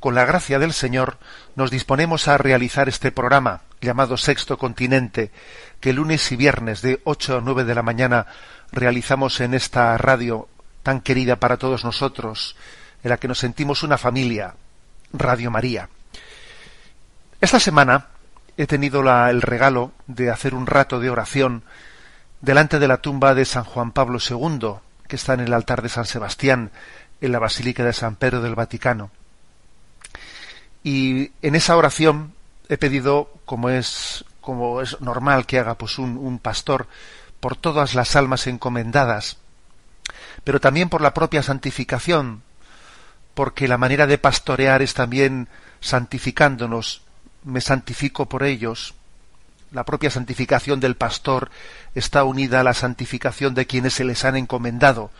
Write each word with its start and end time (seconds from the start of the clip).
con 0.00 0.14
la 0.14 0.24
gracia 0.24 0.58
del 0.58 0.72
Señor, 0.72 1.18
nos 1.56 1.70
disponemos 1.70 2.28
a 2.28 2.38
realizar 2.38 2.88
este 2.88 3.10
programa 3.10 3.62
llamado 3.80 4.16
Sexto 4.16 4.58
Continente, 4.58 5.30
que 5.80 5.92
lunes 5.92 6.30
y 6.32 6.36
viernes 6.36 6.82
de 6.82 7.00
8 7.04 7.38
a 7.38 7.40
9 7.40 7.64
de 7.64 7.74
la 7.74 7.82
mañana 7.82 8.26
realizamos 8.72 9.40
en 9.40 9.54
esta 9.54 9.96
radio 9.98 10.48
tan 10.82 11.00
querida 11.00 11.36
para 11.36 11.56
todos 11.56 11.84
nosotros, 11.84 12.56
en 13.02 13.10
la 13.10 13.16
que 13.16 13.28
nos 13.28 13.38
sentimos 13.38 13.82
una 13.82 13.98
familia, 13.98 14.54
Radio 15.12 15.50
María. 15.50 15.88
Esta 17.40 17.60
semana 17.60 18.06
he 18.56 18.66
tenido 18.66 19.00
el 19.28 19.42
regalo 19.42 19.92
de 20.06 20.30
hacer 20.30 20.54
un 20.54 20.66
rato 20.66 20.98
de 21.00 21.10
oración 21.10 21.62
delante 22.40 22.78
de 22.78 22.88
la 22.88 22.98
tumba 22.98 23.34
de 23.34 23.44
San 23.44 23.64
Juan 23.64 23.92
Pablo 23.92 24.18
II, 24.18 24.74
que 25.06 25.16
está 25.16 25.34
en 25.34 25.40
el 25.40 25.54
altar 25.54 25.82
de 25.82 25.88
San 25.88 26.04
Sebastián, 26.04 26.70
en 27.20 27.32
la 27.32 27.38
Basílica 27.38 27.84
de 27.84 27.92
San 27.92 28.16
Pedro 28.16 28.40
del 28.40 28.54
Vaticano. 28.54 29.10
Y 30.82 31.32
en 31.42 31.54
esa 31.54 31.76
oración 31.76 32.34
he 32.68 32.76
pedido, 32.76 33.32
como 33.44 33.70
es, 33.70 34.24
como 34.40 34.80
es 34.80 35.00
normal 35.00 35.46
que 35.46 35.58
haga 35.58 35.76
pues 35.76 35.98
un, 35.98 36.16
un 36.16 36.38
pastor, 36.38 36.86
por 37.40 37.56
todas 37.56 37.94
las 37.94 38.16
almas 38.16 38.46
encomendadas, 38.46 39.36
pero 40.44 40.60
también 40.60 40.88
por 40.88 41.00
la 41.00 41.14
propia 41.14 41.42
santificación, 41.42 42.42
porque 43.34 43.68
la 43.68 43.78
manera 43.78 44.06
de 44.06 44.18
pastorear 44.18 44.82
es 44.82 44.94
también 44.94 45.48
santificándonos, 45.80 47.02
me 47.44 47.60
santifico 47.60 48.28
por 48.28 48.42
ellos, 48.42 48.94
la 49.70 49.84
propia 49.84 50.10
santificación 50.10 50.80
del 50.80 50.96
pastor 50.96 51.50
está 51.94 52.24
unida 52.24 52.60
a 52.60 52.64
la 52.64 52.72
santificación 52.72 53.54
de 53.54 53.66
quienes 53.66 53.94
se 53.94 54.04
les 54.04 54.24
han 54.24 54.36
encomendado. 54.36 55.10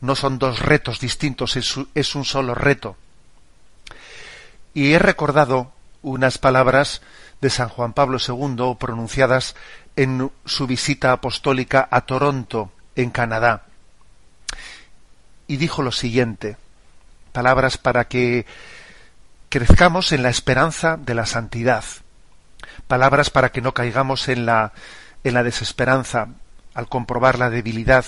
No 0.00 0.14
son 0.14 0.38
dos 0.38 0.60
retos 0.60 1.00
distintos, 1.00 1.56
es, 1.56 2.14
un 2.14 2.24
solo 2.24 2.54
reto. 2.54 2.96
Y 4.76 4.92
he 4.92 4.98
recordado 4.98 5.72
unas 6.02 6.36
palabras 6.36 7.00
de 7.40 7.48
San 7.48 7.70
Juan 7.70 7.94
Pablo 7.94 8.18
II 8.18 8.76
pronunciadas 8.78 9.56
en 9.96 10.30
su 10.44 10.66
visita 10.66 11.12
apostólica 11.12 11.88
a 11.90 12.02
Toronto, 12.02 12.70
en 12.94 13.08
Canadá. 13.08 13.62
Y 15.46 15.56
dijo 15.56 15.80
lo 15.80 15.92
siguiente, 15.92 16.58
palabras 17.32 17.78
para 17.78 18.06
que 18.06 18.44
crezcamos 19.48 20.12
en 20.12 20.22
la 20.22 20.28
esperanza 20.28 20.98
de 20.98 21.14
la 21.14 21.24
santidad 21.24 21.82
palabras 22.86 23.30
para 23.30 23.50
que 23.50 23.62
no 23.62 23.72
caigamos 23.72 24.28
en 24.28 24.44
la, 24.44 24.74
en 25.24 25.32
la 25.32 25.42
desesperanza 25.42 26.28
al 26.74 26.86
comprobar 26.88 27.38
la 27.38 27.48
debilidad 27.48 28.04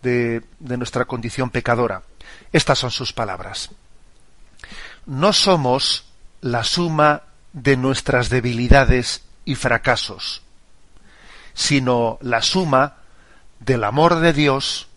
de, 0.00 0.42
de 0.60 0.76
nuestra 0.78 1.04
condición 1.04 1.50
pecadora. 1.50 2.04
Estas 2.52 2.78
son 2.78 2.90
sus 2.90 3.12
palabras. 3.12 3.70
No 5.04 5.34
somos 5.34 6.05
la 6.40 6.64
suma 6.64 7.22
de 7.52 7.76
nuestras 7.76 8.28
debilidades 8.28 9.22
y 9.44 9.54
fracasos, 9.54 10.42
sino 11.54 12.18
la 12.20 12.42
suma 12.42 12.96
del 13.60 13.84
amor 13.84 14.20
de 14.20 14.32
Dios 14.32 14.88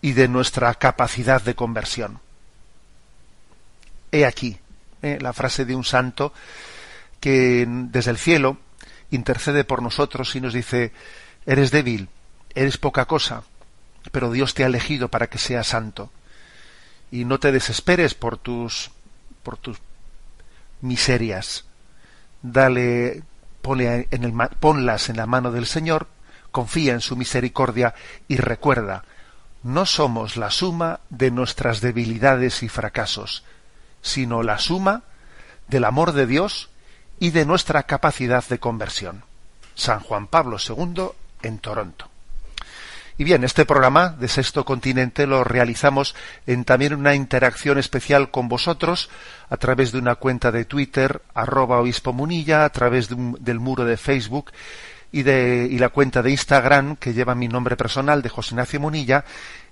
y 0.00 0.12
de 0.12 0.28
nuestra 0.28 0.74
capacidad 0.74 1.42
de 1.42 1.54
conversión. 1.54 2.20
He 4.12 4.24
aquí 4.24 4.58
eh, 5.02 5.18
la 5.20 5.32
frase 5.32 5.64
de 5.64 5.74
un 5.74 5.84
santo 5.84 6.32
que 7.20 7.66
desde 7.68 8.10
el 8.10 8.18
cielo 8.18 8.58
intercede 9.10 9.64
por 9.64 9.82
nosotros 9.82 10.34
y 10.36 10.40
nos 10.40 10.52
dice, 10.52 10.92
eres 11.46 11.70
débil, 11.70 12.08
eres 12.54 12.78
poca 12.78 13.06
cosa, 13.06 13.42
pero 14.12 14.30
Dios 14.30 14.54
te 14.54 14.64
ha 14.64 14.66
elegido 14.66 15.08
para 15.08 15.28
que 15.28 15.38
seas 15.38 15.68
santo. 15.68 16.10
Y 17.10 17.24
no 17.24 17.40
te 17.40 17.52
desesperes 17.52 18.14
por 18.14 18.36
tus, 18.36 18.90
por 19.42 19.56
tus 19.56 19.78
miserias. 20.80 21.66
Dale, 22.42 23.22
en 23.64 24.24
el 24.24 24.32
ponlas 24.60 25.08
en 25.08 25.16
la 25.16 25.26
mano 25.26 25.50
del 25.50 25.66
Señor, 25.66 26.08
confía 26.50 26.92
en 26.92 27.00
su 27.00 27.16
misericordia 27.16 27.94
y 28.28 28.36
recuerda, 28.36 29.04
no 29.62 29.86
somos 29.86 30.36
la 30.36 30.50
suma 30.50 31.00
de 31.10 31.30
nuestras 31.30 31.80
debilidades 31.80 32.62
y 32.62 32.68
fracasos, 32.68 33.44
sino 34.02 34.42
la 34.42 34.58
suma 34.58 35.02
del 35.66 35.84
amor 35.84 36.12
de 36.12 36.26
Dios 36.26 36.70
y 37.18 37.30
de 37.30 37.44
nuestra 37.44 37.82
capacidad 37.82 38.44
de 38.48 38.58
conversión. 38.58 39.24
San 39.74 40.00
Juan 40.00 40.26
Pablo 40.26 40.56
II 40.58 41.08
en 41.42 41.58
Toronto. 41.58 42.08
Y 43.20 43.24
bien, 43.24 43.42
este 43.42 43.66
programa 43.66 44.10
de 44.10 44.28
Sexto 44.28 44.64
Continente 44.64 45.26
lo 45.26 45.42
realizamos 45.42 46.14
en 46.46 46.64
también 46.64 46.94
una 46.94 47.16
interacción 47.16 47.76
especial 47.76 48.30
con 48.30 48.48
vosotros 48.48 49.10
a 49.50 49.56
través 49.56 49.90
de 49.90 49.98
una 49.98 50.14
cuenta 50.14 50.52
de 50.52 50.64
Twitter, 50.64 51.20
arroba 51.34 51.80
obispo 51.80 52.12
munilla, 52.12 52.64
a 52.64 52.70
través 52.70 53.08
del 53.08 53.58
muro 53.58 53.84
de 53.84 53.96
Facebook 53.96 54.52
y, 55.10 55.24
de, 55.24 55.68
la 55.80 55.88
cuenta 55.88 56.22
de 56.22 56.30
Instagram 56.30 56.94
que 56.94 57.12
lleva 57.12 57.34
mi 57.34 57.48
nombre 57.48 57.76
personal 57.76 58.22
de 58.22 58.28
José 58.28 58.54
Ignacio 58.54 58.78
Munilla. 58.78 59.24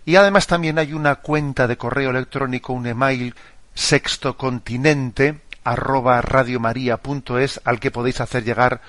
Y 0.04 0.16
además 0.16 0.48
también 0.48 0.80
hay 0.80 0.92
una 0.92 1.14
cuenta 1.14 1.68
de 1.68 1.76
correo 1.76 2.10
electrónico, 2.10 2.72
un 2.72 2.88
email 2.88 3.32
sextocontinente 3.74 5.42
arroba 5.62 6.20
radiomaria.es 6.20 7.60
al 7.62 7.78
que 7.78 7.92
podéis 7.92 8.20
hacer 8.20 8.42
llegar 8.42 8.80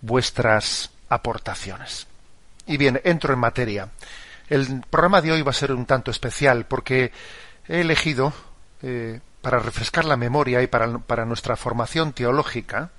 vuestras 0.00 0.90
aportaciones. 1.10 2.06
Y 2.66 2.76
bien, 2.76 3.00
entro 3.04 3.32
en 3.32 3.38
materia. 3.38 3.88
El 4.48 4.82
programa 4.90 5.20
de 5.20 5.32
hoy 5.32 5.42
va 5.42 5.50
a 5.50 5.54
ser 5.54 5.72
un 5.72 5.86
tanto 5.86 6.10
especial 6.10 6.66
porque 6.66 7.12
he 7.68 7.80
elegido, 7.80 8.32
eh, 8.82 9.20
para 9.40 9.58
refrescar 9.58 10.04
la 10.04 10.16
memoria 10.16 10.62
y 10.62 10.66
para, 10.66 10.98
para 10.98 11.24
nuestra 11.24 11.56
formación 11.56 12.12
teológica, 12.12 12.90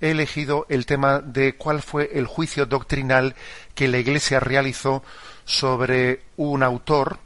he 0.00 0.10
elegido 0.10 0.66
el 0.68 0.86
tema 0.86 1.20
de 1.20 1.56
cuál 1.56 1.82
fue 1.82 2.10
el 2.14 2.26
juicio 2.26 2.66
doctrinal 2.66 3.34
que 3.74 3.88
la 3.88 3.98
Iglesia 3.98 4.40
realizó 4.40 5.02
sobre 5.44 6.22
un 6.36 6.62
autor, 6.62 7.18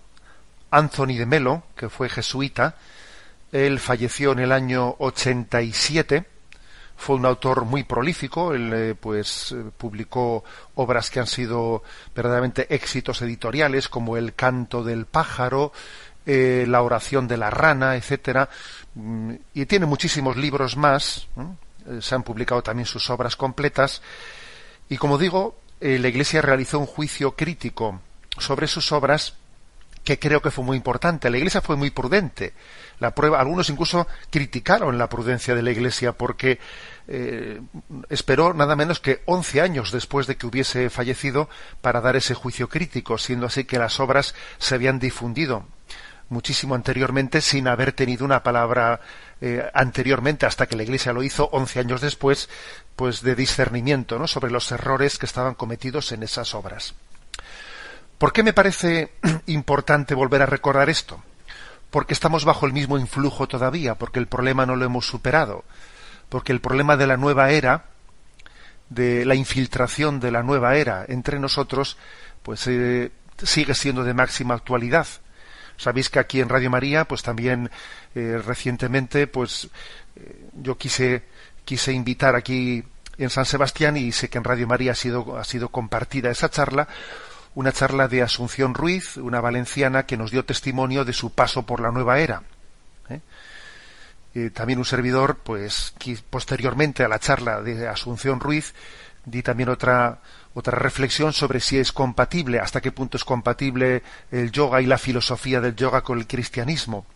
Anthony 0.71 1.19
de 1.19 1.27
Melo, 1.27 1.65
que 1.77 1.91
fue 1.91 2.09
jesuita, 2.09 2.77
él 3.53 3.79
falleció 3.79 4.33
en 4.33 4.39
el 4.39 4.53
año 4.53 4.97
87. 4.99 6.25
Fue 7.03 7.17
un 7.17 7.27
autor 7.27 7.65
muy 7.65 7.83
prolífico. 7.83 8.55
Él, 8.55 8.73
eh, 8.73 8.95
pues, 8.95 9.51
eh, 9.51 9.65
publicó 9.77 10.45
obras 10.77 11.11
que 11.11 11.19
han 11.19 11.27
sido 11.27 11.83
verdaderamente 12.15 12.73
éxitos 12.73 13.21
editoriales, 13.23 13.89
como 13.89 14.17
El 14.17 14.35
canto 14.35 14.85
del 14.85 15.07
pájaro, 15.07 15.73
eh, 16.27 16.65
La 16.69 16.81
oración 16.81 17.27
de 17.27 17.39
la 17.39 17.51
rana, 17.51 17.97
etcétera. 17.97 18.49
Mm, 18.95 19.35
Y 19.53 19.67
tiene 19.67 19.85
muchísimos 19.87 20.37
libros 20.37 20.77
más. 20.77 21.27
Se 22.01 22.15
han 22.15 22.23
publicado 22.23 22.63
también 22.63 22.87
sus 22.87 23.11
obras 23.11 23.35
completas. 23.35 24.01
Y 24.89 24.97
como 24.97 25.19
digo, 25.19 25.57
la 25.81 26.07
Iglesia 26.07 26.41
realizó 26.41 26.79
un 26.79 26.87
juicio 26.87 27.35
crítico 27.35 28.01
sobre 28.39 28.69
sus 28.69 28.93
obras 28.93 29.35
que 30.05 30.19
creo 30.19 30.41
que 30.41 30.51
fue 30.51 30.65
muy 30.65 30.77
importante. 30.77 31.31
La 31.31 31.39
Iglesia 31.39 31.61
fue 31.61 31.77
muy 31.77 31.91
prudente. 31.91 32.53
La 32.99 33.15
prueba, 33.15 33.41
algunos 33.41 33.69
incluso 33.71 34.07
criticaron 34.31 34.99
la 34.99 35.09
prudencia 35.09 35.55
de 35.55 35.63
la 35.63 35.71
Iglesia 35.71 36.13
porque 36.13 36.59
eh, 37.09 37.61
esperó 38.09 38.55
nada 38.55 38.77
menos 38.77 39.01
que 39.01 39.23
11 39.27 39.61
años 39.61 39.93
después 39.93 40.27
de 40.27 40.37
que 40.37 40.47
hubiese 40.47 40.91
fallecido 40.91 41.49
para 41.81 42.01
dar 42.01 42.17
ese 42.17 42.35
juicio 42.35 42.69
crítico, 42.69 43.19
siendo 43.19 43.47
así 43.47 43.65
que 43.65 43.79
las 43.79 44.01
obras 44.01 44.35
se 44.59 44.75
habían 44.75 44.99
difundido 44.99 45.67
muchísimo 46.33 46.75
anteriormente 46.75 47.41
sin 47.41 47.69
haber 47.69 47.93
tenido 47.93 48.25
una 48.25 48.43
palabra 48.43 49.01
eh, 49.41 49.71
anteriormente 49.75 50.47
hasta 50.47 50.67
que 50.67 50.77
la 50.77 50.83
Iglesia 50.83 51.13
lo 51.13 51.23
hizo 51.23 51.49
once 51.53 51.79
años 51.79 52.01
después, 52.01 52.49
pues 52.97 53.23
de 53.23 53.37
discernimiento, 53.37 54.19
¿no? 54.19 54.27
sobre 54.27 54.51
los 54.51 54.73
errores 54.73 55.19
que 55.19 55.27
estaban 55.27 55.55
cometidos 55.55 56.11
en 56.11 56.23
esas 56.23 56.55
obras. 56.55 56.95
¿Por 58.19 58.33
qué 58.33 58.43
me 58.43 58.53
parece 58.53 59.13
importante 59.47 60.15
volver 60.15 60.43
a 60.43 60.47
recordar 60.47 60.89
esto? 60.89 61.23
Porque 61.91 62.15
estamos 62.15 62.45
bajo 62.45 62.67
el 62.67 62.73
mismo 62.73 62.99
influjo 62.99 63.47
todavía, 63.47 63.95
porque 63.97 64.19
el 64.19 64.27
problema 64.27 64.65
no 64.65 64.77
lo 64.77 64.87
hemos 64.87 65.07
superado, 65.07 65.65
porque 66.33 66.53
el 66.53 66.63
problema 66.63 66.97
de 66.97 67.07
la 67.07 67.19
nueva 67.19 67.51
era, 67.51 67.85
de 68.89 69.27
la 69.27 69.35
infiltración 69.35 70.19
de 70.19 70.31
la 70.31 70.43
nueva 70.43 70.77
era 70.77 71.05
entre 71.07 71.39
nosotros, 71.39 71.99
pues 72.43 72.67
eh, 72.69 73.13
sigue 73.43 73.75
siendo 73.75 74.03
de 74.03 74.15
máxima 74.15 74.55
actualidad. 74.55 75.07
Sabéis 75.77 76.09
que 76.09 76.21
aquí 76.21 76.41
en 76.41 76.49
Radio 76.49 76.71
María, 76.71 77.05
pues 77.05 77.23
también 77.23 77.71
eh, 78.15 78.41
recientemente, 78.43 79.27
pues 79.27 79.69
eh, 80.17 80.49
yo 80.55 80.79
quise 80.79 81.25
quise 81.67 81.93
invitar 81.93 82.35
aquí 82.35 82.83
en 83.19 83.29
San 83.29 83.45
Sebastián 83.45 83.99
y 83.99 84.11
sé 84.11 84.31
que 84.31 84.39
en 84.39 84.45
Radio 84.45 84.67
María 84.67 84.93
ha 84.93 84.95
sido 84.95 85.37
ha 85.37 85.45
sido 85.45 85.69
compartida 85.69 86.31
esa 86.31 86.49
charla, 86.49 86.89
una 87.55 87.73
charla 87.73 88.09
de 88.09 88.23
Asunción 88.23 88.73
Ruiz, 88.73 89.19
una 89.19 89.43
valenciana 89.43 90.07
que 90.07 90.17
nos 90.17 90.31
dio 90.31 90.47
testimonio 90.47 91.05
de 91.05 91.13
su 91.13 91.35
paso 91.35 91.67
por 91.67 91.83
la 91.83 91.91
nueva 91.91 92.21
era. 92.21 92.43
También 94.55 94.79
un 94.79 94.85
servidor, 94.85 95.39
pues 95.43 95.95
posteriormente 96.31 97.05
a 97.05 97.09
la 97.09 97.19
charla 97.19 97.61
de 97.61 97.87
Asunción 97.89 98.41
Ruiz, 98.41 98.75
di 99.25 99.43
también 99.43 99.69
otra 99.69 100.21
otra 100.55 100.79
reflexión 100.79 101.33
sobre 101.33 101.61
si 101.61 101.79
es 101.79 101.93
compatible, 101.93 102.61
hasta 102.61 102.81
qué 102.81 102.93
punto 102.93 103.17
es 103.17 103.25
compatible 103.25 104.03
el 104.31 104.51
yoga 104.53 104.83
y 104.83 104.87
la 104.87 104.99
filosofía 104.99 105.61
del 105.61 105.77
yoga 105.77 106.03
con 106.03 106.19
el 106.19 106.27
cristianismo. 106.27 107.07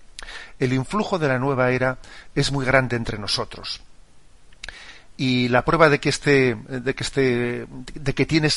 El 0.58 0.72
influjo 0.72 1.18
de 1.18 1.28
la 1.28 1.38
nueva 1.38 1.70
era 1.70 1.98
es 2.34 2.50
muy 2.50 2.64
grande 2.64 2.96
entre 2.96 3.18
nosotros. 3.18 3.82
Y 5.18 5.48
la 5.48 5.64
prueba 5.64 5.88
de 5.88 6.00
que 6.00 6.08
este, 6.08 6.54
de 6.54 6.94
que 6.94 7.04
este, 7.04 7.66
de 7.94 8.14
que 8.14 8.26
tiene 8.26 8.48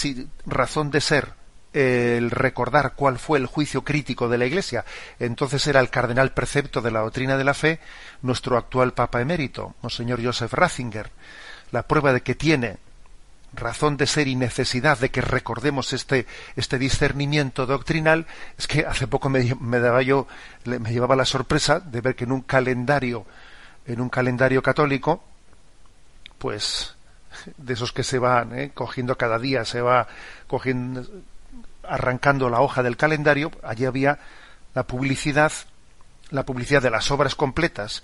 razón 0.46 0.92
de 0.92 1.02
ser 1.02 1.34
el 1.74 2.31
recordar 2.31 2.94
cuál 2.95 3.19
fue 3.19 3.38
el 3.38 3.45
juicio 3.45 3.83
crítico 3.83 4.27
de 4.27 4.38
la 4.38 4.45
Iglesia, 4.45 4.86
entonces 5.19 5.66
era 5.68 5.80
el 5.80 5.89
cardenal 5.89 6.33
precepto 6.33 6.81
de 6.81 6.92
la 6.92 7.01
doctrina 7.01 7.38
de 7.38 7.44
la 7.44 7.54
fe, 7.54 7.80
nuestro 8.21 8.57
actual 8.57 8.94
Papa 8.94 9.21
emérito, 9.21 9.75
Monseñor 9.81 10.24
Joseph 10.24 10.54
Ratzinger. 10.54 11.12
La 11.71 11.83
prueba 11.83 12.13
de 12.13 12.21
que 12.21 12.36
tiene 12.36 12.77
razón 13.54 13.98
de 13.98 14.07
ser 14.07 14.27
y 14.27 14.36
necesidad 14.36 14.98
de 14.98 15.10
que 15.10 15.21
recordemos 15.21 15.94
este, 15.94 16.27
este 16.56 16.77
discernimiento 16.77 17.66
doctrinal 17.66 18.27
es 18.57 18.68
que 18.68 18.86
hace 18.86 19.07
poco 19.07 19.30
me, 19.30 19.44
daba 19.80 20.01
yo, 20.01 20.27
me 20.65 20.92
llevaba 20.92 21.15
la 21.15 21.25
sorpresa 21.25 21.80
de 21.80 22.01
ver 22.01 22.15
que 22.15 22.25
en 22.25 22.31
un 22.31 22.42
calendario, 22.42 23.25
en 23.86 24.01
un 24.01 24.10
calendario 24.10 24.62
católico, 24.62 25.24
pues 26.38 26.95
de 27.57 27.74
esos 27.74 27.92
que 27.92 28.04
se 28.04 28.19
van 28.19 28.57
¿eh? 28.57 28.72
cogiendo 28.74 29.18
cada 29.18 29.39
día, 29.39 29.65
se 29.65 29.81
va 29.81 30.07
cogiendo, 30.48 31.06
arrancando 31.89 32.50
la 32.50 32.62
hoja 32.62 32.83
del 32.83 32.97
calendario, 32.97 33.51
allí 33.63 33.86
había 33.86 34.19
la 34.74 34.83
publicidad, 34.83 35.51
la 36.30 36.45
publicidad 36.45 36.81
de 36.81 36.91
las 36.91 37.09
obras 37.12 37.36
completas 37.36 38.03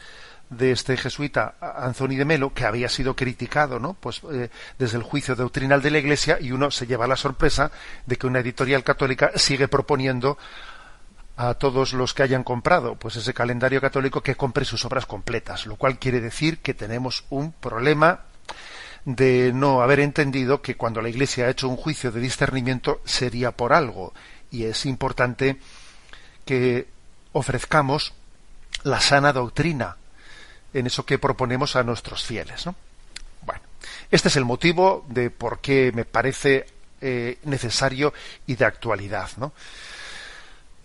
de 0.50 0.72
este 0.72 0.96
jesuita 0.98 1.56
Anthony 1.60 2.16
de 2.18 2.26
Melo, 2.26 2.54
que 2.54 2.66
había 2.66 2.90
sido 2.90 3.16
criticado, 3.16 3.80
¿no? 3.80 3.94
Pues 3.94 4.22
eh, 4.32 4.50
desde 4.78 4.98
el 4.98 5.04
juicio 5.04 5.36
doctrinal 5.36 5.82
de 5.82 5.92
la 5.92 6.00
Iglesia, 6.00 6.38
y 6.40 6.52
uno 6.52 6.70
se 6.72 6.86
lleva 6.86 7.08
la 7.08 7.16
sorpresa 7.16 7.72
de 8.06 8.18
que 8.18 8.28
una 8.28 8.40
editorial 8.40 8.84
católica 8.84 9.32
sigue 9.36 9.68
proponiendo 9.68 10.38
a 11.38 11.56
todos 11.56 11.94
los 11.94 12.14
que 12.14 12.24
hayan 12.24 12.44
comprado 12.44 12.96
pues 12.96 13.18
ese 13.18 13.34
calendario 13.34 13.82
católico 13.82 14.22
que 14.22 14.36
compre 14.36 14.64
sus 14.64 14.86
obras 14.86 15.06
completas, 15.06 15.66
lo 15.66 15.76
cual 15.76 16.00
quiere 16.00 16.22
decir 16.22 16.60
que 16.60 16.74
tenemos 16.74 17.26
un 17.30 17.52
problema 17.52 18.22
de 19.06 19.52
no 19.54 19.82
haber 19.82 20.00
entendido 20.00 20.62
que 20.62 20.76
cuando 20.76 21.02
la 21.02 21.10
Iglesia 21.10 21.46
ha 21.46 21.50
hecho 21.50 21.70
un 21.70 21.78
juicio 21.78 22.12
de 22.12 22.20
discernimiento 22.20 23.02
sería 23.06 23.52
por 23.52 23.72
algo 23.72 24.14
y 24.52 24.66
es 24.66 24.86
importante 24.86 25.58
que 26.44 26.88
ofrezcamos 27.32 28.14
la 28.84 29.00
sana 29.00 29.32
doctrina 29.32 29.98
en 30.74 30.88
eso 30.88 31.06
que 31.06 31.20
proponemos 31.20 31.76
a 31.76 31.84
nuestros 31.84 32.24
fieles. 32.24 32.66
¿no? 32.66 32.76
Bueno, 33.42 33.62
este 34.12 34.28
es 34.28 34.36
el 34.36 34.46
motivo 34.46 35.06
de 35.08 35.30
por 35.30 35.60
qué 35.60 35.92
me 35.94 36.06
parece 36.06 36.66
eh, 37.02 37.38
necesario 37.44 38.14
y 38.48 38.56
de 38.56 38.66
actualidad. 38.66 39.30
¿no? 39.38 39.54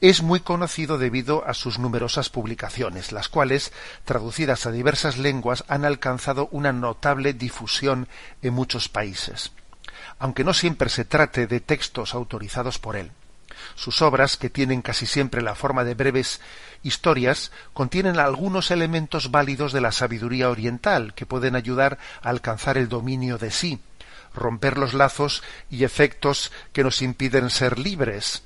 es 0.00 0.22
muy 0.22 0.40
conocido 0.40 0.98
debido 0.98 1.46
a 1.46 1.54
sus 1.54 1.78
numerosas 1.78 2.28
publicaciones, 2.28 3.12
las 3.12 3.28
cuales, 3.28 3.72
traducidas 4.04 4.66
a 4.66 4.72
diversas 4.72 5.18
lenguas, 5.18 5.64
han 5.68 5.84
alcanzado 5.84 6.48
una 6.50 6.72
notable 6.72 7.32
difusión 7.32 8.08
en 8.42 8.54
muchos 8.54 8.88
países, 8.88 9.52
aunque 10.18 10.44
no 10.44 10.54
siempre 10.54 10.88
se 10.88 11.04
trate 11.04 11.46
de 11.46 11.60
textos 11.60 12.14
autorizados 12.14 12.78
por 12.78 12.96
él. 12.96 13.12
Sus 13.74 14.02
obras, 14.02 14.36
que 14.36 14.50
tienen 14.50 14.82
casi 14.82 15.06
siempre 15.06 15.42
la 15.42 15.54
forma 15.54 15.84
de 15.84 15.94
breves 15.94 16.40
historias, 16.82 17.52
contienen 17.72 18.18
algunos 18.18 18.70
elementos 18.70 19.30
válidos 19.30 19.72
de 19.72 19.80
la 19.80 19.92
sabiduría 19.92 20.50
oriental 20.50 21.14
que 21.14 21.26
pueden 21.26 21.56
ayudar 21.56 21.98
a 22.22 22.30
alcanzar 22.30 22.78
el 22.78 22.88
dominio 22.88 23.38
de 23.38 23.50
sí, 23.50 23.80
romper 24.34 24.78
los 24.78 24.94
lazos 24.94 25.42
y 25.70 25.84
efectos 25.84 26.52
que 26.72 26.84
nos 26.84 27.02
impiden 27.02 27.50
ser 27.50 27.78
libres, 27.78 28.42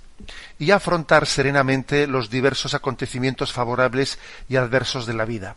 y 0.58 0.70
afrontar 0.70 1.26
serenamente 1.26 2.06
los 2.06 2.30
diversos 2.30 2.74
acontecimientos 2.74 3.52
favorables 3.52 4.18
y 4.48 4.56
adversos 4.56 5.06
de 5.06 5.14
la 5.14 5.24
vida. 5.24 5.56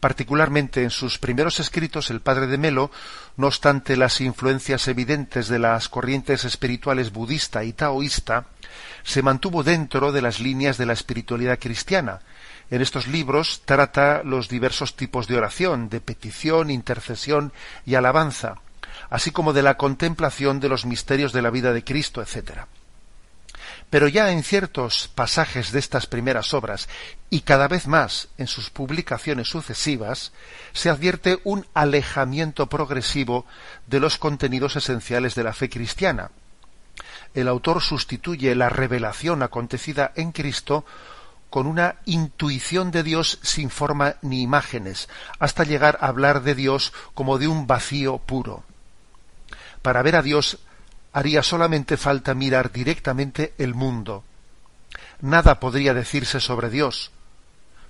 Particularmente 0.00 0.82
en 0.82 0.90
sus 0.90 1.18
primeros 1.18 1.60
escritos, 1.60 2.10
el 2.10 2.20
padre 2.20 2.46
de 2.46 2.58
Melo, 2.58 2.90
no 3.36 3.46
obstante 3.46 3.96
las 3.96 4.20
influencias 4.20 4.88
evidentes 4.88 5.48
de 5.48 5.58
las 5.58 5.88
corrientes 5.88 6.44
espirituales 6.44 7.12
budista 7.12 7.64
y 7.64 7.72
taoísta, 7.72 8.46
se 9.04 9.22
mantuvo 9.22 9.62
dentro 9.62 10.12
de 10.12 10.22
las 10.22 10.40
líneas 10.40 10.78
de 10.78 10.86
la 10.86 10.92
espiritualidad 10.92 11.58
cristiana. 11.58 12.20
En 12.70 12.80
estos 12.80 13.06
libros 13.06 13.62
trata 13.64 14.22
los 14.24 14.48
diversos 14.48 14.96
tipos 14.96 15.26
de 15.26 15.36
oración, 15.36 15.88
de 15.88 16.00
petición, 16.00 16.70
intercesión 16.70 17.52
y 17.84 17.96
alabanza, 17.96 18.56
así 19.10 19.30
como 19.30 19.52
de 19.52 19.62
la 19.62 19.76
contemplación 19.76 20.60
de 20.60 20.68
los 20.68 20.86
misterios 20.86 21.32
de 21.32 21.42
la 21.42 21.50
vida 21.50 21.72
de 21.72 21.84
Cristo, 21.84 22.22
etc. 22.22 22.62
Pero 23.90 24.08
ya 24.08 24.30
en 24.30 24.42
ciertos 24.42 25.10
pasajes 25.14 25.70
de 25.70 25.78
estas 25.78 26.06
primeras 26.06 26.54
obras, 26.54 26.88
y 27.28 27.40
cada 27.40 27.68
vez 27.68 27.86
más 27.86 28.28
en 28.38 28.46
sus 28.46 28.70
publicaciones 28.70 29.48
sucesivas, 29.48 30.32
se 30.72 30.88
advierte 30.88 31.40
un 31.44 31.66
alejamiento 31.74 32.68
progresivo 32.68 33.44
de 33.86 34.00
los 34.00 34.16
contenidos 34.16 34.76
esenciales 34.76 35.34
de 35.34 35.44
la 35.44 35.52
fe 35.52 35.68
cristiana, 35.68 36.30
el 37.34 37.48
autor 37.48 37.80
sustituye 37.80 38.54
la 38.54 38.68
revelación 38.68 39.42
acontecida 39.42 40.12
en 40.16 40.32
Cristo 40.32 40.84
con 41.50 41.66
una 41.66 41.96
intuición 42.06 42.90
de 42.90 43.02
Dios 43.02 43.38
sin 43.42 43.68
forma 43.68 44.16
ni 44.22 44.40
imágenes, 44.40 45.08
hasta 45.38 45.64
llegar 45.64 45.98
a 46.00 46.06
hablar 46.06 46.42
de 46.42 46.54
Dios 46.54 46.92
como 47.14 47.38
de 47.38 47.46
un 47.46 47.66
vacío 47.66 48.18
puro. 48.18 48.64
Para 49.82 50.02
ver 50.02 50.16
a 50.16 50.22
Dios 50.22 50.60
haría 51.12 51.42
solamente 51.42 51.96
falta 51.96 52.34
mirar 52.34 52.72
directamente 52.72 53.52
el 53.58 53.74
mundo. 53.74 54.24
Nada 55.20 55.60
podría 55.60 55.94
decirse 55.94 56.40
sobre 56.40 56.70
Dios. 56.70 57.10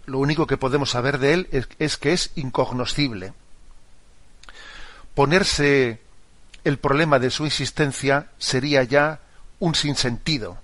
Lo 0.06 0.18
único 0.18 0.46
que 0.46 0.56
podemos 0.56 0.90
saber 0.90 1.18
de 1.18 1.34
Él 1.34 1.48
es, 1.78 1.96
que 1.96 2.12
es 2.12 2.32
incognoscible. 2.34 3.32
Ponerse 5.14 6.00
el 6.64 6.78
problema 6.78 7.18
de 7.18 7.30
su 7.30 7.46
existencia 7.46 8.26
sería 8.38 8.82
ya 8.82 9.20
un 9.62 9.76
sinsentido. 9.76 10.58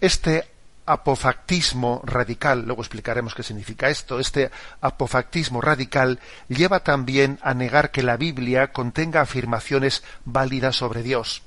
Este 0.00 0.50
apofactismo 0.84 2.02
radical, 2.04 2.64
luego 2.66 2.82
explicaremos 2.82 3.36
qué 3.36 3.44
significa 3.44 3.88
esto, 3.88 4.18
este 4.18 4.50
apofactismo 4.80 5.60
radical 5.60 6.18
lleva 6.48 6.80
también 6.80 7.38
a 7.42 7.54
negar 7.54 7.92
que 7.92 8.02
la 8.02 8.16
Biblia 8.16 8.72
contenga 8.72 9.20
afirmaciones 9.20 10.02
válidas 10.24 10.74
sobre 10.74 11.04
Dios. 11.04 11.42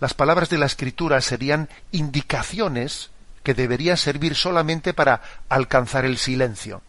Las 0.00 0.14
palabras 0.14 0.48
de 0.48 0.56
la 0.56 0.64
Escritura 0.64 1.20
serían 1.20 1.68
indicaciones 1.92 3.10
que 3.42 3.52
deberían 3.52 3.98
servir 3.98 4.34
solamente 4.34 4.94
para 4.94 5.20
alcanzar 5.50 6.06
el 6.06 6.16
silencio. 6.16 6.80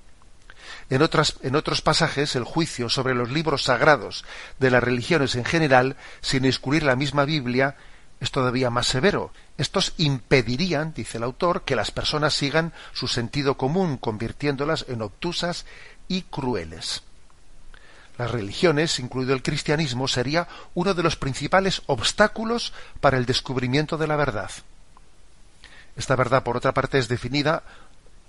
En, 0.91 1.55
otros 1.55 1.81
pasajes, 1.81 2.35
el 2.35 2.43
juicio 2.43 2.89
sobre 2.89 3.15
los 3.15 3.31
libros 3.31 3.63
sagrados 3.63 4.25
de 4.59 4.69
las 4.69 4.83
religiones 4.83 5.35
en 5.35 5.45
general, 5.45 5.95
sin 6.19 6.43
excluir 6.43 6.83
la 6.83 6.97
misma 6.97 7.23
Biblia, 7.23 7.77
es 8.19 8.29
todavía 8.29 8.69
más 8.69 8.87
severo. 8.87 9.31
Estos 9.57 9.93
impedirían, 9.95 10.93
dice 10.93 11.17
el 11.17 11.23
autor, 11.23 11.61
que 11.63 11.77
las 11.77 11.91
personas 11.91 12.33
sigan 12.33 12.73
su 12.91 13.07
sentido 13.07 13.55
común, 13.55 13.95
convirtiéndolas 13.95 14.83
en 14.89 15.01
obtusas 15.01 15.65
y 16.09 16.23
crueles. 16.23 17.03
Las 18.17 18.29
religiones, 18.29 18.99
incluido 18.99 19.33
el 19.33 19.43
cristianismo, 19.43 20.09
sería 20.09 20.49
uno 20.73 20.93
de 20.93 21.03
los 21.03 21.15
principales 21.15 21.83
obstáculos 21.85 22.73
para 22.99 23.15
el 23.15 23.25
descubrimiento 23.25 23.97
de 23.97 24.07
la 24.07 24.17
verdad. 24.17 24.51
Esta 25.95 26.17
verdad, 26.17 26.43
por 26.43 26.57
otra 26.57 26.73
parte, 26.73 26.99
es 26.99 27.07
definida 27.07 27.63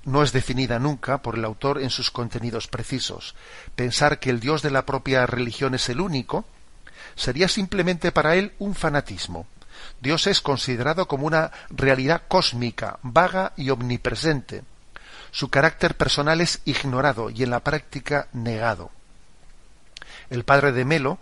no 0.04 0.22
es 0.22 0.32
definida 0.32 0.78
nunca 0.78 1.22
por 1.22 1.36
el 1.36 1.44
autor 1.44 1.80
en 1.80 1.90
sus 1.90 2.10
contenidos 2.10 2.68
precisos. 2.68 3.34
Pensar 3.76 4.18
que 4.18 4.30
el 4.30 4.40
Dios 4.40 4.62
de 4.62 4.70
la 4.70 4.84
propia 4.84 5.26
religión 5.26 5.74
es 5.74 5.88
el 5.88 6.00
único 6.00 6.44
sería 7.14 7.48
simplemente 7.48 8.12
para 8.12 8.34
él 8.36 8.52
un 8.58 8.74
fanatismo. 8.74 9.46
Dios 10.00 10.26
es 10.26 10.40
considerado 10.40 11.06
como 11.06 11.26
una 11.26 11.50
realidad 11.70 12.22
cósmica, 12.28 12.98
vaga 13.02 13.52
y 13.56 13.70
omnipresente. 13.70 14.64
Su 15.30 15.48
carácter 15.48 15.96
personal 15.96 16.40
es 16.40 16.60
ignorado 16.64 17.30
y 17.30 17.42
en 17.42 17.50
la 17.50 17.60
práctica 17.60 18.28
negado. 18.32 18.90
El 20.30 20.44
padre 20.44 20.72
de 20.72 20.84
Melo 20.84 21.18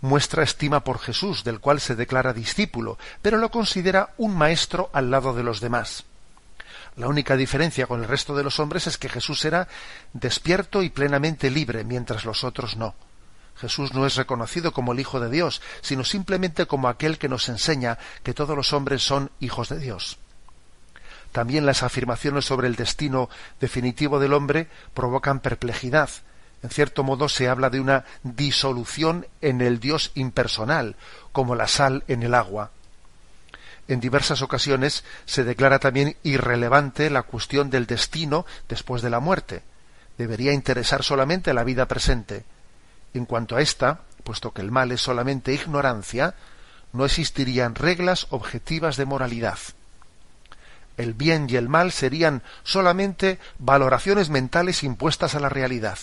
muestra 0.00 0.42
estima 0.42 0.84
por 0.84 0.98
Jesús, 0.98 1.44
del 1.44 1.60
cual 1.60 1.80
se 1.80 1.96
declara 1.96 2.32
discípulo, 2.32 2.98
pero 3.22 3.38
lo 3.38 3.50
considera 3.50 4.10
un 4.18 4.36
maestro 4.36 4.90
al 4.92 5.10
lado 5.10 5.34
de 5.34 5.42
los 5.42 5.60
demás. 5.60 6.04
La 6.96 7.08
única 7.08 7.36
diferencia 7.36 7.86
con 7.86 8.02
el 8.02 8.08
resto 8.08 8.36
de 8.36 8.44
los 8.44 8.60
hombres 8.60 8.86
es 8.86 8.98
que 8.98 9.08
Jesús 9.08 9.44
era 9.44 9.66
despierto 10.12 10.82
y 10.82 10.90
plenamente 10.90 11.50
libre, 11.50 11.84
mientras 11.84 12.24
los 12.24 12.44
otros 12.44 12.76
no. 12.76 12.94
Jesús 13.56 13.94
no 13.94 14.06
es 14.06 14.16
reconocido 14.16 14.72
como 14.72 14.92
el 14.92 15.00
Hijo 15.00 15.20
de 15.20 15.30
Dios, 15.30 15.60
sino 15.80 16.04
simplemente 16.04 16.66
como 16.66 16.88
aquel 16.88 17.18
que 17.18 17.28
nos 17.28 17.48
enseña 17.48 17.98
que 18.22 18.34
todos 18.34 18.56
los 18.56 18.72
hombres 18.72 19.02
son 19.02 19.30
hijos 19.40 19.68
de 19.68 19.78
Dios. 19.78 20.18
También 21.32 21.66
las 21.66 21.82
afirmaciones 21.82 22.44
sobre 22.44 22.68
el 22.68 22.76
destino 22.76 23.28
definitivo 23.60 24.20
del 24.20 24.32
hombre 24.32 24.68
provocan 24.92 25.40
perplejidad, 25.40 26.10
en 26.62 26.70
cierto 26.70 27.02
modo 27.02 27.28
se 27.28 27.48
habla 27.48 27.70
de 27.70 27.80
una 27.80 28.04
disolución 28.22 29.26
en 29.40 29.60
el 29.60 29.80
Dios 29.80 30.12
impersonal, 30.14 30.96
como 31.32 31.56
la 31.56 31.68
sal 31.68 32.04
en 32.08 32.22
el 32.22 32.34
agua. 32.34 32.70
En 33.86 34.00
diversas 34.00 34.42
ocasiones 34.42 35.04
se 35.26 35.44
declara 35.44 35.78
también 35.78 36.16
irrelevante 36.22 37.10
la 37.10 37.22
cuestión 37.22 37.70
del 37.70 37.86
destino 37.86 38.46
después 38.68 39.02
de 39.02 39.10
la 39.10 39.20
muerte. 39.20 39.62
Debería 40.16 40.52
interesar 40.52 41.02
solamente 41.02 41.52
la 41.52 41.64
vida 41.64 41.86
presente. 41.86 42.44
En 43.12 43.26
cuanto 43.26 43.56
a 43.56 43.60
esta, 43.60 44.00
puesto 44.22 44.52
que 44.52 44.62
el 44.62 44.70
mal 44.70 44.90
es 44.92 45.02
solamente 45.02 45.52
ignorancia, 45.52 46.34
no 46.92 47.04
existirían 47.04 47.74
reglas 47.74 48.26
objetivas 48.30 48.96
de 48.96 49.04
moralidad. 49.04 49.58
El 50.96 51.12
bien 51.12 51.46
y 51.50 51.56
el 51.56 51.68
mal 51.68 51.92
serían 51.92 52.42
solamente 52.62 53.38
valoraciones 53.58 54.30
mentales 54.30 54.82
impuestas 54.84 55.34
a 55.34 55.40
la 55.40 55.48
realidad 55.48 55.98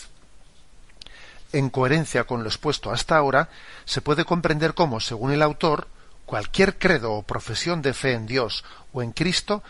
en 1.54 1.70
coherencia 1.70 2.24
con 2.26 2.44
lo 2.44 2.50
expuesto 2.50 2.92
hasta 2.92 3.18
ahora, 3.18 3.50
se 3.86 4.02
puede 4.02 4.26
comprender 4.26 4.74
cómo, 4.74 5.00
según 5.00 5.32
el 5.32 5.42
autor, 5.42 5.88
cualquier 6.32 6.78
credo 6.78 7.12
o 7.12 7.24
profesión 7.24 7.82
de 7.82 7.94
fe 7.94 8.14
en 8.14 8.26
Dios 8.26 8.64
o 8.94 9.02
en 9.02 9.12
Cristo 9.12 9.64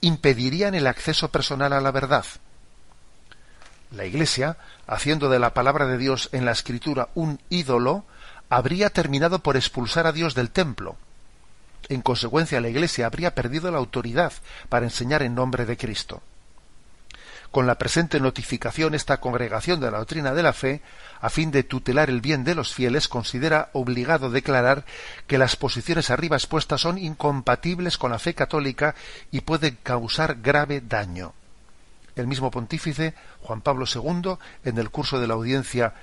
impedirían 0.00 0.74
el 0.74 0.86
acceso 0.86 1.28
personal 1.28 1.74
a 1.74 1.80
la 1.82 1.90
verdad. 1.90 2.24
La 3.90 4.06
Iglesia, 4.06 4.56
haciendo 4.86 5.28
de 5.28 5.38
la 5.38 5.52
palabra 5.52 5.86
de 5.86 5.98
Dios 5.98 6.30
en 6.32 6.46
la 6.46 6.52
Escritura 6.52 7.10
un 7.14 7.38
ídolo, 7.50 8.06
habría 8.48 8.88
terminado 8.88 9.40
por 9.40 9.58
expulsar 9.58 10.06
a 10.06 10.12
Dios 10.12 10.34
del 10.34 10.48
templo. 10.48 10.96
En 11.90 12.00
consecuencia, 12.00 12.62
la 12.62 12.70
Iglesia 12.70 13.04
habría 13.04 13.34
perdido 13.34 13.70
la 13.70 13.76
autoridad 13.76 14.32
para 14.70 14.86
enseñar 14.86 15.22
en 15.22 15.34
nombre 15.34 15.66
de 15.66 15.76
Cristo. 15.76 16.22
Con 17.50 17.66
la 17.66 17.76
presente 17.76 18.20
notificación, 18.20 18.94
esta 18.94 19.18
congregación 19.18 19.80
de 19.80 19.90
la 19.90 19.98
doctrina 19.98 20.34
de 20.34 20.42
la 20.42 20.52
fe 20.52 20.82
a 21.20 21.30
fin 21.30 21.50
de 21.50 21.62
tutelar 21.62 22.10
el 22.10 22.20
bien 22.20 22.44
de 22.44 22.54
los 22.54 22.74
fieles, 22.74 23.08
considera 23.08 23.70
obligado 23.72 24.30
declarar 24.30 24.84
que 25.26 25.38
las 25.38 25.56
posiciones 25.56 26.10
arriba 26.10 26.36
expuestas 26.36 26.82
son 26.82 26.98
incompatibles 26.98 27.98
con 27.98 28.10
la 28.10 28.18
fe 28.18 28.34
católica 28.34 28.94
y 29.30 29.40
pueden 29.40 29.78
causar 29.82 30.36
grave 30.42 30.80
daño. 30.80 31.32
El 32.14 32.26
mismo 32.26 32.50
pontífice, 32.50 33.14
Juan 33.42 33.60
Pablo 33.60 33.86
II, 33.92 34.36
en 34.64 34.78
el 34.78 34.90
curso 34.90 35.20
de 35.20 35.26
la 35.26 35.34
audiencia 35.34 35.94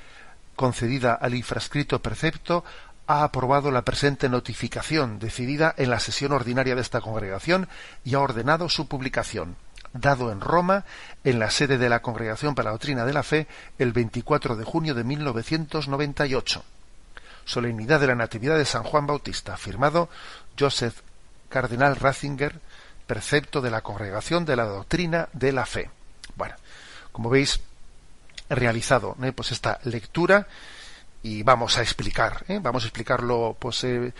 concedida 0.55 1.13
al 1.13 1.33
infrascrito 1.35 2.01
precepto, 2.01 2.63
ha 3.07 3.23
aprobado 3.23 3.71
la 3.71 3.81
presente 3.81 4.29
notificación 4.29 5.19
decidida 5.19 5.73
en 5.77 5.89
la 5.89 5.99
sesión 5.99 6.31
ordinaria 6.31 6.75
de 6.75 6.81
esta 6.81 7.01
congregación 7.01 7.67
y 8.05 8.13
ha 8.15 8.19
ordenado 8.19 8.69
su 8.69 8.87
publicación 8.87 9.55
dado 9.93 10.31
en 10.31 10.41
Roma, 10.41 10.85
en 11.23 11.39
la 11.39 11.51
sede 11.51 11.77
de 11.77 11.89
la 11.89 12.01
Congregación 12.01 12.55
para 12.55 12.65
la 12.65 12.71
Doctrina 12.71 13.05
de 13.05 13.13
la 13.13 13.23
Fe, 13.23 13.47
el 13.77 13.93
24 13.93 14.55
de 14.55 14.63
junio 14.63 14.93
de 14.93 15.03
1998. 15.03 16.63
Solemnidad 17.45 17.99
de 17.99 18.07
la 18.07 18.15
Natividad 18.15 18.57
de 18.57 18.65
San 18.65 18.83
Juan 18.83 19.05
Bautista, 19.05 19.55
firmado 19.57 20.09
Joseph 20.59 21.01
Cardenal 21.49 21.95
Ratzinger, 21.95 22.59
precepto 23.05 23.61
de 23.61 23.69
la 23.69 23.81
Congregación 23.81 24.45
de 24.45 24.55
la 24.55 24.65
Doctrina 24.65 25.29
de 25.33 25.51
la 25.51 25.65
Fe. 25.65 25.89
Bueno, 26.35 26.55
como 27.11 27.29
veis, 27.29 27.59
he 28.49 28.55
realizado 28.55 29.15
¿eh? 29.21 29.31
pues 29.33 29.51
esta 29.51 29.79
lectura 29.83 30.47
y 31.21 31.43
vamos 31.43 31.77
a 31.77 31.81
explicar, 31.81 32.43
¿eh? 32.47 32.59
vamos 32.61 32.83
a 32.83 32.87
explicarlo 32.87 33.55
pues 33.59 33.83
eh, 33.83 34.13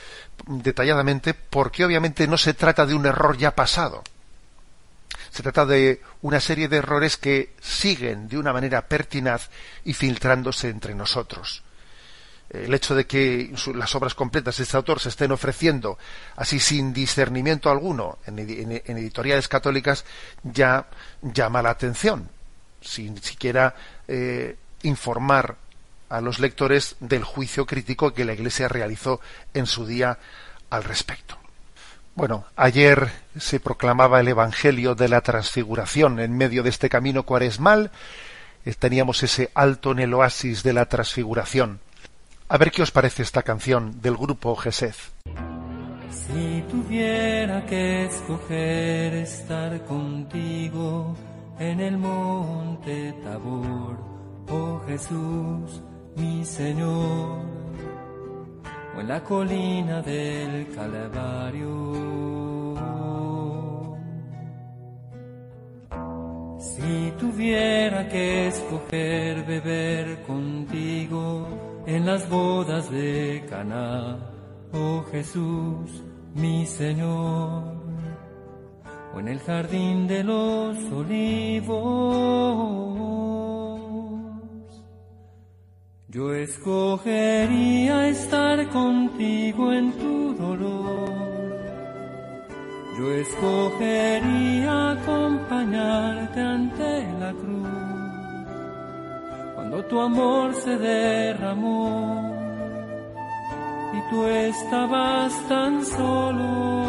detalladamente, 0.46 1.34
porque 1.34 1.84
obviamente 1.84 2.28
no 2.28 2.38
se 2.38 2.54
trata 2.54 2.86
de 2.86 2.94
un 2.94 3.06
error 3.06 3.38
ya 3.38 3.56
pasado 3.56 4.04
se 5.30 5.44
trata 5.44 5.66
de 5.66 6.02
una 6.22 6.40
serie 6.40 6.68
de 6.68 6.78
errores 6.78 7.18
que 7.18 7.54
siguen 7.62 8.28
de 8.28 8.38
una 8.38 8.54
manera 8.54 8.88
pertinaz 8.88 9.50
y 9.84 9.94
filtrándose 9.94 10.70
entre 10.70 10.96
nosotros. 10.96 11.64
El 12.50 12.74
hecho 12.74 12.94
de 12.94 13.08
que 13.08 13.52
las 13.74 13.96
obras 13.96 14.14
completas 14.14 14.58
de 14.58 14.64
este 14.64 14.78
autor 14.78 15.00
se 15.00 15.10
estén 15.10 15.32
ofreciendo 15.32 15.98
así 16.36 16.60
sin 16.60 16.94
discernimiento 16.94 17.72
alguno 17.72 18.20
en, 18.28 18.38
editoriales 18.40 19.48
católicas 19.48 20.06
ya 20.44 20.88
llama 21.22 21.64
la 21.64 21.72
atención, 21.72 22.30
sin 22.80 23.22
siquiera 23.24 23.76
eh, 24.08 24.56
informar 24.84 25.58
a 26.10 26.22
los 26.22 26.38
lectores 26.38 26.96
del 27.00 27.24
juicio 27.24 27.66
crítico 27.66 28.14
que 28.14 28.24
la 28.24 28.34
Iglesia 28.34 28.68
realizó 28.68 29.20
en 29.56 29.66
su 29.66 29.88
día 29.88 30.20
al 30.70 30.84
respecto. 30.84 31.43
Bueno, 32.16 32.46
ayer 32.56 33.10
se 33.38 33.60
proclamaba 33.60 34.20
el 34.20 34.28
Evangelio 34.28 34.94
de 34.94 35.10
la 35.10 35.22
Transfiguración 35.22 36.20
en 36.20 36.38
medio 36.38 36.62
de 36.62 36.70
este 36.70 36.88
camino 36.88 37.24
cuaresmal. 37.24 37.90
Teníamos 38.78 39.24
ese 39.24 39.50
alto 39.56 39.92
en 39.92 40.00
el 40.00 40.14
oasis 40.14 40.62
de 40.62 40.74
la 40.74 40.86
Transfiguración. 40.86 41.80
A 42.50 42.58
ver 42.58 42.70
qué 42.70 42.84
os 42.84 42.92
parece 42.92 43.24
esta 43.24 43.42
canción 43.42 44.00
del 44.02 44.16
grupo 44.16 44.56
Gesed. 44.56 44.94
Si 46.12 46.64
tuviera 46.70 47.66
que 47.66 48.06
escoger 48.06 49.16
estar 49.16 49.84
contigo 49.86 51.16
en 51.58 51.80
el 51.80 51.98
monte 51.98 53.16
Tabor, 53.24 53.98
oh 54.50 54.80
Jesús, 54.86 55.82
mi 56.16 56.46
Señor 56.46 57.63
o 58.96 59.02
en 59.02 59.08
la 59.08 59.24
colina 59.24 60.02
del 60.02 60.68
Calvario. 60.74 62.34
Si 66.60 67.14
tuviera 67.20 68.08
que 68.08 68.48
escoger 68.48 69.46
beber 69.46 70.24
contigo 70.24 71.48
en 71.86 72.06
las 72.06 72.30
bodas 72.30 72.90
de 72.90 73.46
Caná, 73.50 74.18
oh 74.72 75.04
Jesús, 75.12 76.04
mi 76.36 76.66
Señor, 76.66 77.64
o 79.14 79.20
en 79.20 79.28
el 79.28 79.40
jardín 79.40 80.08
de 80.08 80.24
los 80.24 80.78
olivos, 80.92 82.44
yo 86.14 86.32
escogería 86.36 88.08
estar 88.10 88.70
contigo 88.70 89.74
en 89.74 89.92
tu 89.94 90.36
dolor. 90.36 91.10
Yo 93.00 93.12
escogería 93.12 94.92
acompañarte 94.92 96.40
ante 96.40 97.08
la 97.20 97.32
cruz. 97.32 97.68
Cuando 99.56 99.84
tu 99.86 100.00
amor 100.00 100.54
se 100.54 100.78
derramó 100.78 102.32
y 103.92 104.10
tú 104.12 104.24
estabas 104.26 105.34
tan 105.50 105.84
solo. 105.84 106.84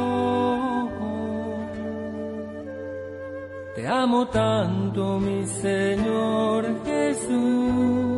Te 3.74 3.88
amo 3.88 4.28
tanto, 4.28 5.18
mi 5.18 5.46
Señor 5.46 6.66
Jesús, 6.84 8.13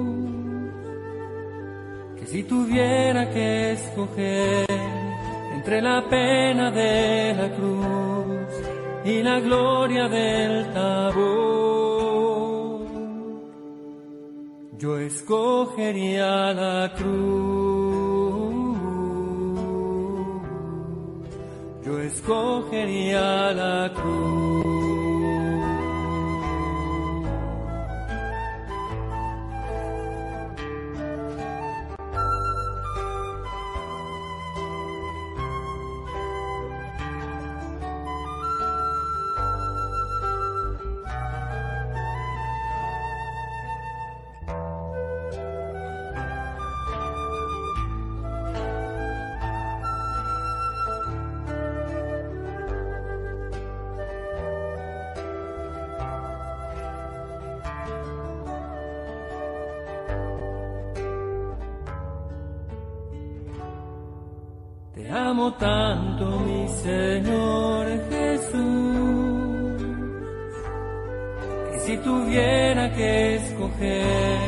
si 2.37 2.43
tuviera 2.43 3.31
que 3.31 3.73
escoger 3.73 4.67
entre 5.55 5.81
la 5.81 6.07
pena 6.07 6.71
de 6.71 7.33
la 7.33 7.49
cruz 7.57 8.53
y 9.07 9.23
la 9.23 9.41
gloria 9.41 10.07
del 10.07 10.71
tabor, 10.75 12.07
yo 14.77 14.99
escogería 14.99 16.53
la 16.53 16.93
cruz. 16.95 18.77
Yo 21.87 21.99
escogería 22.01 23.53
la 23.55 23.93
cruz. 23.95 24.66
Escoger 73.17 74.39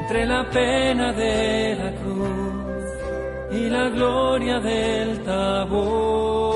entre 0.00 0.26
la 0.26 0.48
pena 0.50 1.12
de 1.12 1.76
la 1.76 1.90
cruz 2.00 2.50
y 3.52 3.68
la 3.68 3.88
gloria 3.88 4.60
del 4.60 5.22
tabor, 5.24 6.50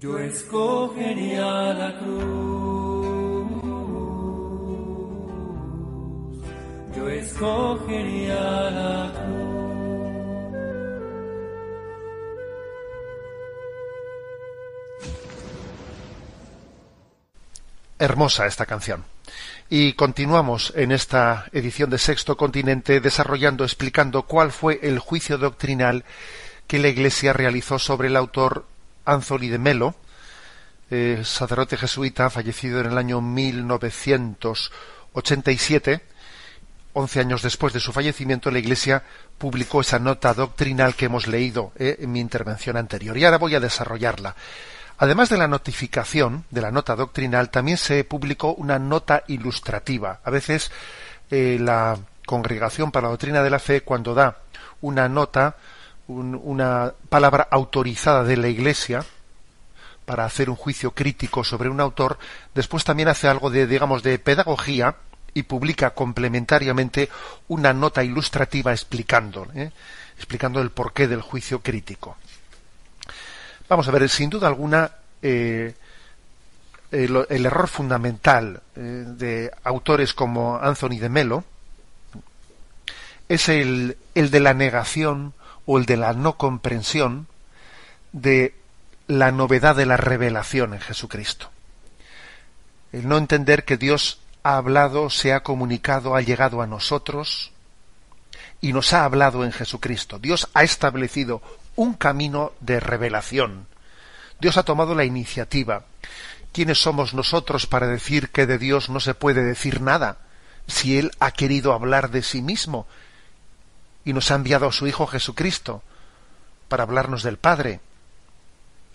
yo 0.00 0.18
escogería 0.18 1.74
la 1.74 1.98
cruz. 1.98 2.54
Yo 6.96 7.08
escogería 7.08 8.70
la 8.70 9.12
cruz. 9.12 9.33
Hermosa 18.04 18.46
esta 18.46 18.66
canción. 18.66 19.04
Y 19.70 19.94
continuamos 19.94 20.74
en 20.76 20.92
esta 20.92 21.46
edición 21.52 21.88
de 21.88 21.96
Sexto 21.98 22.36
Continente 22.36 23.00
desarrollando, 23.00 23.64
explicando 23.64 24.24
cuál 24.24 24.52
fue 24.52 24.78
el 24.82 24.98
juicio 24.98 25.38
doctrinal 25.38 26.04
que 26.66 26.78
la 26.78 26.88
Iglesia 26.88 27.32
realizó 27.32 27.78
sobre 27.78 28.08
el 28.08 28.16
autor 28.16 28.66
Anthony 29.06 29.48
de 29.48 29.56
Melo, 29.58 29.94
eh, 30.90 31.22
sacerdote 31.24 31.78
jesuita 31.78 32.28
fallecido 32.28 32.80
en 32.80 32.86
el 32.86 32.98
año 32.98 33.22
1987. 33.22 36.02
Once 36.92 37.18
años 37.18 37.40
después 37.42 37.72
de 37.72 37.80
su 37.80 37.90
fallecimiento, 37.92 38.50
la 38.50 38.58
Iglesia 38.58 39.02
publicó 39.38 39.80
esa 39.80 39.98
nota 39.98 40.34
doctrinal 40.34 40.94
que 40.94 41.06
hemos 41.06 41.26
leído 41.26 41.72
eh, 41.76 41.96
en 42.00 42.12
mi 42.12 42.20
intervención 42.20 42.76
anterior. 42.76 43.16
Y 43.16 43.24
ahora 43.24 43.38
voy 43.38 43.54
a 43.54 43.60
desarrollarla. 43.60 44.36
Además 44.98 45.28
de 45.28 45.38
la 45.38 45.48
notificación 45.48 46.44
de 46.50 46.60
la 46.60 46.70
nota 46.70 46.94
doctrinal, 46.94 47.50
también 47.50 47.78
se 47.78 48.04
publicó 48.04 48.54
una 48.54 48.78
nota 48.78 49.24
ilustrativa. 49.26 50.20
A 50.24 50.30
veces 50.30 50.70
eh, 51.30 51.58
la 51.60 51.98
Congregación 52.26 52.90
para 52.90 53.08
la 53.08 53.10
Doctrina 53.10 53.42
de 53.42 53.50
la 53.50 53.58
Fe, 53.58 53.82
cuando 53.82 54.14
da 54.14 54.38
una 54.80 55.08
nota, 55.08 55.56
un, 56.06 56.40
una 56.42 56.92
palabra 57.08 57.48
autorizada 57.50 58.24
de 58.24 58.36
la 58.36 58.48
Iglesia 58.48 59.04
para 60.04 60.24
hacer 60.24 60.48
un 60.48 60.56
juicio 60.56 60.92
crítico 60.92 61.44
sobre 61.44 61.68
un 61.68 61.80
autor, 61.80 62.18
después 62.54 62.84
también 62.84 63.08
hace 63.08 63.28
algo 63.28 63.50
de, 63.50 63.66
digamos, 63.66 64.02
de 64.02 64.18
pedagogía 64.18 64.96
y 65.32 65.42
publica 65.42 65.90
complementariamente 65.90 67.08
una 67.48 67.72
nota 67.72 68.04
ilustrativa 68.04 68.72
explicando, 68.72 69.48
¿eh? 69.54 69.72
explicando 70.16 70.60
el 70.60 70.70
porqué 70.70 71.08
del 71.08 71.20
juicio 71.20 71.60
crítico. 71.60 72.16
Vamos 73.68 73.88
a 73.88 73.90
ver, 73.90 74.08
sin 74.08 74.30
duda 74.30 74.48
alguna, 74.48 74.92
eh, 75.22 75.74
el, 76.90 77.46
error 77.46 77.68
fundamental 77.68 78.62
eh, 78.76 78.80
de 78.80 79.50
autores 79.64 80.12
como 80.14 80.58
Anthony 80.58 80.98
de 81.00 81.08
Melo 81.08 81.44
es 83.28 83.48
el, 83.48 83.96
el 84.14 84.30
de 84.30 84.40
la 84.40 84.54
negación 84.54 85.32
o 85.66 85.78
el 85.78 85.86
de 85.86 85.96
la 85.96 86.12
no 86.12 86.36
comprensión 86.36 87.26
de 88.12 88.54
la 89.06 89.32
novedad 89.32 89.74
de 89.74 89.86
la 89.86 89.96
revelación 89.96 90.74
en 90.74 90.80
Jesucristo. 90.80 91.50
El 92.92 93.08
no 93.08 93.16
entender 93.16 93.64
que 93.64 93.76
Dios 93.76 94.20
ha 94.42 94.56
hablado, 94.56 95.10
se 95.10 95.32
ha 95.32 95.42
comunicado, 95.42 96.14
ha 96.14 96.20
llegado 96.20 96.62
a 96.62 96.66
nosotros 96.66 97.52
y 98.60 98.72
nos 98.72 98.92
ha 98.92 99.04
hablado 99.04 99.44
en 99.44 99.52
Jesucristo. 99.52 100.18
Dios 100.18 100.48
ha 100.54 100.62
establecido 100.62 101.42
un 101.76 101.94
camino 101.94 102.52
de 102.60 102.80
revelación. 102.80 103.66
Dios 104.40 104.56
ha 104.56 104.62
tomado 104.62 104.94
la 104.94 105.04
iniciativa. 105.04 105.84
¿Quiénes 106.52 106.78
somos 106.80 107.14
nosotros 107.14 107.66
para 107.66 107.86
decir 107.86 108.30
que 108.30 108.46
de 108.46 108.58
Dios 108.58 108.88
no 108.88 109.00
se 109.00 109.14
puede 109.14 109.42
decir 109.42 109.80
nada 109.80 110.18
si 110.66 110.98
Él 110.98 111.10
ha 111.18 111.32
querido 111.32 111.72
hablar 111.72 112.10
de 112.10 112.22
sí 112.22 112.42
mismo 112.42 112.86
y 114.04 114.12
nos 114.12 114.30
ha 114.30 114.36
enviado 114.36 114.68
a 114.68 114.72
su 114.72 114.86
Hijo 114.86 115.06
Jesucristo 115.06 115.82
para 116.68 116.84
hablarnos 116.84 117.22
del 117.22 117.38
Padre 117.38 117.80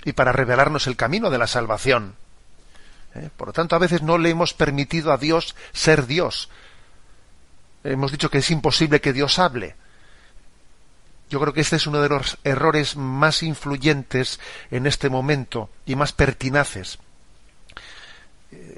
y 0.05 0.13
para 0.13 0.31
revelarnos 0.31 0.87
el 0.87 0.95
camino 0.95 1.29
de 1.29 1.37
la 1.37 1.47
salvación? 1.47 2.15
¿Eh? 3.15 3.29
Por 3.35 3.47
lo 3.47 3.53
tanto, 3.53 3.75
a 3.75 3.79
veces 3.79 4.01
no 4.01 4.17
le 4.17 4.29
hemos 4.29 4.53
permitido 4.53 5.11
a 5.11 5.17
Dios 5.17 5.55
ser 5.73 6.05
Dios. 6.05 6.49
Hemos 7.83 8.11
dicho 8.11 8.29
que 8.29 8.39
es 8.39 8.51
imposible 8.51 9.01
que 9.01 9.13
Dios 9.13 9.39
hable. 9.39 9.75
Yo 11.29 11.39
creo 11.39 11.53
que 11.53 11.61
este 11.61 11.75
es 11.75 11.87
uno 11.87 12.01
de 12.01 12.09
los 12.09 12.37
errores 12.43 12.95
más 12.95 13.43
influyentes 13.43 14.39
en 14.71 14.87
este 14.87 15.09
momento 15.09 15.69
y 15.85 15.95
más 15.95 16.11
pertinaces 16.11 16.97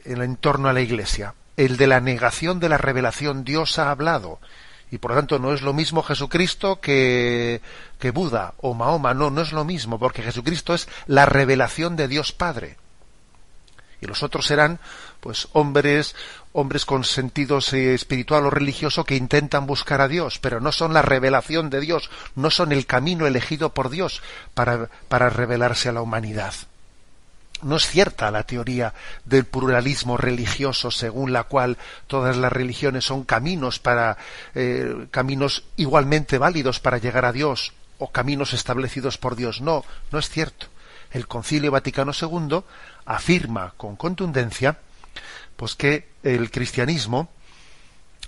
en 0.06 0.36
torno 0.36 0.68
a 0.68 0.74
la 0.74 0.82
Iglesia. 0.82 1.34
El 1.56 1.78
de 1.78 1.88
la 1.88 2.02
negación 2.02 2.60
de 2.60 2.70
la 2.70 2.78
revelación. 2.78 3.44
Dios 3.44 3.80
ha 3.80 3.92
hablado. 3.92 4.40
Y 4.90 4.98
por 4.98 5.12
lo 5.12 5.18
tanto 5.18 5.40
no 5.40 5.54
es 5.54 5.62
lo 5.62 5.72
mismo 5.72 6.04
Jesucristo 6.04 6.82
que, 6.82 7.62
que 8.00 8.12
Buda 8.12 8.54
o 8.58 8.74
Mahoma. 8.74 9.14
No, 9.14 9.30
no 9.30 9.42
es 9.42 9.54
lo 9.54 9.64
mismo, 9.64 9.98
porque 9.98 10.22
Jesucristo 10.22 10.74
es 10.74 10.90
la 11.08 11.26
revelación 11.26 11.96
de 11.96 12.10
Dios 12.10 12.34
Padre 12.34 12.78
y 14.02 14.08
los 14.08 14.24
otros 14.24 14.48
serán 14.48 14.80
pues 15.21 15.47
hombres 15.53 16.15
hombres 16.53 16.86
con 16.86 17.03
sentido 17.03 17.60
espiritual 17.60 18.45
o 18.45 18.49
religioso 18.49 19.05
que 19.05 19.15
intentan 19.15 19.65
buscar 19.65 20.01
a 20.01 20.07
Dios, 20.07 20.39
pero 20.39 20.60
no 20.60 20.71
son 20.71 20.93
la 20.93 21.01
revelación 21.01 21.69
de 21.69 21.79
Dios, 21.79 22.10
no 22.36 22.51
son 22.51 22.71
el 22.71 22.86
camino 22.86 23.25
elegido 23.25 23.73
por 23.73 23.89
Dios 23.89 24.21
para, 24.53 24.89
para 25.07 25.29
revelarse 25.29 25.89
a 25.89 25.93
la 25.93 26.01
humanidad. 26.01 26.53
No 27.62 27.75
es 27.75 27.88
cierta 27.88 28.31
la 28.31 28.43
teoría 28.43 28.93
del 29.23 29.45
pluralismo 29.45 30.17
religioso 30.17 30.89
según 30.89 31.31
la 31.31 31.43
cual 31.43 31.77
todas 32.07 32.36
las 32.36 32.51
religiones 32.51 33.05
son 33.05 33.23
caminos 33.23 33.79
para 33.79 34.17
eh, 34.55 35.07
caminos 35.12 35.63
igualmente 35.77 36.39
válidos 36.39 36.79
para 36.79 36.97
llegar 36.97 37.23
a 37.23 37.31
Dios 37.31 37.73
o 37.99 38.12
caminos 38.12 38.53
establecidos 38.53 39.19
por 39.19 39.36
Dios. 39.36 39.62
No, 39.62 39.86
no 40.12 40.17
es 40.17 40.27
cierto. 40.29 40.65
El 41.12 41.27
Concilio 41.27 41.71
Vaticano 41.71 42.13
II 42.19 42.62
afirma 43.05 43.73
con 43.77 43.95
contundencia 43.95 44.79
pues 45.62 45.76
que 45.76 46.08
el 46.24 46.50
cristianismo 46.50 47.30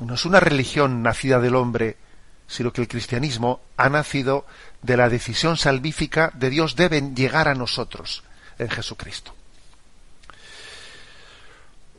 no 0.02 0.14
es 0.14 0.24
una 0.26 0.40
religión 0.40 1.02
nacida 1.02 1.40
del 1.40 1.56
hombre, 1.56 1.98
sino 2.46 2.72
que 2.72 2.82
el 2.82 2.88
cristianismo 2.88 3.60
ha 3.76 3.90
nacido 3.90 4.46
de 4.84 4.98
la 4.98 5.10
decisión 5.10 5.58
salvífica 5.58 6.32
de 6.36 6.52
Dios 6.52 6.76
deben 6.76 7.16
llegar 7.16 7.48
a 7.48 7.56
nosotros 7.56 8.24
en 8.60 8.70
Jesucristo. 8.70 9.34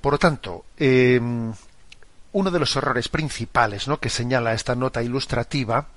Por 0.00 0.12
lo 0.12 0.18
tanto, 0.20 0.66
eh, 0.76 1.20
uno 1.20 2.50
de 2.52 2.60
los 2.60 2.76
errores 2.76 3.08
principales 3.08 3.88
¿no? 3.88 3.98
que 3.98 4.10
señala 4.10 4.54
esta 4.54 4.76
nota 4.76 5.02
ilustrativa 5.02 5.88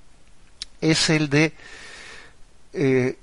es 0.82 1.12
el 1.12 1.30
de 1.30 1.54
eh, 2.73 3.19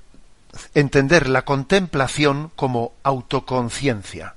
entender 0.74 1.28
la 1.28 1.44
contemplación 1.44 2.52
como 2.54 2.92
autoconciencia. 3.02 4.36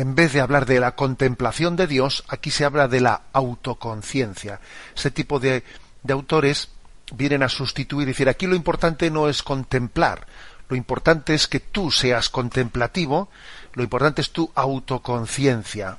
En 0.00 0.14
vez 0.14 0.32
de 0.32 0.40
hablar 0.40 0.64
de 0.64 0.80
la 0.80 0.92
contemplación 0.92 1.76
de 1.76 1.86
Dios, 1.86 2.24
aquí 2.26 2.50
se 2.50 2.64
habla 2.64 2.88
de 2.88 3.02
la 3.02 3.20
autoconciencia. 3.34 4.58
Ese 4.96 5.10
tipo 5.10 5.38
de, 5.38 5.62
de 6.02 6.12
autores 6.14 6.70
vienen 7.14 7.42
a 7.42 7.50
sustituir 7.50 8.08
y 8.08 8.12
decir, 8.12 8.26
aquí 8.30 8.46
lo 8.46 8.56
importante 8.56 9.10
no 9.10 9.28
es 9.28 9.42
contemplar, 9.42 10.26
lo 10.70 10.76
importante 10.76 11.34
es 11.34 11.46
que 11.46 11.60
tú 11.60 11.90
seas 11.90 12.30
contemplativo, 12.30 13.28
lo 13.74 13.82
importante 13.82 14.22
es 14.22 14.30
tu 14.30 14.50
autoconciencia. 14.54 15.98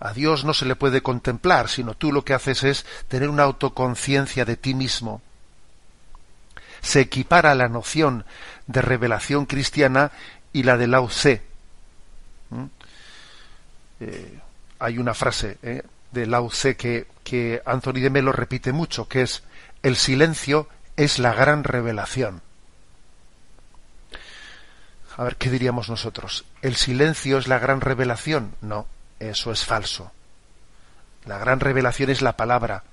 A 0.00 0.12
Dios 0.12 0.44
no 0.44 0.52
se 0.52 0.66
le 0.66 0.74
puede 0.74 1.02
contemplar, 1.02 1.68
sino 1.68 1.94
tú 1.94 2.10
lo 2.10 2.24
que 2.24 2.34
haces 2.34 2.64
es 2.64 2.86
tener 3.06 3.28
una 3.28 3.44
autoconciencia 3.44 4.44
de 4.44 4.56
ti 4.56 4.74
mismo. 4.74 5.22
Se 6.80 7.02
equipara 7.02 7.54
la 7.54 7.68
noción 7.68 8.24
de 8.66 8.82
revelación 8.82 9.46
cristiana 9.46 10.10
y 10.52 10.64
la 10.64 10.76
de 10.76 10.88
Lao 10.88 11.06
Tse. 11.06 11.54
Eh, 14.00 14.38
hay 14.78 14.98
una 14.98 15.14
frase 15.14 15.58
eh, 15.62 15.82
de 16.12 16.26
Lao 16.26 16.48
Tse 16.48 16.76
que, 16.76 17.06
que 17.24 17.62
Anthony 17.64 18.00
de 18.00 18.10
Melo 18.10 18.32
repite 18.32 18.72
mucho, 18.72 19.08
que 19.08 19.22
es 19.22 19.42
el 19.82 19.96
silencio 19.96 20.68
es 20.96 21.18
la 21.18 21.32
gran 21.32 21.64
revelación. 21.64 22.42
A 25.16 25.24
ver, 25.24 25.36
¿qué 25.36 25.50
diríamos 25.50 25.88
nosotros? 25.88 26.44
¿El 26.60 26.76
silencio 26.76 27.38
es 27.38 27.48
la 27.48 27.58
gran 27.58 27.80
revelación? 27.80 28.54
No. 28.60 28.86
Eso 29.18 29.50
es 29.50 29.64
falso. 29.64 30.12
La 31.24 31.38
gran 31.38 31.60
revelación 31.60 32.10
es 32.10 32.20
la 32.20 32.36
palabra. 32.36 32.84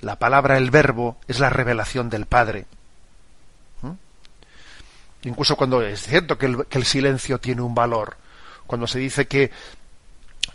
La 0.00 0.16
palabra, 0.16 0.56
el 0.56 0.70
verbo, 0.70 1.18
es 1.28 1.38
la 1.38 1.50
revelación 1.50 2.08
del 2.08 2.26
Padre. 2.26 2.66
Incluso 5.22 5.56
cuando 5.56 5.82
es 5.82 6.02
cierto 6.02 6.38
que 6.38 6.46
el, 6.70 6.84
silencio 6.84 7.38
tiene 7.38 7.62
un 7.62 7.74
valor, 7.74 8.16
cuando 8.66 8.86
se 8.86 8.98
dice 8.98 9.26
que 9.26 9.50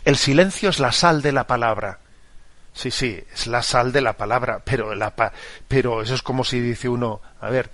el 0.04 0.16
silencio 0.16 0.70
es 0.70 0.80
la 0.80 0.92
sal 0.92 1.22
de 1.22 1.32
la 1.32 1.46
palabra. 1.46 1.98
Sí, 2.72 2.90
sí, 2.90 3.22
es 3.32 3.46
la 3.46 3.62
sal 3.62 3.92
de 3.92 4.00
la 4.00 4.14
palabra, 4.14 4.60
pero, 4.64 4.94
la, 4.94 5.12
pero 5.68 6.02
eso 6.02 6.14
es 6.14 6.22
como 6.22 6.44
si 6.44 6.60
dice 6.60 6.88
uno, 6.88 7.20
a 7.40 7.50
ver, 7.50 7.70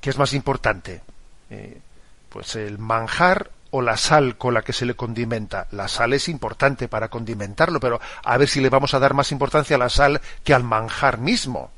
¿qué 0.00 0.10
es 0.10 0.16
más 0.16 0.32
importante? 0.32 1.02
Eh, 1.50 1.80
pues 2.30 2.56
el 2.56 2.78
manjar 2.78 3.50
o 3.70 3.82
la 3.82 3.96
sal 3.96 4.36
con 4.38 4.54
la 4.54 4.62
que 4.62 4.72
se 4.72 4.86
le 4.86 4.94
condimenta. 4.94 5.66
La 5.72 5.88
sal 5.88 6.12
es 6.12 6.28
importante 6.28 6.88
para 6.88 7.08
condimentarlo, 7.08 7.80
pero 7.80 8.00
a 8.24 8.36
ver 8.38 8.48
si 8.48 8.60
le 8.60 8.70
vamos 8.70 8.94
a 8.94 8.98
dar 8.98 9.12
más 9.12 9.32
importancia 9.32 9.76
a 9.76 9.78
la 9.78 9.88
sal 9.88 10.20
que 10.44 10.54
al 10.54 10.62
manjar 10.62 11.18
mismo. 11.18 11.70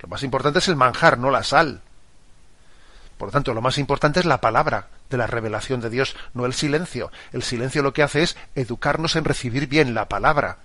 Lo 0.00 0.08
más 0.08 0.22
importante 0.22 0.60
es 0.60 0.68
el 0.68 0.76
manjar, 0.76 1.18
no 1.18 1.30
la 1.30 1.42
sal. 1.42 1.82
Por 3.22 3.28
lo 3.28 3.32
tanto, 3.34 3.54
lo 3.54 3.62
más 3.62 3.78
importante 3.78 4.18
es 4.18 4.26
la 4.26 4.40
palabra 4.40 4.88
de 5.08 5.16
la 5.16 5.28
revelación 5.28 5.80
de 5.80 5.90
Dios, 5.90 6.16
no 6.34 6.44
el 6.44 6.54
silencio. 6.54 7.12
El 7.32 7.44
silencio 7.44 7.80
lo 7.80 7.92
que 7.92 8.02
hace 8.02 8.24
es 8.24 8.36
educarnos 8.56 9.14
en 9.14 9.22
recibir 9.22 9.68
bien 9.68 9.94
la 9.94 10.08
palabra. 10.08 10.58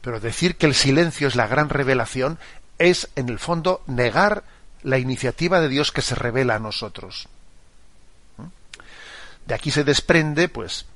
Pero 0.00 0.18
decir 0.18 0.56
que 0.56 0.64
el 0.64 0.74
silencio 0.74 1.28
es 1.28 1.36
la 1.36 1.46
gran 1.46 1.68
revelación 1.68 2.38
es, 2.78 3.10
en 3.16 3.28
el 3.28 3.38
fondo, 3.38 3.82
negar 3.86 4.44
la 4.82 4.96
iniciativa 4.96 5.60
de 5.60 5.68
Dios 5.68 5.92
que 5.92 6.00
se 6.00 6.14
revela 6.14 6.54
a 6.54 6.58
nosotros. 6.58 7.28
De 9.44 9.54
aquí 9.54 9.70
se 9.70 9.84
desprende, 9.84 10.48
pues, 10.48 10.86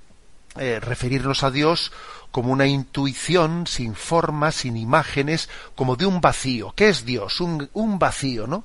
eh, 0.57 0.81
referirnos 0.81 1.43
a 1.43 1.51
Dios 1.51 1.93
como 2.31 2.51
una 2.51 2.67
intuición 2.67 3.67
sin 3.67 3.95
forma, 3.95 4.53
sin 4.53 4.79
imágenes, 4.79 5.51
como 5.75 5.97
de 5.97 6.07
un 6.07 6.23
vacío. 6.23 6.73
¿Qué 6.75 6.89
es 6.89 7.05
Dios? 7.05 7.43
Un 7.43 7.99
vacío, 7.99 8.47
¿no? 8.47 8.65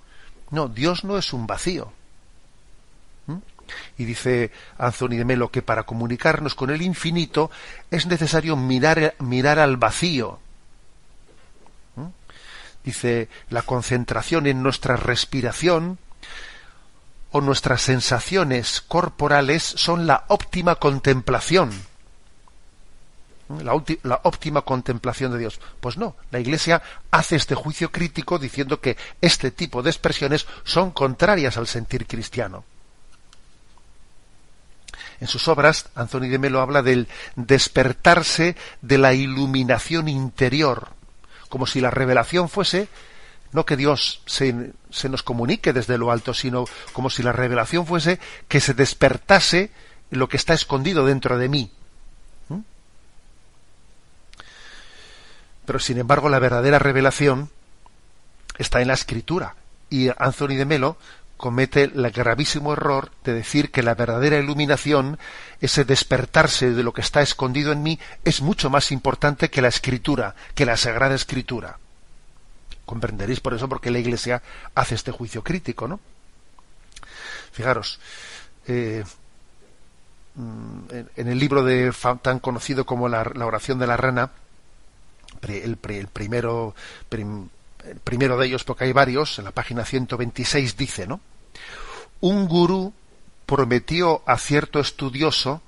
No, 0.52 0.68
Dios 0.68 1.04
no 1.04 1.18
es 1.18 1.34
un 1.34 1.48
vacío. 1.48 1.92
¿Mm? 3.28 3.38
Y 3.98 4.06
dice 4.06 4.52
Anthony 4.78 5.18
de 5.18 5.26
Melo 5.26 5.52
que 5.52 5.62
para 5.62 5.84
comunicarnos 5.84 6.56
con 6.56 6.70
el 6.70 6.82
infinito 6.82 7.52
es 7.92 8.08
necesario 8.08 8.56
mirar, 8.56 9.16
mirar 9.20 9.60
al 9.60 9.78
vacío. 9.78 10.40
¿Mm? 11.96 12.08
Dice 12.84 13.30
la 13.50 13.62
concentración 13.62 14.48
en 14.48 14.64
nuestra 14.64 14.96
respiración, 14.96 16.00
o 17.32 17.42
nuestras 17.42 17.82
sensaciones 17.82 18.82
corporales 18.82 19.64
son 19.64 20.08
la 20.08 20.26
óptima 20.28 20.76
contemplación. 20.76 21.72
La, 23.50 24.20
óptima 24.24 24.62
contemplación 24.62 25.32
de 25.32 25.40
Dios. 25.40 25.60
Pues 25.80 25.98
no, 25.98 26.16
la 26.30 26.40
Iglesia 26.40 26.84
hace 27.10 27.36
este 27.36 27.56
juicio 27.56 27.92
crítico 27.92 28.38
diciendo 28.38 28.80
que 28.80 28.96
este 29.22 29.50
tipo 29.50 29.82
de 29.82 29.90
expresiones 29.90 30.46
son 30.64 30.92
contrarias 30.92 31.58
al 31.58 31.66
sentir 31.66 32.06
cristiano. 32.06 32.64
En 35.20 35.28
sus 35.28 35.48
obras, 35.48 35.90
Anthony 35.96 36.28
de 36.30 36.38
Melo 36.38 36.62
habla 36.62 36.84
del 36.84 37.08
despertarse 37.36 38.56
de 38.82 38.98
la 39.00 39.14
iluminación 39.14 40.08
interior, 40.08 40.90
como 41.50 41.66
si 41.66 41.82
la 41.82 41.90
revelación 41.90 42.50
fuese 42.50 42.88
no 43.52 43.66
que 43.66 43.76
Dios 43.76 44.22
se, 44.28 44.74
se, 44.92 45.10
nos 45.10 45.24
comunique 45.24 45.74
desde 45.74 45.98
lo 45.98 46.12
alto, 46.12 46.36
sino 46.36 46.66
como 46.94 47.10
si 47.10 47.24
la 47.24 47.32
revelación 47.32 47.88
fuese 47.88 48.20
que 48.48 48.62
se 48.62 48.76
despertase 48.76 49.72
lo 50.12 50.30
que 50.30 50.38
está 50.38 50.54
escondido 50.54 51.04
dentro 51.04 51.40
de 51.40 51.50
mí. 51.50 51.72
Pero 55.70 55.78
sin 55.78 56.00
embargo 56.00 56.30
la 56.30 56.40
verdadera 56.40 56.80
revelación 56.80 57.52
está 58.58 58.82
en 58.82 58.88
la 58.88 58.96
escritura. 58.96 59.54
Y 59.92 60.10
Anthony 60.18 60.56
de 60.58 60.66
Melo 60.66 60.98
comete 61.38 61.84
el 61.84 62.10
gravísimo 62.10 62.74
error 62.74 63.12
de 63.24 63.36
decir 63.36 63.70
que 63.70 63.84
la 63.84 63.94
verdadera 63.94 64.40
iluminación, 64.40 65.20
ese 65.62 65.86
despertarse 65.86 66.72
de 66.72 66.82
lo 66.82 66.92
que 66.92 67.02
está 67.02 67.22
escondido 67.22 67.72
en 67.72 67.84
mí, 67.84 68.00
es 68.26 68.42
mucho 68.42 68.72
más 68.72 68.92
importante 68.92 69.52
que 69.52 69.62
la 69.62 69.68
escritura, 69.68 70.34
que 70.56 70.66
la 70.66 70.76
sagrada 70.76 71.14
escritura. 71.14 71.78
Comprenderéis 72.88 73.40
por 73.40 73.54
eso 73.54 73.70
porque 73.70 73.92
la 73.92 74.00
Iglesia 74.00 74.42
hace 74.74 74.96
este 74.96 75.12
juicio 75.12 75.44
crítico, 75.44 75.88
¿no? 75.88 76.00
Fijaros, 77.52 78.00
eh, 78.66 79.04
mm, 80.34 80.80
en 81.16 81.28
el 81.28 81.38
libro 81.38 81.64
de 81.64 81.94
tan 82.24 82.40
conocido 82.40 82.88
como 82.88 83.08
la, 83.08 83.22
oración 83.22 83.78
de 83.78 83.86
la 83.86 83.98
rana, 83.98 84.32
el, 85.42 85.78
primero, 85.78 86.76
primero 88.04 88.38
de 88.38 88.46
ellos, 88.48 88.64
porque 88.64 88.86
hay 88.86 88.94
varios, 88.94 89.40
en 89.40 89.46
la 89.46 89.52
página 89.52 89.86
126 89.86 90.78
dice, 90.78 91.08
¿no? 91.08 91.20
Un 92.22 92.48
gurú 92.48 92.94
prometió 93.46 94.22
a 94.26 94.38
cierto 94.38 94.80
estudioso 94.80 95.62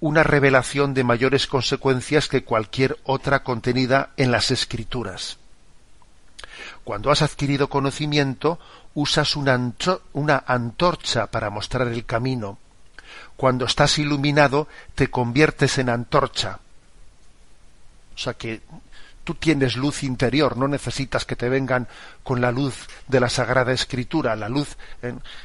una 0.00 0.22
revelación 0.22 0.94
de 0.94 1.04
mayores 1.04 1.46
consecuencias 1.46 2.28
que 2.28 2.42
cualquier 2.42 2.98
otra 3.04 3.42
contenida 3.42 4.10
en 4.16 4.32
las 4.32 4.50
escrituras. 4.50 5.38
Cuando 6.84 7.10
has 7.10 7.22
adquirido 7.22 7.68
conocimiento, 7.68 8.58
usas 8.94 9.36
una, 9.36 9.72
una 10.12 10.42
antorcha 10.46 11.26
para 11.26 11.50
mostrar 11.50 11.88
el 11.88 12.04
camino. 12.06 12.58
Cuando 13.36 13.66
estás 13.66 13.98
iluminado, 13.98 14.68
te 14.94 15.08
conviertes 15.08 15.78
en 15.78 15.90
antorcha. 15.90 16.60
O 18.20 18.22
sea 18.22 18.34
que 18.34 18.60
tú 19.24 19.34
tienes 19.34 19.76
luz 19.76 20.02
interior, 20.02 20.54
no 20.58 20.68
necesitas 20.68 21.24
que 21.24 21.36
te 21.36 21.48
vengan 21.48 21.88
con 22.22 22.42
la 22.42 22.52
luz 22.52 22.86
de 23.08 23.18
la 23.18 23.30
Sagrada 23.30 23.72
Escritura, 23.72 24.36
la 24.36 24.50
luz, 24.50 24.76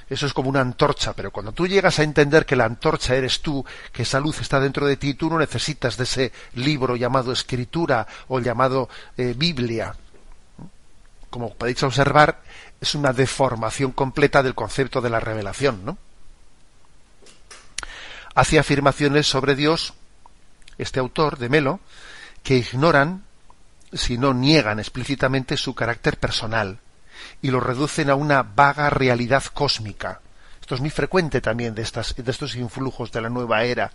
eso 0.09 0.25
es 0.25 0.33
como 0.33 0.49
una 0.49 0.59
antorcha, 0.59 1.13
pero 1.13 1.31
cuando 1.31 1.53
tú 1.53 1.67
llegas 1.67 1.99
a 1.99 2.03
entender 2.03 2.45
que 2.45 2.57
la 2.57 2.65
antorcha 2.65 3.15
eres 3.15 3.39
tú, 3.39 3.65
que 3.93 4.01
esa 4.01 4.19
luz 4.19 4.41
está 4.41 4.59
dentro 4.59 4.85
de 4.85 4.97
ti, 4.97 5.13
tú 5.13 5.29
no 5.29 5.39
necesitas 5.39 5.95
de 5.95 6.03
ese 6.03 6.33
libro 6.55 6.97
llamado 6.97 7.31
Escritura 7.31 8.05
o 8.27 8.41
llamado 8.41 8.89
eh, 9.15 9.33
Biblia 9.38 9.95
como 11.35 11.53
podéis 11.53 11.83
observar, 11.83 12.41
es 12.79 12.95
una 12.95 13.11
deformación 13.11 13.91
completa 13.91 14.41
del 14.41 14.55
concepto 14.55 15.01
de 15.01 15.09
la 15.09 15.19
revelación, 15.19 15.83
¿no? 15.83 15.97
Hace 18.35 18.57
afirmaciones 18.57 19.27
sobre 19.27 19.53
Dios, 19.53 19.93
este 20.77 21.01
autor 21.01 21.38
de 21.38 21.49
Melo, 21.49 21.81
que 22.45 22.58
ignoran, 22.58 23.23
si 23.91 24.19
no 24.19 24.31
niegan 24.34 24.77
explícitamente 24.77 25.58
su 25.58 25.73
carácter 25.73 26.17
personal, 26.19 26.77
y 27.41 27.49
lo 27.49 27.60
reducen 27.60 28.12
a 28.12 28.15
una 28.15 28.43
vaga 28.43 28.91
realidad 28.91 29.43
cósmica. 29.51 30.21
Esto 30.62 30.75
es 30.75 30.81
muy 30.81 30.91
frecuente 30.91 31.41
también 31.41 31.73
de, 31.73 31.81
estas, 31.81 32.15
de 32.15 32.31
estos 32.31 32.55
influjos 32.55 33.12
de 33.12 33.21
la 33.21 33.29
nueva 33.29 33.63
era, 33.63 33.91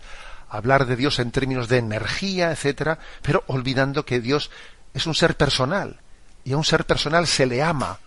hablar 0.49 0.85
de 0.85 0.97
Dios 0.97 1.19
en 1.19 1.31
términos 1.31 1.69
de 1.69 1.77
energía, 1.77 2.51
etcétera, 2.51 2.99
pero 3.21 3.41
olvidando 3.47 4.05
que 4.05 4.19
Dios 4.19 4.51
es 4.93 5.07
un 5.07 5.15
ser 5.15 5.37
personal, 5.37 6.01
y 6.43 6.51
a 6.51 6.57
un 6.57 6.65
ser 6.65 6.85
personal 6.85 7.27
se 7.27 7.45
le 7.45 7.63
ama. 7.63 7.99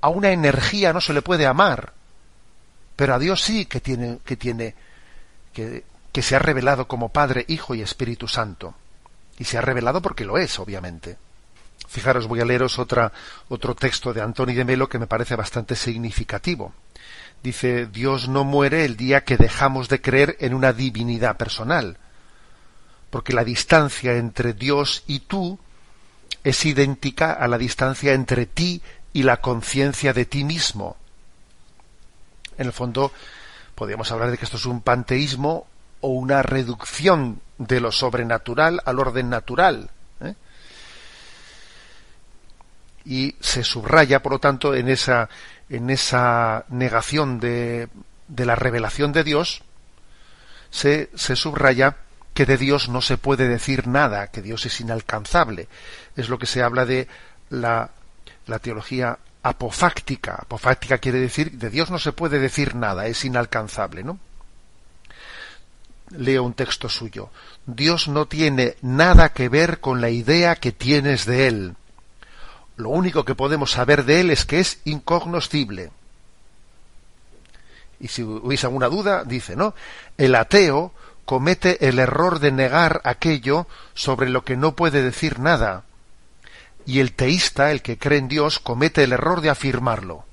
A 0.00 0.08
una 0.08 0.30
energía 0.30 0.94
no 0.94 1.02
se 1.02 1.12
le 1.12 1.20
puede 1.20 1.46
amar. 1.46 1.92
Pero 2.96 3.14
a 3.14 3.18
Dios 3.18 3.42
sí 3.42 3.66
que 3.66 3.80
tiene, 3.80 4.20
que 4.24 4.34
que 6.12 6.22
se 6.22 6.36
ha 6.36 6.38
revelado 6.38 6.86
como 6.86 7.08
Padre, 7.08 7.44
Hijo 7.48 7.74
y 7.74 7.82
Espíritu 7.82 8.28
Santo. 8.28 8.74
Y 9.38 9.44
se 9.44 9.58
ha 9.58 9.60
revelado 9.60 10.00
porque 10.00 10.24
lo 10.24 10.38
es, 10.38 10.58
obviamente. 10.58 11.16
Fijaros, 11.88 12.26
voy 12.26 12.40
a 12.40 12.44
leeros 12.44 12.78
otra, 12.78 13.12
otro 13.48 13.74
texto 13.74 14.12
de 14.12 14.20
Antoni 14.20 14.54
de 14.54 14.64
Melo 14.64 14.88
que 14.88 14.98
me 14.98 15.06
parece 15.06 15.36
bastante 15.36 15.76
significativo. 15.76 16.72
Dice, 17.42 17.86
Dios 17.86 18.28
no 18.28 18.44
muere 18.44 18.84
el 18.84 18.96
día 18.96 19.24
que 19.24 19.36
dejamos 19.36 19.88
de 19.88 20.00
creer 20.00 20.36
en 20.40 20.54
una 20.54 20.72
divinidad 20.72 21.36
personal, 21.36 21.98
porque 23.10 23.34
la 23.34 23.44
distancia 23.44 24.16
entre 24.16 24.54
Dios 24.54 25.04
y 25.06 25.20
tú 25.20 25.58
es 26.42 26.64
idéntica 26.64 27.32
a 27.32 27.46
la 27.48 27.58
distancia 27.58 28.12
entre 28.12 28.46
ti 28.46 28.82
y 29.12 29.22
la 29.22 29.40
conciencia 29.40 30.12
de 30.12 30.24
ti 30.24 30.42
mismo. 30.42 30.96
En 32.56 32.66
el 32.66 32.72
fondo, 32.72 33.12
podríamos 33.74 34.10
hablar 34.10 34.30
de 34.30 34.38
que 34.38 34.44
esto 34.44 34.56
es 34.56 34.66
un 34.66 34.80
panteísmo 34.80 35.66
o 36.04 36.08
una 36.08 36.42
reducción 36.42 37.40
de 37.56 37.80
lo 37.80 37.90
sobrenatural 37.90 38.82
al 38.84 38.98
orden 38.98 39.30
natural. 39.30 39.88
¿eh? 40.20 40.34
Y 43.06 43.36
se 43.40 43.64
subraya, 43.64 44.22
por 44.22 44.32
lo 44.32 44.38
tanto, 44.38 44.74
en 44.74 44.90
esa, 44.90 45.30
en 45.70 45.88
esa 45.88 46.66
negación 46.68 47.40
de, 47.40 47.88
de 48.28 48.44
la 48.44 48.54
revelación 48.54 49.14
de 49.14 49.24
Dios, 49.24 49.62
se, 50.68 51.08
se 51.14 51.36
subraya 51.36 51.96
que 52.34 52.44
de 52.44 52.58
Dios 52.58 52.90
no 52.90 53.00
se 53.00 53.16
puede 53.16 53.48
decir 53.48 53.86
nada, 53.86 54.26
que 54.26 54.42
Dios 54.42 54.66
es 54.66 54.78
inalcanzable. 54.82 55.68
Es 56.16 56.28
lo 56.28 56.38
que 56.38 56.44
se 56.44 56.62
habla 56.62 56.84
de 56.84 57.08
la, 57.48 57.92
la 58.44 58.58
teología 58.58 59.18
apofáctica. 59.42 60.34
Apofáctica 60.34 60.98
quiere 60.98 61.20
decir 61.20 61.52
de 61.52 61.70
Dios 61.70 61.90
no 61.90 61.98
se 61.98 62.12
puede 62.12 62.40
decir 62.40 62.74
nada, 62.74 63.06
es 63.06 63.24
inalcanzable, 63.24 64.04
¿no? 64.04 64.18
Leo 66.16 66.42
un 66.42 66.54
texto 66.54 66.88
suyo. 66.88 67.30
Dios 67.66 68.08
no 68.08 68.26
tiene 68.26 68.76
nada 68.82 69.32
que 69.32 69.48
ver 69.48 69.80
con 69.80 70.00
la 70.00 70.10
idea 70.10 70.56
que 70.56 70.72
tienes 70.72 71.26
de 71.26 71.46
Él. 71.48 71.74
Lo 72.76 72.88
único 72.90 73.24
que 73.24 73.34
podemos 73.34 73.72
saber 73.72 74.04
de 74.04 74.20
Él 74.20 74.30
es 74.30 74.44
que 74.44 74.60
es 74.60 74.80
incognoscible. 74.84 75.90
Y 78.00 78.08
si 78.08 78.22
hubiese 78.22 78.66
alguna 78.66 78.88
duda, 78.88 79.24
dice, 79.24 79.56
¿no? 79.56 79.74
El 80.18 80.34
ateo 80.34 80.92
comete 81.24 81.88
el 81.88 81.98
error 81.98 82.38
de 82.40 82.52
negar 82.52 83.00
aquello 83.04 83.66
sobre 83.94 84.28
lo 84.28 84.44
que 84.44 84.56
no 84.56 84.76
puede 84.76 85.02
decir 85.02 85.38
nada. 85.38 85.84
Y 86.86 87.00
el 87.00 87.12
teísta, 87.12 87.70
el 87.70 87.82
que 87.82 87.96
cree 87.96 88.18
en 88.18 88.28
Dios, 88.28 88.58
comete 88.58 89.04
el 89.04 89.12
error 89.12 89.40
de 89.40 89.50
afirmarlo. 89.50 90.24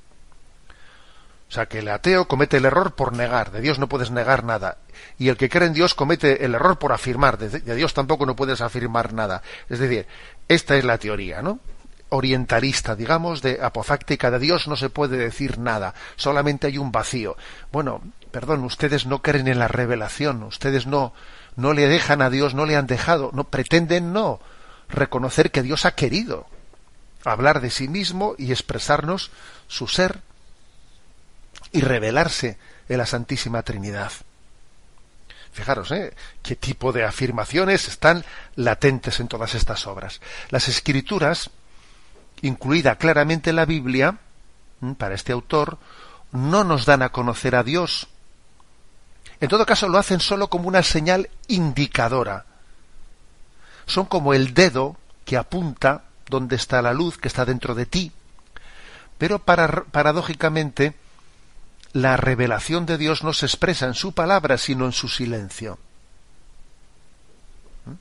O 1.51 1.53
sea, 1.53 1.65
que 1.65 1.79
el 1.79 1.89
ateo 1.89 2.29
comete 2.29 2.55
el 2.55 2.63
error 2.63 2.95
por 2.95 3.11
negar, 3.11 3.51
de 3.51 3.59
Dios 3.59 3.77
no 3.77 3.89
puedes 3.89 4.09
negar 4.09 4.45
nada. 4.45 4.77
Y 5.19 5.27
el 5.27 5.35
que 5.35 5.49
cree 5.49 5.67
en 5.67 5.73
Dios 5.73 5.93
comete 5.93 6.45
el 6.45 6.55
error 6.55 6.79
por 6.79 6.93
afirmar, 6.93 7.37
de, 7.37 7.75
Dios 7.75 7.93
tampoco 7.93 8.25
no 8.25 8.37
puedes 8.37 8.61
afirmar 8.61 9.11
nada. 9.11 9.41
Es 9.67 9.79
decir, 9.79 10.07
esta 10.47 10.77
es 10.77 10.85
la 10.85 10.97
teoría, 10.97 11.41
¿no? 11.41 11.59
orientalista, 12.07 12.95
digamos, 12.95 13.41
de 13.41 13.59
apofáctica 13.61 14.31
de 14.31 14.39
Dios 14.39 14.67
no 14.67 14.75
se 14.75 14.89
puede 14.89 15.17
decir 15.17 15.59
nada, 15.59 15.93
solamente 16.15 16.67
hay 16.67 16.77
un 16.77 16.91
vacío. 16.91 17.35
Bueno, 17.71 18.01
perdón, 18.31 18.63
ustedes 18.63 19.05
no 19.05 19.21
creen 19.21 19.47
en 19.47 19.59
la 19.59 19.69
revelación, 19.69 20.43
ustedes 20.43 20.87
no 20.87 21.13
no 21.57 21.73
le 21.73 21.87
dejan 21.87 22.21
a 22.21 22.29
Dios, 22.29 22.53
no 22.53 22.65
le 22.65 22.77
han 22.77 22.87
dejado, 22.87 23.29
no 23.33 23.45
pretenden 23.45 24.13
no 24.13 24.39
reconocer 24.89 25.51
que 25.51 25.63
Dios 25.63 25.85
ha 25.85 25.95
querido 25.95 26.47
hablar 27.23 27.61
de 27.61 27.69
sí 27.69 27.87
mismo 27.87 28.35
y 28.37 28.51
expresarnos 28.51 29.31
su 29.67 29.87
ser 29.87 30.19
y 31.71 31.81
revelarse 31.81 32.57
en 32.89 32.97
la 32.97 33.05
Santísima 33.05 33.63
Trinidad. 33.63 34.11
Fijaros, 35.51 35.91
¿eh? 35.91 36.13
qué 36.41 36.55
tipo 36.55 36.93
de 36.93 37.03
afirmaciones 37.03 37.87
están 37.87 38.23
latentes 38.55 39.19
en 39.19 39.27
todas 39.27 39.53
estas 39.53 39.85
obras. 39.87 40.21
Las 40.49 40.67
escrituras, 40.69 41.49
incluida 42.41 42.95
claramente 42.95 43.51
la 43.51 43.65
Biblia, 43.65 44.19
para 44.97 45.15
este 45.15 45.33
autor, 45.33 45.77
no 46.31 46.63
nos 46.63 46.85
dan 46.85 47.01
a 47.01 47.09
conocer 47.09 47.55
a 47.55 47.63
Dios, 47.63 48.07
en 49.41 49.49
todo 49.49 49.65
caso, 49.65 49.89
lo 49.89 49.97
hacen 49.97 50.19
solo 50.19 50.49
como 50.49 50.67
una 50.67 50.83
señal 50.83 51.29
indicadora. 51.47 52.45
Son 53.87 54.05
como 54.05 54.35
el 54.35 54.53
dedo 54.53 54.95
que 55.25 55.35
apunta 55.35 56.03
donde 56.27 56.55
está 56.55 56.81
la 56.83 56.93
luz 56.93 57.17
que 57.17 57.27
está 57.27 57.43
dentro 57.43 57.73
de 57.73 57.87
ti. 57.87 58.11
Pero 59.17 59.39
paradójicamente, 59.39 60.93
la 61.93 62.17
revelación 62.17 62.85
de 62.85 62.97
Dios 62.97 63.23
no 63.23 63.33
se 63.33 63.45
expresa 63.45 63.85
en 63.85 63.93
su 63.93 64.13
palabra, 64.13 64.57
sino 64.57 64.85
en 64.85 64.91
su 64.91 65.07
silencio. 65.07 65.79
¿Mm? 67.85 67.93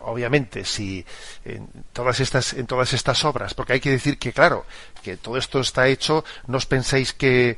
obviamente 0.00 0.64
si 0.64 1.04
en 1.44 1.68
todas 1.92 2.20
estas 2.20 2.52
en 2.52 2.66
todas 2.66 2.92
estas 2.92 3.24
obras 3.24 3.54
porque 3.54 3.74
hay 3.74 3.80
que 3.80 3.90
decir 3.90 4.18
que 4.18 4.32
claro 4.32 4.66
que 5.02 5.16
todo 5.16 5.36
esto 5.36 5.60
está 5.60 5.88
hecho 5.88 6.24
no 6.46 6.58
os 6.58 6.66
penséis 6.66 7.12
que 7.12 7.56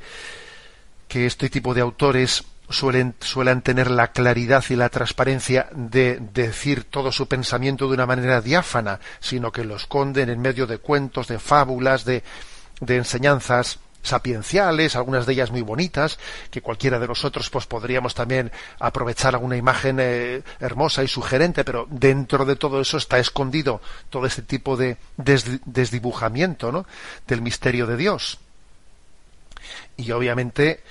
que 1.08 1.26
este 1.26 1.48
tipo 1.48 1.74
de 1.74 1.80
autores 1.80 2.44
suelen, 2.70 3.14
suelen 3.20 3.62
tener 3.62 3.90
la 3.90 4.12
claridad 4.12 4.64
y 4.68 4.76
la 4.76 4.90
transparencia 4.90 5.68
de 5.72 6.18
decir 6.20 6.84
todo 6.84 7.10
su 7.10 7.26
pensamiento 7.26 7.88
de 7.88 7.94
una 7.94 8.06
manera 8.06 8.40
diáfana, 8.40 9.00
sino 9.20 9.50
que 9.50 9.64
lo 9.64 9.76
esconden 9.76 10.28
en 10.28 10.40
medio 10.40 10.66
de 10.66 10.78
cuentos, 10.78 11.28
de 11.28 11.38
fábulas, 11.38 12.04
de, 12.04 12.22
de 12.80 12.96
enseñanzas 12.96 13.78
sapienciales, 14.02 14.96
algunas 14.96 15.26
de 15.26 15.32
ellas 15.32 15.50
muy 15.50 15.62
bonitas, 15.62 16.18
que 16.50 16.62
cualquiera 16.62 16.98
de 16.98 17.08
nosotros 17.08 17.50
pues 17.50 17.66
podríamos 17.66 18.14
también 18.14 18.50
aprovechar 18.78 19.34
alguna 19.34 19.56
imagen 19.56 19.98
eh, 20.00 20.42
hermosa 20.60 21.02
y 21.02 21.08
sugerente, 21.08 21.64
pero 21.64 21.86
dentro 21.90 22.44
de 22.44 22.56
todo 22.56 22.80
eso 22.80 22.96
está 22.96 23.18
escondido 23.18 23.80
todo 24.10 24.26
este 24.26 24.42
tipo 24.42 24.76
de 24.76 24.96
desdibujamiento 25.16 26.72
¿no? 26.72 26.86
del 27.26 27.42
misterio 27.42 27.86
de 27.86 27.96
Dios. 27.96 28.38
Y 29.96 30.10
obviamente 30.12 30.82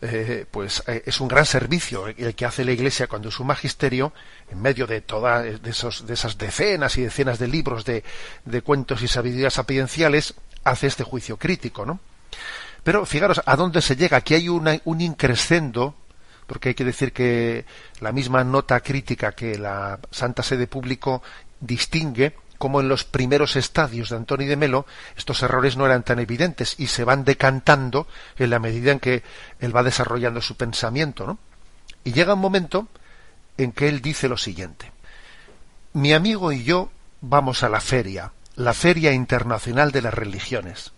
eh, 0.00 0.46
pues 0.50 0.84
eh, 0.86 1.02
es 1.06 1.20
un 1.20 1.26
gran 1.26 1.44
servicio 1.44 2.06
el 2.06 2.34
que 2.34 2.44
hace 2.44 2.64
la 2.64 2.70
Iglesia 2.72 3.08
cuando 3.08 3.30
es 3.30 3.40
un 3.40 3.48
magisterio, 3.48 4.12
en 4.50 4.62
medio 4.62 4.86
de 4.86 5.00
todas 5.00 5.60
de 5.60 5.70
esas 5.70 6.38
decenas 6.38 6.96
y 6.98 7.02
decenas 7.02 7.38
de 7.38 7.48
libros 7.48 7.84
de, 7.84 8.04
de 8.44 8.62
cuentos 8.62 9.02
y 9.02 9.08
sabidurías 9.08 9.54
sapienciales, 9.54 10.34
hace 10.64 10.86
este 10.86 11.04
juicio 11.04 11.36
crítico, 11.36 11.84
¿no? 11.84 11.98
Pero 12.82 13.04
fijaros 13.04 13.42
a 13.44 13.56
dónde 13.56 13.82
se 13.82 13.96
llega. 13.96 14.18
Aquí 14.18 14.34
hay 14.34 14.48
un 14.48 15.00
increscendo, 15.00 15.94
porque 16.46 16.70
hay 16.70 16.74
que 16.74 16.84
decir 16.84 17.12
que 17.12 17.66
la 18.00 18.12
misma 18.12 18.44
nota 18.44 18.80
crítica 18.80 19.32
que 19.32 19.58
la 19.58 19.98
Santa 20.10 20.42
Sede 20.42 20.66
Público 20.66 21.22
distingue 21.60 22.34
como 22.58 22.80
en 22.80 22.88
los 22.88 23.04
primeros 23.04 23.56
estadios 23.56 24.10
de 24.10 24.16
Antonio 24.16 24.48
de 24.48 24.56
Melo 24.56 24.84
estos 25.16 25.42
errores 25.42 25.76
no 25.76 25.86
eran 25.86 26.02
tan 26.02 26.18
evidentes 26.18 26.74
y 26.78 26.88
se 26.88 27.04
van 27.04 27.24
decantando 27.24 28.08
en 28.36 28.50
la 28.50 28.58
medida 28.58 28.92
en 28.92 29.00
que 29.00 29.22
él 29.60 29.74
va 29.74 29.82
desarrollando 29.82 30.42
su 30.42 30.56
pensamiento, 30.56 31.26
¿no? 31.26 31.38
Y 32.04 32.12
llega 32.12 32.34
un 32.34 32.40
momento 32.40 32.88
en 33.56 33.72
que 33.72 33.88
él 33.88 34.00
dice 34.00 34.28
lo 34.28 34.36
siguiente: 34.36 34.90
Mi 35.92 36.12
amigo 36.12 36.52
y 36.52 36.64
yo 36.64 36.90
vamos 37.20 37.62
a 37.62 37.68
la 37.68 37.80
feria, 37.80 38.32
la 38.56 38.74
Feria 38.74 39.12
Internacional 39.12 39.92
de 39.92 40.02
las 40.02 40.14
Religiones. 40.14 40.92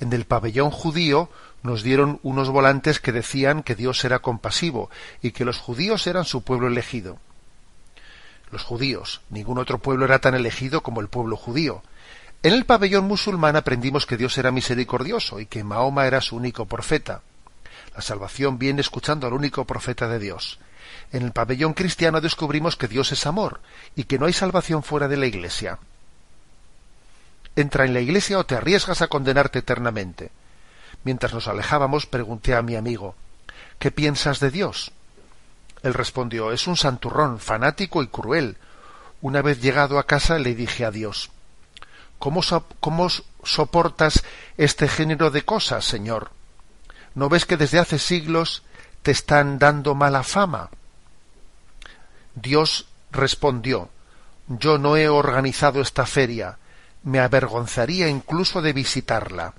En 0.00 0.12
el 0.12 0.24
pabellón 0.24 0.70
judío 0.70 1.28
nos 1.62 1.82
dieron 1.82 2.20
unos 2.22 2.50
volantes 2.50 3.00
que 3.00 3.12
decían 3.12 3.62
que 3.62 3.74
Dios 3.74 4.04
era 4.04 4.20
compasivo 4.20 4.90
y 5.22 5.32
que 5.32 5.44
los 5.44 5.58
judíos 5.58 6.06
eran 6.06 6.24
su 6.24 6.42
pueblo 6.42 6.68
elegido 6.68 7.18
los 8.50 8.64
judíos. 8.64 9.20
Ningún 9.30 9.58
otro 9.58 9.78
pueblo 9.78 10.04
era 10.04 10.18
tan 10.18 10.34
elegido 10.34 10.82
como 10.82 11.00
el 11.00 11.08
pueblo 11.08 11.36
judío. 11.36 11.82
En 12.42 12.52
el 12.52 12.64
pabellón 12.66 13.04
musulmán 13.06 13.56
aprendimos 13.56 14.06
que 14.06 14.16
Dios 14.16 14.38
era 14.38 14.50
misericordioso 14.50 15.40
y 15.40 15.46
que 15.46 15.64
Mahoma 15.64 16.06
era 16.06 16.20
su 16.20 16.36
único 16.36 16.66
profeta. 16.66 17.22
La 17.94 18.02
salvación 18.02 18.58
viene 18.58 18.80
escuchando 18.80 19.26
al 19.26 19.32
único 19.32 19.64
profeta 19.64 20.08
de 20.08 20.18
Dios. 20.18 20.58
En 21.12 21.22
el 21.22 21.32
pabellón 21.32 21.74
cristiano 21.74 22.20
descubrimos 22.20 22.76
que 22.76 22.88
Dios 22.88 23.12
es 23.12 23.26
amor 23.26 23.60
y 23.96 24.04
que 24.04 24.18
no 24.18 24.26
hay 24.26 24.32
salvación 24.32 24.82
fuera 24.82 25.08
de 25.08 25.16
la 25.16 25.26
Iglesia. 25.26 25.78
Entra 27.58 27.84
en 27.84 27.92
la 27.92 27.98
Iglesia 27.98 28.38
o 28.38 28.46
te 28.46 28.54
arriesgas 28.54 29.02
a 29.02 29.08
condenarte 29.08 29.58
eternamente. 29.58 30.30
Mientras 31.02 31.34
nos 31.34 31.48
alejábamos, 31.48 32.06
pregunté 32.06 32.54
a 32.54 32.62
mi 32.62 32.76
amigo 32.76 33.16
¿Qué 33.80 33.90
piensas 33.90 34.38
de 34.38 34.52
Dios? 34.52 34.92
Él 35.82 35.92
respondió 35.92 36.52
Es 36.52 36.68
un 36.68 36.76
santurrón, 36.76 37.40
fanático 37.40 38.04
y 38.04 38.06
cruel. 38.06 38.58
Una 39.22 39.42
vez 39.42 39.60
llegado 39.60 39.98
a 39.98 40.06
casa 40.06 40.38
le 40.38 40.54
dije 40.54 40.84
a 40.84 40.92
Dios 40.92 41.32
¿Cómo, 42.20 42.42
¿Cómo 42.78 43.08
soportas 43.42 44.22
este 44.56 44.86
género 44.86 45.32
de 45.32 45.44
cosas, 45.44 45.84
Señor? 45.84 46.30
¿No 47.16 47.28
ves 47.28 47.44
que 47.44 47.56
desde 47.56 47.80
hace 47.80 47.98
siglos 47.98 48.62
te 49.02 49.10
están 49.10 49.58
dando 49.58 49.96
mala 49.96 50.22
fama? 50.22 50.70
Dios 52.36 52.86
respondió 53.10 53.90
Yo 54.46 54.78
no 54.78 54.96
he 54.96 55.08
organizado 55.08 55.80
esta 55.80 56.06
feria. 56.06 56.56
Me 57.04 57.20
avergonzaría 57.20 58.08
incluso 58.08 58.60
de 58.60 58.72
visitarla. 58.72 59.54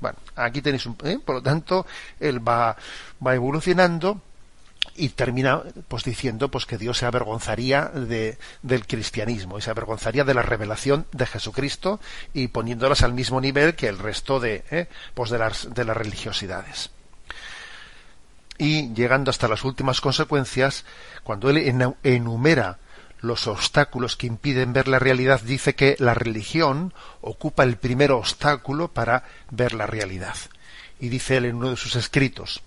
Bueno, 0.00 0.18
aquí 0.36 0.62
tenéis 0.62 0.86
un... 0.86 0.96
¿eh? 1.04 1.18
Por 1.24 1.36
lo 1.36 1.42
tanto, 1.42 1.86
él 2.18 2.46
va, 2.46 2.76
va 3.24 3.34
evolucionando 3.34 4.20
y 4.96 5.10
termina 5.10 5.62
pues 5.88 6.04
diciendo 6.04 6.50
pues 6.50 6.66
que 6.66 6.78
Dios 6.78 6.98
se 6.98 7.06
avergonzaría 7.06 7.86
de, 7.86 8.38
del 8.62 8.86
cristianismo 8.86 9.58
y 9.58 9.62
se 9.62 9.70
avergonzaría 9.70 10.24
de 10.24 10.34
la 10.34 10.42
revelación 10.42 11.06
de 11.12 11.26
Jesucristo 11.26 12.00
y 12.34 12.48
poniéndolas 12.48 13.02
al 13.02 13.12
mismo 13.12 13.40
nivel 13.40 13.74
que 13.74 13.88
el 13.88 13.98
resto 13.98 14.40
de 14.40 14.64
¿eh? 14.70 14.88
pues 15.14 15.30
de 15.30 15.38
las 15.38 15.72
de 15.72 15.84
las 15.84 15.96
religiosidades 15.96 16.90
y 18.58 18.92
llegando 18.92 19.30
hasta 19.30 19.48
las 19.48 19.64
últimas 19.64 20.00
consecuencias 20.00 20.84
cuando 21.22 21.48
él 21.48 21.94
enumera 22.02 22.78
los 23.20 23.46
obstáculos 23.46 24.16
que 24.16 24.26
impiden 24.26 24.72
ver 24.72 24.88
la 24.88 24.98
realidad 24.98 25.40
dice 25.40 25.74
que 25.74 25.96
la 25.98 26.14
religión 26.14 26.94
ocupa 27.20 27.64
el 27.64 27.76
primer 27.76 28.12
obstáculo 28.12 28.88
para 28.88 29.24
ver 29.50 29.74
la 29.74 29.86
realidad 29.86 30.36
y 30.98 31.08
dice 31.08 31.36
él 31.36 31.44
en 31.46 31.56
uno 31.56 31.70
de 31.70 31.76
sus 31.76 31.96
escritos 31.96 32.62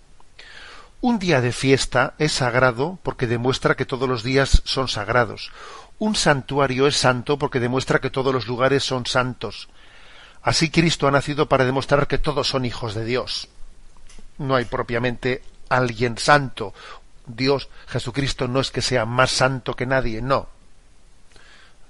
un 1.03 1.19
día 1.19 1.41
de 1.41 1.51
fiesta 1.51 2.13
es 2.17 2.31
sagrado 2.31 2.97
porque 3.03 3.27
demuestra 3.27 3.75
que 3.75 3.85
todos 3.85 4.07
los 4.07 4.23
días 4.23 4.61
son 4.63 4.87
sagrados. 4.87 5.51
Un 5.99 6.15
santuario 6.15 6.87
es 6.87 6.95
santo 6.95 7.37
porque 7.37 7.59
demuestra 7.59 7.99
que 7.99 8.09
todos 8.09 8.33
los 8.33 8.47
lugares 8.47 8.85
son 8.85 9.05
santos. 9.05 9.67
Así 10.41 10.69
Cristo 10.69 11.05
ha 11.05 11.11
nacido 11.11 11.49
para 11.49 11.65
demostrar 11.65 12.07
que 12.07 12.19
todos 12.19 12.47
son 12.47 12.63
hijos 12.63 12.95
de 12.95 13.03
Dios. 13.03 13.49
No 14.37 14.55
hay 14.55 14.63
propiamente 14.63 15.43
alguien 15.67 16.17
santo. 16.17 16.73
Dios, 17.25 17.69
Jesucristo, 17.87 18.47
no 18.47 18.59
es 18.59 18.71
que 18.71 18.81
sea 18.81 19.05
más 19.05 19.31
santo 19.31 19.75
que 19.75 19.85
nadie, 19.85 20.21
no. 20.21 20.47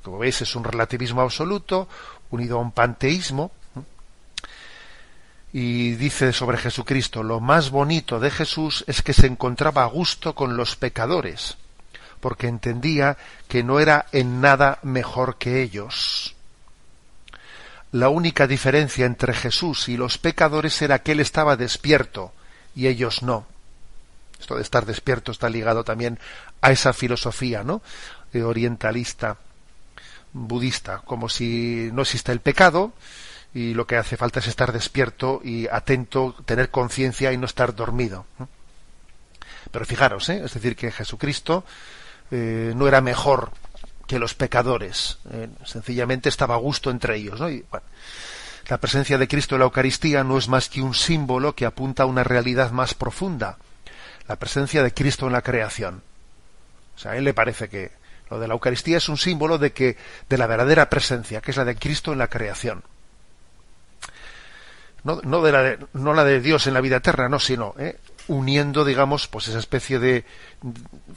Como 0.03 0.19
veis, 0.19 0.41
es 0.41 0.55
un 0.55 0.63
relativismo 0.63 1.21
absoluto, 1.21 1.87
unido 2.29 2.57
a 2.57 2.61
un 2.61 2.71
panteísmo, 2.71 3.51
y 5.53 5.91
dice 5.93 6.33
sobre 6.33 6.57
Jesucristo, 6.57 7.21
lo 7.21 7.39
más 7.39 7.69
bonito 7.69 8.19
de 8.19 8.31
Jesús 8.31 8.83
es 8.87 9.03
que 9.03 9.13
se 9.13 9.27
encontraba 9.27 9.83
a 9.83 9.87
gusto 9.87 10.33
con 10.33 10.57
los 10.57 10.75
pecadores, 10.75 11.57
porque 12.19 12.47
entendía 12.47 13.17
que 13.47 13.63
no 13.63 13.79
era 13.79 14.07
en 14.11 14.41
nada 14.41 14.79
mejor 14.81 15.37
que 15.37 15.61
ellos. 15.61 16.35
La 17.91 18.09
única 18.09 18.47
diferencia 18.47 19.05
entre 19.05 19.35
Jesús 19.35 19.87
y 19.89 19.95
los 19.95 20.17
pecadores 20.17 20.81
era 20.81 21.03
que 21.03 21.11
él 21.11 21.19
estaba 21.19 21.55
despierto 21.55 22.33
y 22.75 22.87
ellos 22.87 23.21
no. 23.21 23.45
Esto 24.43 24.57
de 24.57 24.61
estar 24.61 24.85
despierto 24.85 25.31
está 25.31 25.49
ligado 25.49 25.85
también 25.85 26.19
a 26.59 26.71
esa 26.71 26.91
filosofía, 26.91 27.63
¿no? 27.63 27.81
orientalista, 28.45 29.37
budista, 30.33 30.97
como 31.05 31.29
si 31.29 31.89
no 31.93 32.01
existe 32.01 32.33
el 32.33 32.41
pecado, 32.41 32.91
y 33.53 33.73
lo 33.73 33.87
que 33.87 33.95
hace 33.95 34.17
falta 34.17 34.39
es 34.39 34.47
estar 34.47 34.73
despierto 34.73 35.39
y 35.45 35.67
atento, 35.67 36.35
tener 36.45 36.71
conciencia 36.71 37.31
y 37.31 37.37
no 37.37 37.45
estar 37.45 37.73
dormido. 37.73 38.25
Pero 39.71 39.85
fijaros, 39.85 40.27
¿eh? 40.27 40.41
es 40.43 40.53
decir, 40.53 40.75
que 40.75 40.91
Jesucristo 40.91 41.63
eh, 42.31 42.73
no 42.75 42.85
era 42.85 42.99
mejor 42.99 43.51
que 44.07 44.19
los 44.19 44.33
pecadores, 44.33 45.19
eh, 45.31 45.47
sencillamente 45.63 46.27
estaba 46.27 46.55
a 46.55 46.57
gusto 46.57 46.91
entre 46.91 47.15
ellos. 47.15 47.39
la 48.67 48.77
presencia 48.77 49.17
de 49.17 49.27
Cristo 49.29 49.55
en 49.55 49.59
la 49.59 49.65
Eucaristía 49.65 50.25
no 50.25 50.37
es 50.37 50.49
más 50.49 50.67
que 50.67 50.81
un 50.81 50.93
símbolo 50.93 51.55
que 51.55 51.65
apunta 51.65 52.03
a 52.03 52.07
una 52.07 52.25
realidad 52.25 52.71
más 52.71 52.93
profunda, 52.93 53.57
la 54.27 54.37
presencia 54.37 54.83
de 54.83 54.93
Cristo 54.93 55.27
en 55.27 55.33
la 55.33 55.41
creación. 55.41 56.01
O 56.95 56.99
sea, 56.99 57.11
a 57.11 57.17
él 57.17 57.23
le 57.23 57.33
parece 57.33 57.69
que 57.69 57.91
lo 58.29 58.39
de 58.39 58.47
la 58.47 58.53
Eucaristía 58.53 58.97
es 58.97 59.09
un 59.09 59.17
símbolo 59.17 59.57
de 59.57 59.73
que 59.73 59.97
de 60.29 60.37
la 60.37 60.47
verdadera 60.47 60.89
presencia, 60.89 61.41
que 61.41 61.51
es 61.51 61.57
la 61.57 61.65
de 61.65 61.75
Cristo 61.75 62.13
en 62.13 62.19
la 62.19 62.29
creación 62.29 62.83
no, 65.03 65.19
no, 65.23 65.41
de 65.41 65.51
la 65.51 65.63
de, 65.63 65.79
no 65.93 66.13
la 66.13 66.23
de 66.23 66.39
Dios 66.39 66.67
en 66.67 66.73
la 66.73 66.81
vida 66.81 66.97
eterna, 66.97 67.27
no, 67.27 67.39
sino 67.39 67.75
¿eh? 67.77 67.99
uniendo, 68.27 68.85
digamos, 68.85 69.27
pues 69.27 69.49
esa 69.49 69.59
especie 69.59 69.99
de 69.99 70.25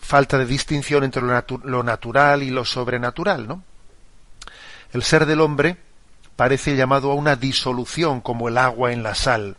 falta 0.01 0.39
de 0.39 0.47
distinción 0.47 1.05
entre 1.05 1.23
lo, 1.23 1.45
lo, 1.65 1.83
natural 1.83 2.43
y 2.43 2.51
lo 2.51 2.65
sobrenatural, 2.65 3.47
¿no? 3.47 3.63
El 4.93 5.03
ser 5.03 5.27
del 5.27 5.41
hombre 5.41 5.77
parece 6.35 6.77
llamado 6.77 7.13
a 7.13 7.15
una 7.15 7.37
disolución 7.37 8.21
como 8.21 8.49
el 8.49 8.59
agua 8.59 8.93
en 8.93 9.03
la 9.03 9.15
sal. 9.15 9.57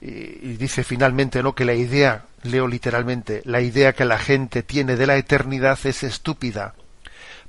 Y, 0.00 0.56
dice 0.56 0.84
finalmente, 0.84 1.42
¿no? 1.42 1.54
Que 1.54 1.64
la 1.64 1.74
idea, 1.74 2.24
leo 2.42 2.68
literalmente, 2.68 3.42
la 3.44 3.60
idea 3.60 3.94
que 3.94 4.04
la 4.04 4.18
gente 4.18 4.62
tiene 4.62 4.96
de 4.96 5.06
la 5.06 5.16
eternidad 5.16 5.78
es 5.84 6.02
estúpida 6.02 6.74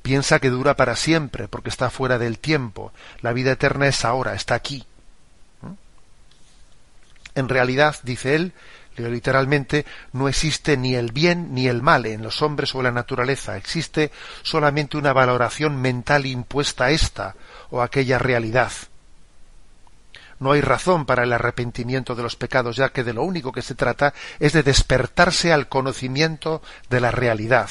piensa 0.07 0.39
que 0.39 0.49
dura 0.49 0.77
para 0.77 0.95
siempre 0.95 1.49
porque 1.49 1.67
está 1.67 1.89
fuera 1.89 2.17
del 2.17 2.39
tiempo. 2.39 2.93
La 3.19 3.33
vida 3.33 3.51
eterna 3.51 3.87
es 3.87 4.05
ahora, 4.05 4.35
está 4.35 4.55
aquí. 4.55 4.85
¿Mm? 5.61 5.73
En 7.35 7.49
realidad, 7.49 7.97
dice 8.03 8.35
él, 8.35 8.53
literalmente, 8.97 9.85
no 10.13 10.27
existe 10.27 10.77
ni 10.77 10.95
el 10.95 11.11
bien 11.11 11.53
ni 11.53 11.67
el 11.67 11.81
mal 11.81 12.05
en 12.05 12.23
los 12.23 12.41
hombres 12.41 12.73
o 12.73 12.79
en 12.79 12.85
la 12.85 12.91
naturaleza. 12.91 13.57
Existe 13.57 14.11
solamente 14.43 14.97
una 14.97 15.13
valoración 15.13 15.79
mental 15.81 16.25
impuesta 16.25 16.85
a 16.85 16.91
esta 16.91 17.35
o 17.69 17.81
aquella 17.81 18.17
realidad. 18.17 18.71
No 20.39 20.51
hay 20.51 20.61
razón 20.61 21.05
para 21.05 21.23
el 21.23 21.33
arrepentimiento 21.33 22.15
de 22.15 22.23
los 22.23 22.35
pecados, 22.35 22.75
ya 22.75 22.89
que 22.89 23.03
de 23.03 23.13
lo 23.13 23.23
único 23.23 23.51
que 23.51 23.61
se 23.61 23.75
trata 23.75 24.13
es 24.39 24.53
de 24.53 24.63
despertarse 24.63 25.51
al 25.51 25.67
conocimiento 25.67 26.61
de 26.89 27.01
la 27.01 27.11
realidad, 27.11 27.69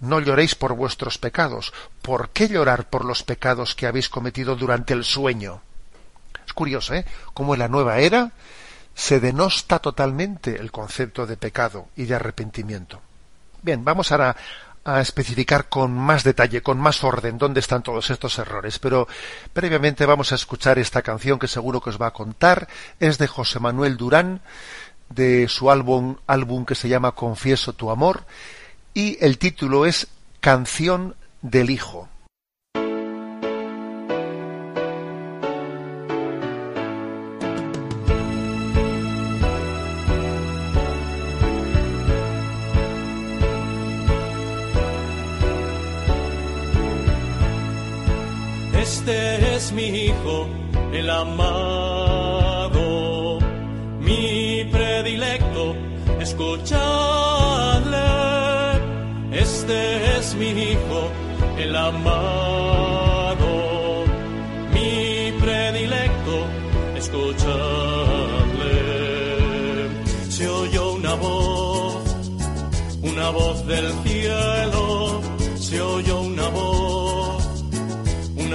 no 0.00 0.20
lloréis 0.20 0.54
por 0.54 0.74
vuestros 0.74 1.18
pecados. 1.18 1.72
¿Por 2.02 2.30
qué 2.30 2.48
llorar 2.48 2.88
por 2.88 3.04
los 3.04 3.22
pecados 3.22 3.74
que 3.74 3.86
habéis 3.86 4.08
cometido 4.08 4.54
durante 4.54 4.94
el 4.94 5.04
sueño? 5.04 5.60
Es 6.46 6.52
curioso, 6.52 6.94
¿eh? 6.94 7.04
Cómo 7.34 7.54
en 7.54 7.60
la 7.60 7.68
nueva 7.68 7.98
era 7.98 8.32
se 8.94 9.20
denosta 9.20 9.78
totalmente 9.78 10.56
el 10.56 10.72
concepto 10.72 11.26
de 11.26 11.36
pecado 11.36 11.88
y 11.96 12.06
de 12.06 12.14
arrepentimiento. 12.14 13.00
Bien, 13.62 13.84
vamos 13.84 14.10
ahora 14.12 14.36
a 14.88 15.00
especificar 15.00 15.68
con 15.68 15.92
más 15.92 16.24
detalle, 16.24 16.62
con 16.62 16.78
más 16.78 17.04
orden, 17.04 17.38
dónde 17.38 17.60
están 17.60 17.82
todos 17.82 18.10
estos 18.10 18.38
errores. 18.38 18.78
Pero 18.78 19.06
previamente 19.52 20.06
vamos 20.06 20.32
a 20.32 20.36
escuchar 20.36 20.78
esta 20.78 21.02
canción 21.02 21.38
que 21.38 21.48
seguro 21.48 21.80
que 21.80 21.90
os 21.90 22.00
va 22.00 22.08
a 22.08 22.12
contar. 22.12 22.68
Es 22.98 23.18
de 23.18 23.26
José 23.26 23.60
Manuel 23.60 23.96
Durán, 23.96 24.40
de 25.10 25.48
su 25.48 25.70
álbum, 25.70 26.16
álbum 26.26 26.64
que 26.64 26.74
se 26.74 26.88
llama 26.88 27.12
Confieso 27.12 27.72
tu 27.72 27.90
amor 27.90 28.24
y 28.94 29.16
el 29.24 29.38
título 29.38 29.86
es 29.86 30.08
Canción 30.40 31.14
del 31.42 31.70
Hijo. 31.70 32.08
Es 49.68 49.74
mi 49.74 49.88
hijo, 49.88 50.46
el 50.92 51.10
amado, 51.10 52.78
mi 54.00 54.64
predilecto, 54.72 55.74
escuchadle. 56.20 56.78
Este 59.30 60.16
es 60.18 60.34
mi 60.36 60.48
hijo, 60.48 61.10
el 61.58 61.76
amado, 61.76 63.46
mi 64.72 65.32
predilecto, 65.38 66.46
escuchadle. 66.96 67.48
Se 70.30 70.48
oyó 70.48 70.92
una 70.92 71.14
voz, 71.14 72.30
una 73.02 73.28
voz 73.30 73.66
del 73.66 73.92
cielo, 74.04 74.17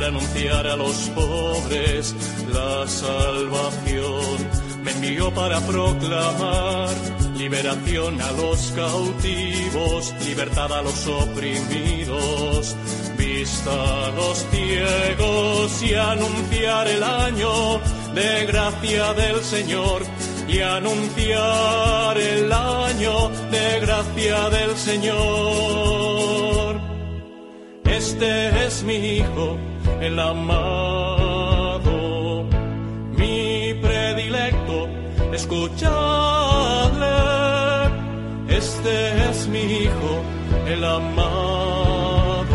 para 0.00 0.08
anunciar 0.08 0.66
a 0.66 0.76
los 0.76 0.96
pobres 1.10 2.14
la 2.54 2.86
salvación. 2.88 4.48
Me 4.82 4.92
envió 4.92 5.30
para 5.34 5.60
proclamar 5.60 6.88
liberación 7.36 8.18
a 8.18 8.32
los 8.32 8.72
cautivos, 8.74 10.14
libertad 10.24 10.72
a 10.72 10.80
los 10.80 11.06
oprimidos, 11.06 12.74
vista 13.18 14.06
a 14.06 14.10
los 14.12 14.38
ciegos 14.50 15.82
y 15.82 15.92
anunciar 15.92 16.88
el 16.88 17.02
año 17.02 17.78
de 18.14 18.46
gracia 18.46 19.12
del 19.12 19.44
Señor 19.44 20.00
y 20.48 20.60
anunciar 20.60 22.16
el 22.16 22.50
año 22.50 23.28
de 23.50 23.80
gracia 23.80 24.48
del 24.48 24.74
Señor. 24.78 26.00
Este 27.84 28.64
es 28.66 28.82
mi 28.82 28.94
Hijo, 28.94 29.58
el 30.00 30.18
amado, 30.18 31.92
mi 33.12 33.74
predilecto, 33.82 34.88
escuchadle. 35.32 35.90
Este 38.48 39.30
es 39.30 39.46
mi 39.48 39.60
Hijo, 39.60 40.22
el 40.66 40.82
amado, 40.84 42.46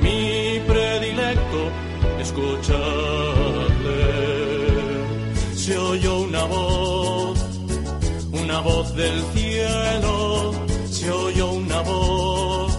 mi 0.00 0.60
predilecto, 0.66 1.70
escuchadle. 2.20 2.78
Se 5.54 5.78
oyó 5.78 6.18
una 6.22 6.44
voz, 6.44 7.38
una 8.32 8.60
voz 8.60 8.94
del 8.96 9.22
cielo, 9.34 10.52
se 10.90 11.10
oyó 11.10 11.50
una 11.52 11.80
voz, 11.82 12.76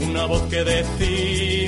una 0.00 0.26
voz 0.26 0.42
que 0.42 0.64
decía, 0.64 1.59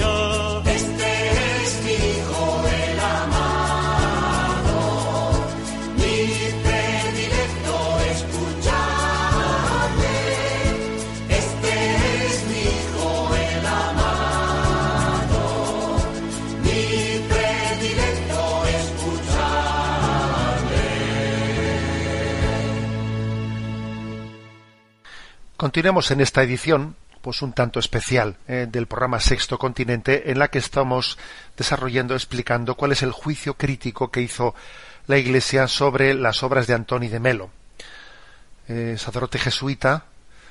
Continuemos 25.63 26.11
en 26.11 26.21
esta 26.21 26.43
edición, 26.43 26.97
pues 27.21 27.41
un 27.41 27.53
tanto 27.53 27.79
especial 27.79 28.37
eh, 28.49 28.67
del 28.69 28.89
programa 28.89 29.21
Sexto 29.21 29.61
Continente, 29.61 30.33
en 30.33 30.41
la 30.41 30.49
que 30.49 30.59
estamos 30.59 31.19
desarrollando, 31.57 32.15
explicando 32.15 32.75
cuál 32.75 32.91
es 32.91 33.05
el 33.05 33.13
juicio 33.13 33.55
crítico 33.55 34.11
que 34.11 34.23
hizo 34.23 34.57
la 35.07 35.19
Iglesia 35.19 35.69
sobre 35.69 36.15
las 36.15 36.43
obras 36.43 36.67
de 36.67 36.75
Antoni 36.75 37.07
de 37.07 37.21
Melo, 37.21 37.51
eh, 38.67 38.97
sacerdote 38.99 39.39
jesuita, 39.39 40.07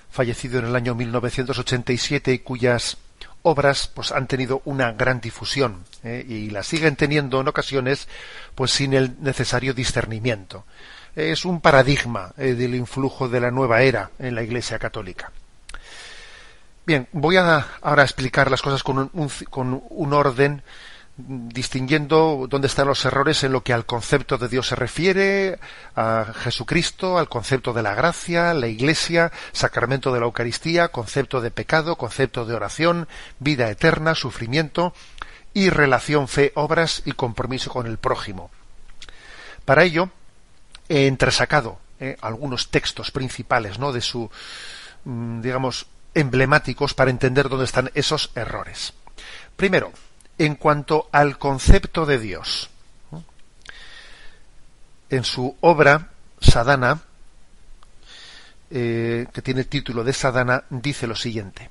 fallecido 0.09 0.59
en 0.59 0.68
el 0.68 0.78
año 0.78 0.95
1987 0.95 2.32
y 2.32 2.39
cuyas 2.39 2.95
obras 3.41 3.91
pues 3.93 4.14
han 4.14 4.28
tenido 4.28 4.62
una 4.64 4.93
gran 4.93 5.20
difusión 5.20 5.84
eh, 6.05 6.26
y 6.26 6.51
las 6.51 6.68
siguen 6.68 6.95
teniendo 6.95 7.41
en 7.41 7.49
ocasiones 7.49 8.07
pues 8.55 8.72
sin 8.72 8.93
el 8.93 9.22
necesario 9.22 9.74
discernimiento 9.74 10.64
es 11.16 11.45
un 11.45 11.62
paradigma 11.62 12.32
eh, 12.38 12.53
del 12.53 12.76
influjo 12.76 13.28
de 13.30 13.39
la 13.39 13.51
nueva 13.51 13.82
era 13.82 14.12
en 14.20 14.36
la 14.36 14.43
Iglesia 14.43 14.80
Católica. 14.80 15.32
Bien, 16.86 17.07
voy 17.12 17.38
a 17.38 17.68
ahora 17.82 18.03
explicar 18.03 18.49
las 18.49 18.62
cosas 18.62 18.84
con 18.84 18.97
un, 18.97 19.09
un- 19.14 19.30
con 19.49 19.84
un 19.89 20.14
orden 20.14 20.64
mm, 21.18 21.49
distinguiendo 21.49 22.47
dónde 22.49 22.68
están 22.68 22.88
los 22.88 23.05
errores 23.05 23.43
en 23.43 23.51
lo 23.51 23.62
que 23.62 23.74
al 23.74 23.86
concepto 23.86 24.38
de 24.38 24.47
Dios 24.47 24.68
se 24.68 24.76
refiere, 24.76 25.59
a 25.95 26.26
Jesucristo, 26.34 27.20
al 27.20 27.30
concepto 27.30 27.72
de 27.74 27.84
la 27.84 27.93
gracia, 27.93 28.53
la 28.53 28.68
Iglesia, 28.68 29.32
sacramento 29.51 30.12
de 30.12 30.20
la 30.22 30.26
Eucaristía, 30.26 30.88
concepto 30.89 31.39
de 31.39 31.51
pecado, 31.51 31.97
concepto 31.97 32.45
de 32.45 32.55
oración, 32.55 33.07
vida 33.39 33.70
eterna, 33.70 34.16
sufrimiento 34.16 34.93
y 35.53 35.70
relación 35.70 36.28
fe, 36.28 36.51
obras 36.55 37.03
y 37.05 37.12
compromiso 37.12 37.70
con 37.70 37.86
el 37.86 37.97
prójimo. 37.97 38.49
Para 39.66 39.84
ello, 39.84 40.09
he 40.91 41.07
entresacado 41.07 41.79
eh, 42.01 42.17
algunos 42.19 42.69
textos 42.69 43.11
principales 43.11 43.79
¿no? 43.79 43.93
de 43.93 44.01
su 44.01 44.29
mm, 45.05 45.39
digamos 45.39 45.87
emblemáticos 46.13 46.93
para 46.93 47.11
entender 47.11 47.47
dónde 47.47 47.63
están 47.63 47.89
esos 47.93 48.31
errores. 48.35 48.93
Primero 49.55 49.93
en 50.37 50.55
cuanto 50.55 51.07
al 51.13 51.37
concepto 51.37 52.05
de 52.05 52.19
Dios 52.19 52.69
en 55.09 55.23
su 55.23 55.55
obra 55.61 56.09
Sadana 56.41 56.99
eh, 58.69 59.27
que 59.31 59.41
tiene 59.41 59.61
el 59.61 59.67
título 59.67 60.03
de 60.03 60.11
Sadana 60.11 60.65
dice 60.69 61.07
lo 61.07 61.15
siguiente. 61.15 61.69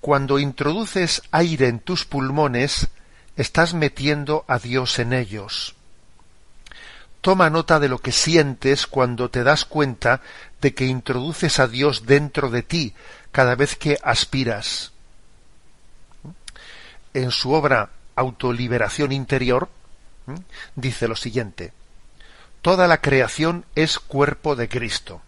Cuando 0.00 0.40
introduces 0.40 1.22
aire 1.30 1.68
en 1.68 1.78
tus 1.78 2.04
pulmones 2.04 2.88
estás 3.36 3.74
metiendo 3.74 4.44
a 4.48 4.58
Dios 4.58 4.98
en 4.98 5.12
ellos 5.12 5.76
Toma 7.20 7.50
nota 7.50 7.80
de 7.80 7.88
lo 7.88 7.98
que 7.98 8.12
sientes 8.12 8.86
cuando 8.86 9.28
te 9.28 9.42
das 9.42 9.64
cuenta 9.64 10.20
de 10.60 10.74
que 10.74 10.86
introduces 10.86 11.58
a 11.58 11.66
Dios 11.66 12.06
dentro 12.06 12.48
de 12.50 12.62
ti 12.62 12.94
cada 13.32 13.54
vez 13.54 13.76
que 13.76 13.98
aspiras. 14.02 14.92
En 17.14 17.30
su 17.30 17.52
obra 17.52 17.90
Autoliberación 18.14 19.12
Interior 19.12 19.68
dice 20.76 21.08
lo 21.08 21.16
siguiente, 21.16 21.72
Toda 22.60 22.88
la 22.88 23.00
creación 23.00 23.64
es 23.76 24.00
cuerpo 24.00 24.56
de 24.56 24.68
Cristo. 24.68 25.22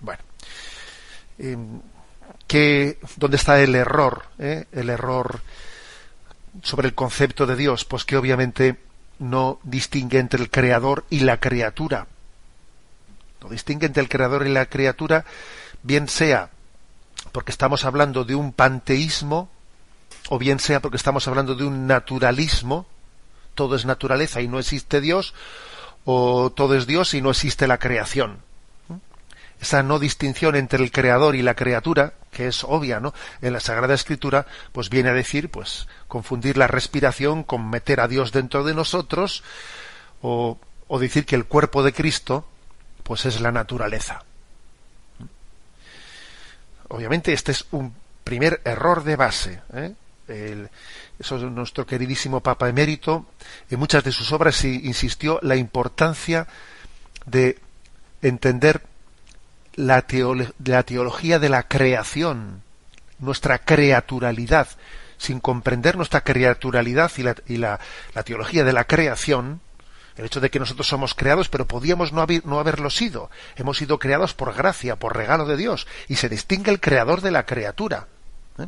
Bueno, 0.00 0.22
em, 1.38 1.80
¿qué- 2.46 2.98
¿dónde 3.16 3.36
está 3.36 3.60
el 3.60 3.74
error? 3.74 4.26
eh? 4.38 4.66
El 4.70 4.90
error 4.90 5.40
sobre 6.62 6.86
el 6.88 6.94
concepto 6.94 7.46
de 7.46 7.56
Dios, 7.56 7.84
pues 7.84 8.04
que 8.04 8.16
obviamente 8.16 8.76
no 9.18 9.58
distingue 9.62 10.18
entre 10.18 10.42
el 10.42 10.50
creador 10.50 11.04
y 11.10 11.20
la 11.20 11.38
criatura. 11.38 12.06
No 13.42 13.48
distingue 13.48 13.86
entre 13.86 14.02
el 14.02 14.08
creador 14.08 14.46
y 14.46 14.50
la 14.50 14.66
criatura, 14.66 15.24
bien 15.82 16.08
sea 16.08 16.50
porque 17.32 17.50
estamos 17.50 17.84
hablando 17.84 18.24
de 18.24 18.34
un 18.34 18.52
panteísmo, 18.52 19.48
o 20.28 20.38
bien 20.38 20.60
sea 20.60 20.80
porque 20.80 20.96
estamos 20.96 21.28
hablando 21.28 21.54
de 21.54 21.64
un 21.64 21.86
naturalismo, 21.86 22.86
todo 23.54 23.76
es 23.76 23.84
naturaleza 23.84 24.40
y 24.40 24.48
no 24.48 24.58
existe 24.58 25.00
Dios, 25.00 25.34
o 26.04 26.50
todo 26.50 26.74
es 26.74 26.86
Dios 26.86 27.14
y 27.14 27.20
no 27.20 27.30
existe 27.30 27.66
la 27.66 27.78
creación. 27.78 28.38
Esa 29.60 29.82
no 29.82 29.98
distinción 29.98 30.54
entre 30.54 30.82
el 30.82 30.92
creador 30.92 31.34
y 31.34 31.42
la 31.42 31.54
criatura, 31.54 32.14
que 32.30 32.46
es 32.46 32.62
obvia, 32.64 33.00
¿no? 33.00 33.12
En 33.42 33.52
la 33.52 33.60
Sagrada 33.60 33.94
Escritura, 33.94 34.46
pues 34.72 34.88
viene 34.88 35.10
a 35.10 35.14
decir, 35.14 35.50
pues, 35.50 35.88
confundir 36.06 36.56
la 36.56 36.68
respiración 36.68 37.42
con 37.42 37.68
meter 37.68 38.00
a 38.00 38.08
Dios 38.08 38.30
dentro 38.30 38.62
de 38.64 38.74
nosotros, 38.74 39.42
o, 40.22 40.58
o 40.86 40.98
decir 40.98 41.26
que 41.26 41.36
el 41.36 41.46
cuerpo 41.46 41.82
de 41.82 41.92
Cristo, 41.92 42.46
pues 43.02 43.26
es 43.26 43.40
la 43.40 43.52
naturaleza. 43.52 44.24
Obviamente 46.88 47.32
este 47.32 47.52
es 47.52 47.66
un 47.70 47.94
primer 48.24 48.60
error 48.64 49.04
de 49.04 49.16
base. 49.16 49.60
¿eh? 49.74 49.94
Eso 51.18 51.36
es 51.36 51.42
nuestro 51.42 51.86
queridísimo 51.86 52.40
Papa 52.40 52.68
Emérito, 52.68 53.26
en 53.70 53.78
muchas 53.78 54.04
de 54.04 54.12
sus 54.12 54.30
obras 54.32 54.62
insistió 54.64 55.38
la 55.42 55.56
importancia 55.56 56.46
de 57.26 57.58
entender 58.20 58.82
la, 59.78 60.04
la 60.64 60.82
teología 60.82 61.38
de 61.38 61.48
la 61.48 61.62
creación, 61.68 62.62
nuestra 63.18 63.58
creaturalidad. 63.58 64.68
Sin 65.16 65.40
comprender 65.40 65.96
nuestra 65.96 66.20
creaturalidad 66.22 67.10
y, 67.16 67.22
la, 67.24 67.34
y 67.48 67.56
la- 67.56 67.80
la 68.14 68.22
teología 68.22 68.62
de 68.62 68.72
la 68.72 68.84
creación, 68.84 69.60
el 70.16 70.26
hecho 70.26 70.40
de 70.40 70.48
que 70.50 70.60
nosotros 70.60 70.86
somos 70.86 71.14
creados, 71.14 71.48
pero 71.48 71.66
podíamos 71.66 72.12
no, 72.12 72.24
no 72.44 72.60
haberlo 72.60 72.88
sido. 72.90 73.28
Hemos 73.56 73.78
sido 73.78 73.98
creados 73.98 74.34
por 74.34 74.54
gracia, 74.54 74.94
por 74.96 75.16
regalo 75.16 75.44
de 75.44 75.56
Dios, 75.56 75.86
y 76.06 76.16
se 76.16 76.28
distingue 76.28 76.70
el 76.70 76.78
creador 76.80 77.20
de 77.20 77.32
la 77.32 77.46
criatura. 77.46 78.06
¿eh? 78.58 78.66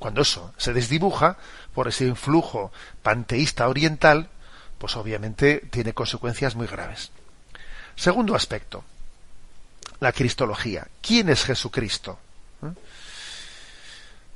Cuando 0.00 0.22
eso 0.22 0.52
se 0.56 0.72
desdibuja 0.72 1.36
por 1.74 1.86
ese 1.88 2.06
influjo 2.06 2.72
panteísta 3.02 3.68
oriental, 3.68 4.28
pues 4.78 4.96
obviamente 4.96 5.62
tiene 5.70 5.94
consecuencias 5.94 6.54
muy 6.56 6.66
graves. 6.66 7.12
Segundo 7.94 8.34
aspecto, 8.34 8.84
la 10.00 10.12
cristología. 10.12 10.86
¿Quién 11.00 11.28
es 11.28 11.44
Jesucristo? 11.44 12.18
¿Eh? 12.62 12.72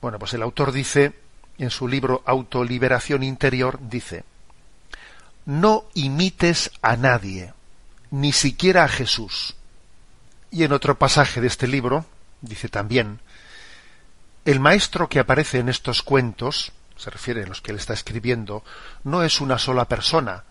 Bueno, 0.01 0.19
pues 0.19 0.33
el 0.35 0.43
autor 0.43 0.73
dice, 0.73 1.13
en 1.59 1.71
su 1.71 1.87
libro 1.87 2.23
Autoliberación 2.27 3.23
Interior, 3.23 3.79
dice, 3.81 4.25
no 5.45 5.85
imites 5.95 6.71
a 6.81 6.97
nadie, 6.97 7.53
ni 8.11 8.33
siquiera 8.33 8.85
a 8.85 8.89
Jesús. 8.89 9.57
Y 10.51 10.65
en 10.65 10.73
otro 10.73 10.99
pasaje 10.99 11.41
de 11.41 11.47
este 11.47 11.69
libro, 11.69 12.07
dice 12.41 12.69
también, 12.69 13.21
el 14.45 14.59
maestro 14.59 15.09
que 15.09 15.19
aparece 15.19 15.59
en 15.59 15.69
estos 15.69 16.03
cuentos, 16.03 16.73
se 16.97 17.11
refiere 17.11 17.45
a 17.45 17.47
los 17.47 17.61
que 17.61 17.73
él 17.73 17.79
está 17.79 17.93
escribiendo, 17.93 18.65
no 19.05 19.23
es 19.23 19.41
una 19.41 19.59
sola 19.59 19.87
persona, 19.87 20.45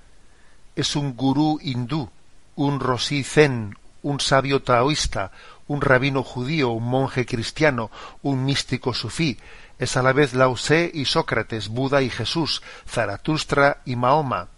es 0.75 0.95
un 0.95 1.15
gurú 1.15 1.59
hindú, 1.61 2.09
un 2.55 2.79
rosí 2.79 3.23
zen, 3.23 3.77
un 4.01 4.19
sabio 4.19 4.61
taoísta, 4.61 5.31
un 5.67 5.81
rabino 5.81 6.23
judío, 6.23 6.69
un 6.69 6.83
monje 6.83 7.25
cristiano, 7.25 7.91
un 8.21 8.43
místico 8.43 8.93
sufí, 8.93 9.37
es 9.77 9.95
a 9.95 10.03
la 10.03 10.13
vez 10.13 10.33
Lao 10.33 10.55
Tse 10.55 10.91
y 10.93 11.05
Sócrates, 11.05 11.69
Buda 11.69 12.01
y 12.01 12.09
Jesús, 12.09 12.61
Zaratustra 12.87 13.81
y 13.85 13.95
Mahoma. 13.95 14.49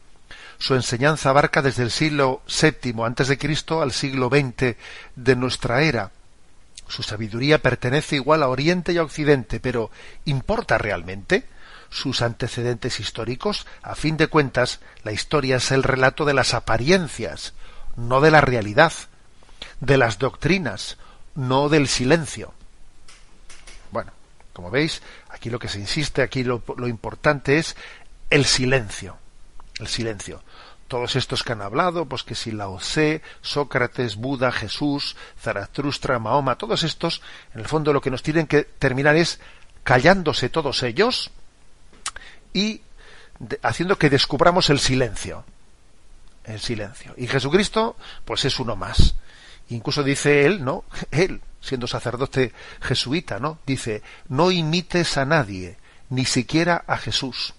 Su 0.57 0.75
enseñanza 0.75 1.29
abarca 1.29 1.61
desde 1.61 1.83
el 1.83 1.91
siglo 1.91 2.41
VII 2.47 3.37
Cristo 3.37 3.81
al 3.81 3.91
siglo 3.91 4.29
XX 4.29 4.75
de 5.15 5.35
nuestra 5.35 5.81
era. 5.81 6.11
Su 6.87 7.03
sabiduría 7.03 7.59
pertenece 7.59 8.15
igual 8.15 8.43
a 8.43 8.49
Oriente 8.49 8.93
y 8.93 8.97
a 8.97 9.03
Occidente, 9.03 9.59
pero 9.59 9.91
¿importa 10.25 10.77
realmente? 10.77 11.45
sus 11.91 12.21
antecedentes 12.21 13.01
históricos, 13.01 13.67
a 13.83 13.95
fin 13.95 14.15
de 14.15 14.27
cuentas, 14.27 14.79
la 15.03 15.11
historia 15.11 15.57
es 15.57 15.71
el 15.71 15.83
relato 15.83 16.23
de 16.23 16.33
las 16.33 16.53
apariencias, 16.53 17.53
no 17.97 18.21
de 18.21 18.31
la 18.31 18.39
realidad, 18.39 18.93
de 19.81 19.97
las 19.97 20.19
doctrinas, 20.19 20.97
no 21.35 21.67
del 21.67 21.87
silencio. 21.87 22.53
Bueno, 23.91 24.13
como 24.53 24.71
veis, 24.71 25.01
aquí 25.29 25.49
lo 25.49 25.59
que 25.59 25.67
se 25.67 25.79
insiste, 25.79 26.21
aquí 26.21 26.43
lo, 26.43 26.61
importante 26.87 27.57
es 27.57 27.75
el 28.29 28.45
silencio, 28.45 29.17
el 29.79 29.87
silencio. 29.87 30.41
Todos 30.87 31.15
estos 31.15 31.43
que 31.43 31.53
han 31.53 31.61
hablado, 31.61 32.05
pues 32.05 32.23
que 32.23 32.35
si 32.35 32.51
Lao 32.51 32.77
Tse, 32.77 33.21
Sócrates, 33.41 34.17
Buda, 34.17 34.51
Jesús, 34.51 35.15
Zaratustra, 35.41 36.19
Mahoma, 36.19 36.57
todos 36.57 36.83
estos, 36.83 37.21
en 37.53 37.61
el 37.61 37.67
fondo 37.67 37.93
lo 37.93 38.01
que 38.01 38.11
nos 38.11 38.23
tienen 38.23 38.45
que 38.45 38.63
terminar 38.63 39.15
es 39.15 39.39
callándose 39.83 40.49
todos 40.49 40.83
ellos 40.83 41.31
y 42.53 42.81
haciendo 43.63 43.97
que 43.97 44.09
descubramos 44.09 44.69
el 44.69 44.79
silencio. 44.79 45.45
El 46.43 46.59
silencio. 46.59 47.13
Y 47.17 47.27
Jesucristo, 47.27 47.95
pues 48.25 48.45
es 48.45 48.59
uno 48.59 48.75
más. 48.75 49.15
Incluso 49.71 50.03
dice 50.03 50.45
él, 50.45 50.63
¿no? 50.63 50.83
Él, 51.11 51.41
siendo 51.61 51.87
sacerdote 51.87 52.53
jesuita, 52.81 53.39
¿no? 53.39 53.59
Dice, 53.65 54.03
no 54.27 54.51
imites 54.51 55.17
a 55.17 55.25
nadie, 55.25 55.77
ni 56.09 56.25
siquiera 56.25 56.83
a 56.87 56.97
Jesús. 56.97 57.53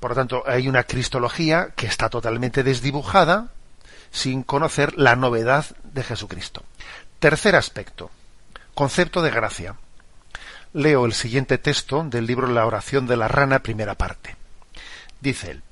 Por 0.00 0.12
lo 0.12 0.14
tanto, 0.14 0.42
hay 0.46 0.68
una 0.68 0.84
cristología 0.84 1.70
que 1.76 1.86
está 1.86 2.08
totalmente 2.08 2.62
desdibujada 2.62 3.48
sin 4.10 4.42
conocer 4.42 4.98
la 4.98 5.16
novedad 5.16 5.66
de 5.92 6.02
Jesucristo. 6.02 6.64
Tercer 7.18 7.54
aspecto, 7.54 8.10
concepto 8.74 9.20
de 9.20 9.30
gracia. 9.30 9.76
Leo 10.72 11.04
el 11.04 11.12
siguiente 11.12 11.58
texto 11.58 12.02
del 12.04 12.26
libro 12.26 12.46
La 12.46 12.64
oración 12.64 13.06
de 13.06 13.18
la 13.18 13.28
rana, 13.28 13.58
primera 13.58 13.96
parte. 13.96 14.36
Dice 15.20 15.50
él, 15.50 15.62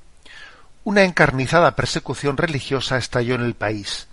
una 0.84 1.04
encarnizada 1.04 1.74
persecución 1.74 2.36
religiosa 2.36 2.98
estalló 2.98 3.34
en 3.36 3.42
el 3.42 3.54
país, 3.54 4.07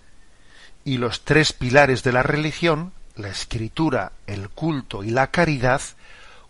y 0.85 0.99
los 0.99 1.25
tres 1.25 1.51
pilares 1.51 2.03
de 2.03 2.13
la 2.13 2.23
religión, 2.23 2.93
la 3.15 3.27
escritura, 3.27 4.13
el 4.27 4.49
culto 4.49 5.03
y 5.03 5.09
la 5.09 5.31
caridad, 5.31 5.81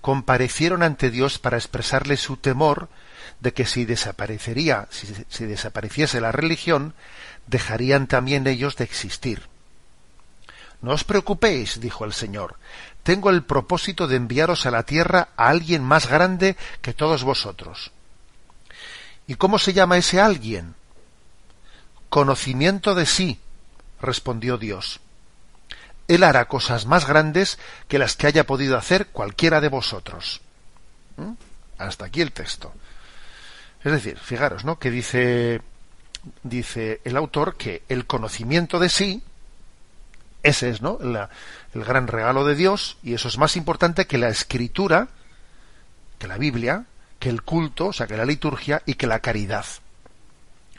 comparecieron 0.02 0.84
ante 0.84 1.10
Dios 1.10 1.40
para 1.40 1.58
expresarle 1.58 2.18
su 2.18 2.38
temor 2.38 2.90
de 3.40 3.54
que 3.54 3.66
si 3.66 3.86
desaparecería, 3.86 4.88
si, 4.92 5.08
si 5.30 5.46
desapareciese 5.46 6.22
la 6.22 6.32
religión, 6.32 6.94
dejarían 7.48 8.08
también 8.08 8.46
ellos 8.46 8.76
de 8.76 8.84
existir. 8.84 9.48
No 10.82 10.92
os 10.92 11.06
preocupéis, 11.06 11.80
dijo 11.80 12.06
el 12.06 12.14
Señor, 12.14 12.58
tengo 13.04 13.30
el 13.30 13.44
propósito 13.44 14.08
de 14.08 14.18
enviaros 14.18 14.66
a 14.66 14.72
la 14.72 14.84
tierra 14.84 15.30
a 15.38 15.48
alguien 15.48 15.82
más 15.82 16.10
grande 16.10 16.58
que 16.82 16.94
todos 16.94 17.24
vosotros. 17.24 17.92
¿Y 19.28 19.36
cómo 19.36 19.60
se 19.60 19.74
llama 19.74 19.98
ese 19.98 20.20
alguien? 20.20 20.76
Conocimiento 22.10 22.96
de 22.96 23.06
sí, 23.06 23.40
respondió 24.02 24.58
Dios. 24.58 25.00
Él 26.08 26.24
hará 26.24 26.46
cosas 26.46 26.86
más 26.86 27.08
grandes 27.08 27.58
que 27.88 27.98
las 28.00 28.16
que 28.16 28.28
haya 28.28 28.46
podido 28.46 28.78
hacer 28.78 29.08
cualquiera 29.08 29.62
de 29.62 29.70
vosotros. 29.70 30.42
¿Mm? 31.18 31.34
Hasta 31.78 32.06
aquí 32.06 32.22
el 32.22 32.32
texto. 32.32 32.74
Es 33.84 33.92
decir, 33.92 34.18
fijaros, 34.18 34.66
¿no? 34.66 34.80
Que 34.80 34.92
dice, 34.92 35.62
dice 36.44 37.02
el 37.04 37.18
autor 37.18 37.56
que 37.56 37.84
el 37.90 38.06
conocimiento 38.06 38.80
de 38.80 38.90
sí, 38.90 39.24
ese 40.44 40.70
es, 40.70 40.82
¿no? 40.82 41.00
el 41.02 41.84
gran 41.84 42.08
regalo 42.08 42.46
de 42.46 42.56
Dios, 42.56 42.98
y 43.04 43.14
eso 43.14 43.28
es 43.28 43.38
más 43.38 43.56
importante 43.56 44.06
que 44.06 44.18
la 44.18 44.30
escritura, 44.30 45.08
que 46.20 46.28
la 46.28 46.38
Biblia, 46.38 46.86
que 47.20 47.30
el 47.30 47.42
culto, 47.42 47.88
o 47.88 47.94
sea, 47.94 48.08
que 48.08 48.18
la 48.18 48.26
liturgia 48.26 48.82
y 48.86 48.94
que 48.94 49.08
la 49.08 49.20
caridad. 49.20 49.66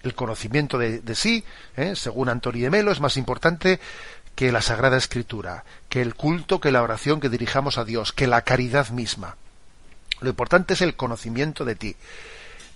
El 0.07 0.15
conocimiento 0.15 0.79
de, 0.79 1.03
sí, 1.17 1.45
¿eh? 1.77 1.97
según 1.97 2.29
Antonio 2.29 2.63
de 2.63 2.71
Melo, 2.71 2.93
es 2.93 3.01
más 3.01 3.17
importante 3.17 3.81
que 4.37 4.53
la 4.53 4.63
Sagrada 4.63 4.97
Escritura, 4.97 5.65
que 5.89 6.01
el 6.01 6.15
culto, 6.15 6.61
que 6.61 6.71
la 6.71 6.83
oración 6.83 7.19
que 7.19 7.29
dirijamos 7.29 7.77
a 7.77 7.85
Dios, 7.85 8.13
que 8.13 8.29
la 8.29 8.43
caridad 8.43 8.91
misma. 8.91 9.37
Lo 10.21 10.31
importante 10.31 10.75
es 10.75 10.81
el 10.81 10.95
conocimiento 10.95 11.65
de 11.65 11.75
ti. 11.75 11.97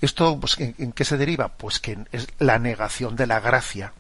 ¿Esto 0.01 0.41
pues, 0.41 0.59
¿en, 0.59 0.91
qué 0.91 1.05
se 1.05 1.16
deriva? 1.16 1.49
Pues 1.49 1.78
que 1.78 1.99
es 2.11 2.26
la 2.41 2.59
negación 2.59 3.14
de 3.14 3.26
la 3.26 3.39
gracia 3.39 3.93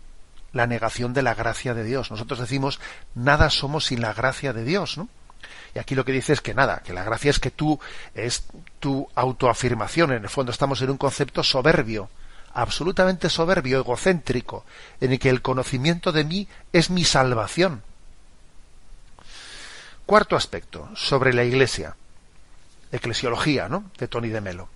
la 0.52 0.66
negación 0.66 1.14
de 1.14 1.22
la 1.22 1.34
gracia 1.34 1.74
de 1.74 1.84
Dios. 1.84 2.10
Nosotros 2.10 2.40
decimos, 2.40 2.80
nada 3.14 3.50
somos 3.50 3.86
sin 3.86 4.00
la 4.00 4.12
gracia 4.12 4.52
de 4.52 4.64
Dios, 4.64 4.98
¿no? 4.98 5.08
Y 5.76 5.78
aquí 5.78 5.94
lo 5.94 6.04
que 6.04 6.10
dice 6.10 6.32
es 6.32 6.40
que 6.40 6.54
nada, 6.54 6.82
que 6.84 6.92
la 6.92 7.04
gracia 7.04 7.30
es 7.30 7.38
que 7.38 7.52
tú, 7.52 7.78
es 8.16 8.46
tu 8.80 9.08
autoafirmación, 9.14 10.10
en 10.10 10.24
el 10.24 10.28
fondo 10.28 10.50
estamos 10.50 10.82
en 10.82 10.90
un 10.90 10.96
concepto 10.96 11.44
soberbio, 11.44 12.10
absolutamente 12.54 13.28
soberbio, 13.28 13.78
egocéntrico, 13.78 14.64
en 15.00 15.12
el 15.12 15.18
que 15.18 15.30
el 15.30 15.42
conocimiento 15.42 16.12
de 16.12 16.24
mí 16.24 16.48
es 16.72 16.90
mi 16.90 17.04
salvación. 17.04 17.82
Cuarto 20.06 20.36
aspecto, 20.36 20.88
sobre 20.94 21.32
la 21.32 21.44
Iglesia, 21.44 21.96
eclesiología, 22.92 23.68
¿no? 23.68 23.84
De 23.98 24.08
Tony 24.08 24.28
de 24.28 24.40
Melo. 24.40 24.68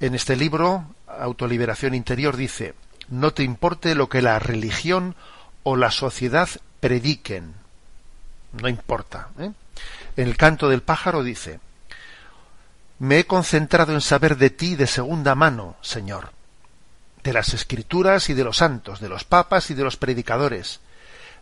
En 0.00 0.14
este 0.14 0.36
libro, 0.36 0.86
Autoliberación 1.06 1.94
Interior, 1.94 2.36
dice, 2.36 2.74
no 3.08 3.32
te 3.32 3.42
importe 3.42 3.94
lo 3.94 4.08
que 4.08 4.22
la 4.22 4.38
religión 4.38 5.14
o 5.62 5.76
la 5.76 5.90
sociedad 5.90 6.48
prediquen. 6.80 7.54
No 8.60 8.68
importa. 8.68 9.28
¿eh? 9.38 9.52
En 10.16 10.28
el 10.28 10.36
canto 10.36 10.68
del 10.68 10.82
pájaro 10.82 11.22
dice, 11.22 11.60
me 12.98 13.18
he 13.18 13.26
concentrado 13.26 13.92
en 13.92 14.00
saber 14.00 14.36
de 14.36 14.50
ti 14.50 14.76
de 14.76 14.86
segunda 14.86 15.34
mano, 15.34 15.76
Señor, 15.80 16.30
de 17.22 17.32
las 17.32 17.54
escrituras 17.54 18.28
y 18.30 18.34
de 18.34 18.44
los 18.44 18.58
santos, 18.58 19.00
de 19.00 19.08
los 19.08 19.24
papas 19.24 19.70
y 19.70 19.74
de 19.74 19.84
los 19.84 19.96
predicadores. 19.96 20.80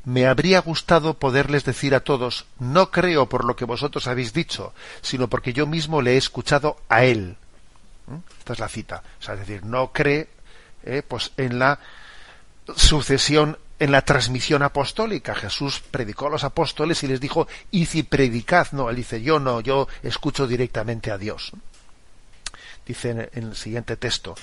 Me 0.05 0.26
habría 0.26 0.61
gustado 0.61 1.14
poderles 1.14 1.64
decir 1.64 1.94
a 1.94 2.00
todos, 2.00 2.46
no 2.59 2.90
creo 2.90 3.28
por 3.28 3.44
lo 3.44 3.55
que 3.55 3.64
vosotros 3.64 4.09
habéis 4.09 4.32
dicho, 4.32 4.74
sino 5.00 5.28
porque 5.28 5.53
yo 5.53 5.66
mismo 5.66 6.03
le 6.03 6.14
he 6.14 6.16
escuchado 6.16 6.78
a 6.88 7.05
él. 7.05 7.36
¿Eh? 8.11 8.18
Esta 8.38 8.55
es 8.55 8.59
la 8.59 8.68
cita. 8.68 9.03
O 9.20 9.22
sea, 9.22 9.34
es 9.34 9.40
decir, 9.40 9.64
no 9.64 9.92
cree 9.92 10.28
eh, 10.84 11.03
pues 11.07 11.30
en 11.36 11.59
la 11.59 11.78
sucesión, 12.76 13.59
en 13.83 13.91
la 13.91 14.03
transmisión 14.03 14.62
apostólica. 14.62 15.35
Jesús 15.35 15.83
predicó 15.91 16.28
a 16.28 16.30
los 16.30 16.45
apóstoles 16.45 17.03
y 17.03 17.09
les 17.09 17.18
dijo, 17.18 17.49
y 17.72 17.87
si 17.87 18.05
predicad, 18.05 18.68
no, 18.70 18.89
él 18.89 18.95
dice, 18.95 19.22
yo 19.22 19.41
no, 19.41 19.61
yo 19.61 19.89
escucho 20.05 20.47
directamente 20.47 21.11
a 21.11 21.18
Dios. 21.18 21.51
Dice 22.87 23.11
en, 23.11 23.28
el 23.33 23.57
siguiente 23.57 23.97
texto, 23.97 24.37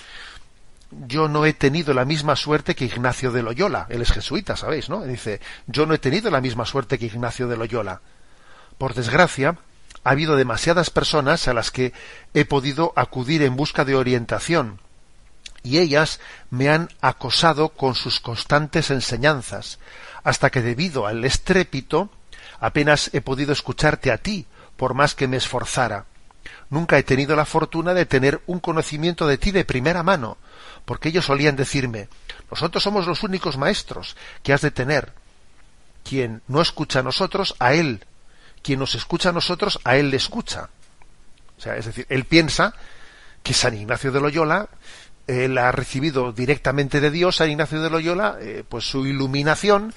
yo 0.92 1.30
no 1.30 1.46
he 1.46 1.54
tenido 1.54 1.94
la 1.94 2.04
misma 2.04 2.36
suerte 2.36 2.76
que 2.76 2.84
Ignacio 2.84 3.32
de 3.32 3.42
Loyola, 3.42 3.88
él 3.88 4.02
es 4.02 4.12
jesuita, 4.12 4.58
¿sabéis? 4.58 4.90
¿no? 4.90 5.06
Dice, 5.06 5.40
yo 5.68 5.86
no 5.86 5.94
he 5.94 6.00
tenido 6.00 6.30
la 6.30 6.42
misma 6.42 6.66
suerte 6.66 7.00
que 7.00 7.06
Ignacio 7.06 7.48
de 7.48 7.56
Loyola. 7.56 8.02
Por 8.78 8.94
desgracia, 8.94 9.56
ha 10.04 10.10
habido 10.10 10.36
demasiadas 10.36 10.90
personas 10.90 11.48
a 11.48 11.54
las 11.54 11.72
que 11.72 11.94
he 12.34 12.44
podido 12.44 12.92
acudir 12.98 13.42
en 13.44 13.56
busca 13.56 13.86
de 13.86 13.96
orientación, 13.96 14.82
y 15.64 15.80
ellas 15.80 16.20
me 16.50 16.70
han 16.70 16.90
acosado 17.02 17.70
con 17.70 17.96
sus 17.96 18.20
constantes 18.20 18.92
enseñanzas, 18.92 19.80
hasta 20.24 20.50
que 20.50 20.62
debido 20.62 21.08
al 21.08 21.24
estrépito 21.26 22.10
apenas 22.60 23.10
he 23.14 23.22
podido 23.22 23.54
escucharte 23.54 24.12
a 24.12 24.18
ti, 24.18 24.46
por 24.78 24.94
más 24.94 25.16
que 25.16 25.28
me 25.28 25.38
esforzara. 25.38 26.06
Nunca 26.70 26.98
he 26.98 27.04
tenido 27.04 27.36
la 27.36 27.46
fortuna 27.46 27.94
de 27.94 28.06
tener 28.06 28.42
un 28.48 28.60
conocimiento 28.60 29.28
de 29.28 29.38
ti 29.38 29.52
de 29.52 29.66
primera 29.66 30.04
mano, 30.04 30.38
porque 30.86 31.10
ellos 31.10 31.26
solían 31.26 31.56
decirme 31.56 32.10
nosotros 32.52 32.84
somos 32.84 33.06
los 33.06 33.24
únicos 33.24 33.58
maestros 33.58 34.16
que 34.44 34.54
has 34.54 34.62
de 34.62 34.72
tener. 34.72 35.14
Quien 36.04 36.42
no 36.48 36.62
escucha 36.62 37.00
a 37.00 37.04
nosotros, 37.04 37.56
a 37.60 37.74
él. 37.74 38.06
Quien 38.64 38.80
nos 38.80 38.96
escucha 38.96 39.30
a 39.30 39.34
nosotros, 39.34 39.80
a 39.84 39.98
él 39.98 40.10
le 40.10 40.18
escucha. 40.18 40.70
O 41.58 41.62
sea, 41.62 41.76
es 41.76 41.86
decir, 41.86 42.06
él 42.10 42.26
piensa 42.26 42.74
que 43.44 43.54
San 43.54 43.76
Ignacio 43.76 44.12
de 44.12 44.22
Loyola 44.22 44.70
él 45.30 45.58
ha 45.58 45.72
recibido 45.72 46.32
directamente 46.32 47.00
de 47.00 47.12
Dios 47.12 47.40
a 47.40 47.48
Ignacio 47.48 47.82
de 47.82 47.90
Loyola 47.90 48.38
eh, 48.42 48.64
pues 48.68 48.86
su 48.86 49.06
iluminación 49.06 49.94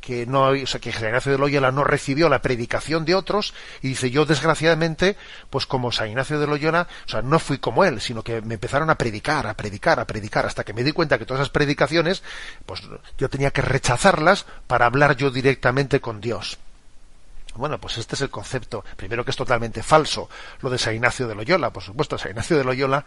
que 0.00 0.24
no 0.24 0.50
o 0.50 0.66
sea, 0.66 0.80
que 0.80 0.90
Ignacio 0.90 1.32
de 1.32 1.38
Loyola 1.38 1.72
no 1.72 1.82
recibió 1.82 2.28
la 2.28 2.40
predicación 2.40 3.04
de 3.04 3.16
otros 3.16 3.54
y 3.82 3.88
dice 3.88 4.10
yo 4.10 4.24
desgraciadamente 4.24 5.16
pues 5.50 5.66
como 5.66 5.90
San 5.90 6.08
Ignacio 6.08 6.38
de 6.38 6.46
Loyola 6.46 6.86
o 7.06 7.08
sea 7.08 7.22
no 7.22 7.40
fui 7.40 7.58
como 7.58 7.84
él 7.84 8.00
sino 8.00 8.22
que 8.22 8.40
me 8.40 8.54
empezaron 8.54 8.88
a 8.88 8.94
predicar 8.94 9.48
a 9.48 9.54
predicar 9.54 9.98
a 9.98 10.06
predicar 10.06 10.46
hasta 10.46 10.62
que 10.62 10.72
me 10.72 10.84
di 10.84 10.92
cuenta 10.92 11.18
que 11.18 11.26
todas 11.26 11.40
esas 11.40 11.52
predicaciones 11.52 12.22
pues 12.64 12.82
yo 13.18 13.28
tenía 13.28 13.50
que 13.50 13.62
rechazarlas 13.62 14.46
para 14.68 14.86
hablar 14.86 15.16
yo 15.16 15.30
directamente 15.30 16.00
con 16.00 16.20
Dios 16.20 16.58
bueno, 17.58 17.78
pues 17.78 17.98
este 17.98 18.14
es 18.14 18.20
el 18.20 18.30
concepto. 18.30 18.84
Primero 18.96 19.24
que 19.24 19.32
es 19.32 19.36
totalmente 19.36 19.82
falso 19.82 20.30
lo 20.60 20.70
de 20.70 20.78
San 20.78 20.94
Ignacio 20.94 21.26
de 21.26 21.34
Loyola. 21.34 21.72
Por 21.72 21.82
supuesto, 21.82 22.16
San 22.16 22.30
Ignacio 22.30 22.56
de 22.56 22.62
Loyola 22.62 23.04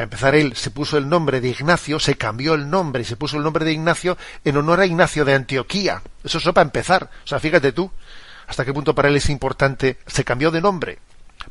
Para 0.00 0.04
empezar, 0.04 0.34
él 0.34 0.56
se 0.56 0.70
puso 0.70 0.96
el 0.96 1.10
nombre 1.10 1.42
de 1.42 1.50
Ignacio, 1.50 2.00
se 2.00 2.14
cambió 2.14 2.54
el 2.54 2.70
nombre 2.70 3.02
y 3.02 3.04
se 3.04 3.18
puso 3.18 3.36
el 3.36 3.42
nombre 3.42 3.66
de 3.66 3.72
Ignacio 3.72 4.16
en 4.46 4.56
honor 4.56 4.80
a 4.80 4.86
Ignacio 4.86 5.26
de 5.26 5.34
Antioquía. 5.34 6.00
Eso 6.24 6.38
es 6.38 6.44
para 6.44 6.62
empezar. 6.62 7.10
O 7.22 7.26
sea, 7.26 7.38
fíjate 7.38 7.72
tú, 7.72 7.90
hasta 8.46 8.64
qué 8.64 8.72
punto 8.72 8.94
para 8.94 9.08
él 9.08 9.16
es 9.16 9.28
importante. 9.28 9.98
Se 10.06 10.24
cambió 10.24 10.50
de 10.50 10.62
nombre 10.62 11.00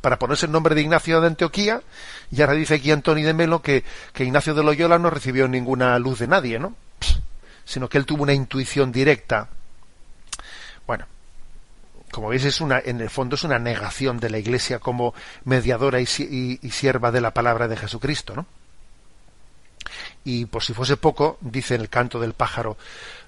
para 0.01 0.17
ponerse 0.17 0.47
el 0.47 0.51
nombre 0.51 0.73
de 0.73 0.81
Ignacio 0.81 1.21
de 1.21 1.27
Antioquía 1.27 1.83
y 2.31 2.41
ahora 2.41 2.53
dice 2.53 2.73
aquí 2.73 2.89
Antoni 2.89 3.21
de 3.21 3.35
Melo 3.35 3.61
que, 3.61 3.83
que 4.13 4.23
Ignacio 4.23 4.55
de 4.55 4.63
Loyola 4.63 4.97
no 4.97 5.11
recibió 5.11 5.47
ninguna 5.47 5.99
luz 5.99 6.17
de 6.17 6.27
nadie, 6.27 6.57
¿no? 6.57 6.75
Sino 7.65 7.87
que 7.87 7.99
él 7.99 8.07
tuvo 8.07 8.23
una 8.23 8.33
intuición 8.33 8.91
directa. 8.91 9.49
Como 12.11 12.29
veis, 12.29 12.45
es 12.45 12.61
una, 12.61 12.79
en 12.79 13.01
el 13.01 13.09
fondo 13.09 13.35
es 13.35 13.43
una 13.43 13.59
negación 13.59 14.19
de 14.19 14.29
la 14.29 14.39
Iglesia 14.39 14.79
como 14.79 15.13
mediadora 15.43 15.99
y, 16.01 16.05
sierva 16.05 17.11
de 17.11 17.21
la 17.21 17.33
palabra 17.33 17.67
de 17.67 17.77
Jesucristo, 17.77 18.35
¿no? 18.35 18.45
Y 20.23 20.45
por 20.45 20.63
si 20.63 20.73
fuese 20.73 20.97
poco, 20.97 21.37
dice 21.41 21.75
en 21.75 21.81
el 21.81 21.89
canto 21.89 22.19
del 22.19 22.33
pájaro, 22.33 22.77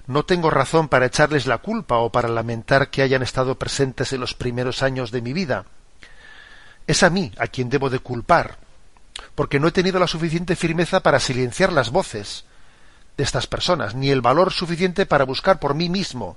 no 0.06 0.24
tengo 0.24 0.50
razón 0.50 0.88
para 0.88 1.06
echarles 1.06 1.46
la 1.46 1.58
culpa 1.58 1.98
o 1.98 2.10
para 2.10 2.28
lamentar 2.28 2.90
que 2.90 3.02
hayan 3.02 3.22
estado 3.22 3.58
presentes 3.58 4.12
en 4.12 4.20
los 4.20 4.34
primeros 4.34 4.82
años 4.82 5.10
de 5.10 5.22
mi 5.22 5.32
vida. 5.32 5.64
Es 6.86 7.02
a 7.02 7.10
mí 7.10 7.32
a 7.38 7.46
quien 7.46 7.70
debo 7.70 7.88
de 7.88 8.00
culpar, 8.00 8.58
porque 9.34 9.60
no 9.60 9.68
he 9.68 9.72
tenido 9.72 9.98
la 9.98 10.06
suficiente 10.06 10.56
firmeza 10.56 11.00
para 11.00 11.20
silenciar 11.20 11.72
las 11.72 11.90
voces, 11.90 12.44
estas 13.22 13.46
personas, 13.46 13.94
ni 13.94 14.10
el 14.10 14.20
valor 14.20 14.52
suficiente 14.52 15.06
para 15.06 15.24
buscar 15.24 15.58
por 15.58 15.74
mí 15.74 15.88
mismo, 15.88 16.36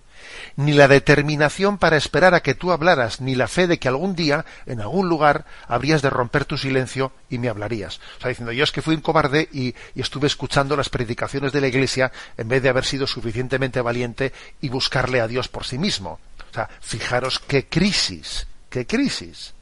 ni 0.55 0.73
la 0.73 0.87
determinación 0.87 1.77
para 1.77 1.97
esperar 1.97 2.33
a 2.33 2.41
que 2.41 2.55
tú 2.55 2.71
hablaras, 2.71 3.21
ni 3.21 3.35
la 3.35 3.47
fe 3.47 3.67
de 3.67 3.79
que 3.79 3.87
algún 3.87 4.15
día, 4.15 4.45
en 4.65 4.81
algún 4.81 5.09
lugar, 5.09 5.45
habrías 5.67 6.01
de 6.01 6.09
romper 6.09 6.45
tu 6.45 6.57
silencio 6.57 7.11
y 7.29 7.37
me 7.37 7.49
hablarías. 7.49 7.99
O 8.17 8.21
sea, 8.21 8.29
diciendo, 8.29 8.51
yo 8.51 8.63
es 8.63 8.71
que 8.71 8.81
fui 8.81 8.95
un 8.95 9.01
cobarde 9.01 9.49
y, 9.51 9.75
y 9.93 10.01
estuve 10.01 10.27
escuchando 10.27 10.75
las 10.75 10.89
predicaciones 10.89 11.51
de 11.51 11.61
la 11.61 11.67
Iglesia 11.67 12.11
en 12.37 12.47
vez 12.47 12.61
de 12.61 12.69
haber 12.69 12.85
sido 12.85 13.07
suficientemente 13.07 13.81
valiente 13.81 14.33
y 14.61 14.69
buscarle 14.69 15.21
a 15.21 15.27
Dios 15.27 15.47
por 15.47 15.65
sí 15.65 15.77
mismo. 15.77 16.19
O 16.51 16.53
sea, 16.53 16.69
fijaros 16.81 17.39
qué 17.39 17.67
crisis, 17.67 18.47
qué 18.69 18.85
crisis. 18.85 19.53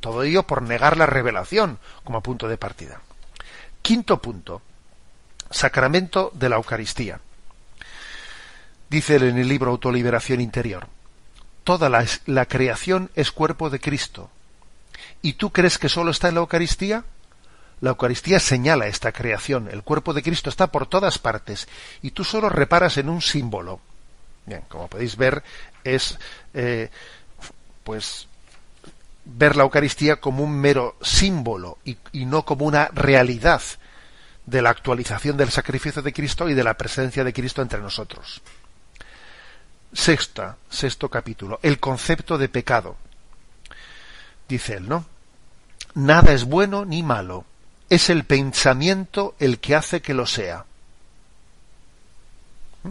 todo 0.00 0.22
ello 0.22 0.44
por 0.44 0.62
negar 0.62 0.96
la 0.96 1.06
revelación 1.06 1.78
como 2.04 2.22
punto 2.22 2.46
de 2.46 2.58
partida. 2.58 3.00
Quinto 3.82 4.20
punto 4.20 4.62
Sacramento 5.50 6.30
de 6.34 6.48
la 6.48 6.56
Eucaristía. 6.56 7.20
Dice 8.88 9.16
en 9.16 9.38
el 9.38 9.48
libro 9.48 9.70
Autoliberación 9.70 10.40
Interior. 10.40 10.88
Toda 11.64 11.88
la, 11.88 12.44
creación 12.46 13.10
es 13.16 13.32
cuerpo 13.32 13.70
de 13.70 13.80
Cristo. 13.80 14.30
¿Y 15.22 15.34
tú 15.34 15.50
crees 15.50 15.78
que 15.78 15.88
solo 15.88 16.12
está 16.12 16.28
en 16.28 16.34
la 16.34 16.40
Eucaristía? 16.40 17.04
La 17.80 17.90
Eucaristía 17.90 18.38
señala 18.38 18.86
esta 18.86 19.10
creación. 19.10 19.68
El 19.70 19.82
cuerpo 19.82 20.14
de 20.14 20.22
Cristo 20.22 20.48
está 20.48 20.68
por 20.68 20.86
todas 20.86 21.18
partes. 21.18 21.66
Y 22.02 22.12
tú 22.12 22.22
solo 22.22 22.48
reparas 22.48 22.96
en 22.98 23.08
un 23.08 23.20
símbolo. 23.20 23.80
Bien, 24.46 24.62
como 24.68 24.86
podéis 24.86 25.16
ver, 25.16 25.42
es 25.82 26.16
eh, 26.54 26.90
pues 27.82 28.28
ver 29.24 29.56
la 29.56 29.64
Eucaristía 29.64 30.20
como 30.20 30.44
un 30.44 30.56
mero 30.56 30.96
símbolo 31.02 31.78
y 31.84 32.24
no 32.26 32.44
como 32.44 32.64
una 32.64 32.88
realidad 32.94 33.60
de 34.46 34.62
la 34.62 34.70
actualización 34.70 35.36
del 35.36 35.50
sacrificio 35.50 36.02
de 36.02 36.12
Cristo 36.12 36.48
y 36.48 36.54
de 36.54 36.64
la 36.64 36.74
presencia 36.74 37.24
de 37.24 37.32
Cristo 37.32 37.62
entre 37.62 37.80
nosotros. 37.80 38.40
Sexta, 39.92 40.56
sexto 40.70 41.08
capítulo, 41.08 41.58
el 41.62 41.80
concepto 41.80 42.38
de 42.38 42.48
pecado. 42.48 42.96
Dice 44.48 44.74
él, 44.74 44.88
¿no? 44.88 45.04
Nada 45.94 46.32
es 46.32 46.44
bueno 46.44 46.84
ni 46.84 47.02
malo, 47.02 47.44
es 47.88 48.10
el 48.10 48.24
pensamiento 48.24 49.34
el 49.38 49.58
que 49.58 49.74
hace 49.74 50.00
que 50.00 50.14
lo 50.14 50.26
sea. 50.26 50.64
¿Mm? 52.84 52.90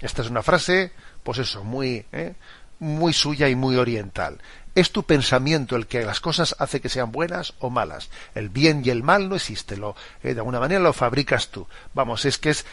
Esta 0.00 0.22
es 0.22 0.30
una 0.30 0.42
frase, 0.42 0.92
pues 1.22 1.38
eso, 1.38 1.64
muy, 1.64 2.06
¿eh? 2.12 2.34
muy 2.78 3.12
suya 3.12 3.48
y 3.48 3.54
muy 3.54 3.76
oriental. 3.76 4.38
Es 4.76 4.92
tu 4.92 5.04
pensamiento 5.04 5.74
el 5.74 5.86
que 5.86 6.04
las 6.04 6.20
cosas 6.20 6.54
hace 6.58 6.82
que 6.82 6.90
sean 6.90 7.10
buenas 7.10 7.54
o 7.60 7.70
malas. 7.70 8.10
El 8.34 8.50
bien 8.50 8.82
y 8.84 8.90
el 8.90 9.02
mal 9.02 9.30
no 9.30 9.34
existe, 9.34 9.78
lo, 9.78 9.96
eh, 10.22 10.34
de 10.34 10.40
alguna 10.40 10.60
manera 10.60 10.82
lo 10.82 10.92
fabricas 10.92 11.48
tú. 11.48 11.66
Vamos, 11.94 12.26
es 12.26 12.36
que 12.36 12.50
es 12.50 12.66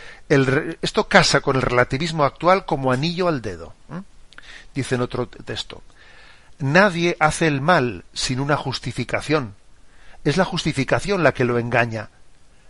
esto 0.82 1.08
casa 1.08 1.39
con 1.39 1.56
el 1.56 1.62
relativismo 1.62 2.26
actual 2.26 2.66
como 2.66 2.91
anillo 2.91 3.30
al 3.30 3.41
dedo. 3.41 3.74
Dice 4.76 4.95
en 4.95 5.01
otro 5.01 5.28
texto, 5.30 5.82
nadie 6.60 7.16
hace 7.22 7.47
el 7.47 7.62
mal 7.62 8.04
sin 8.12 8.41
una 8.41 8.58
justificación. 8.58 9.56
Es 10.26 10.36
la 10.36 10.43
justificación 10.43 11.24
la 11.24 11.34
que 11.34 11.45
lo 11.45 11.58
engaña. 11.58 12.10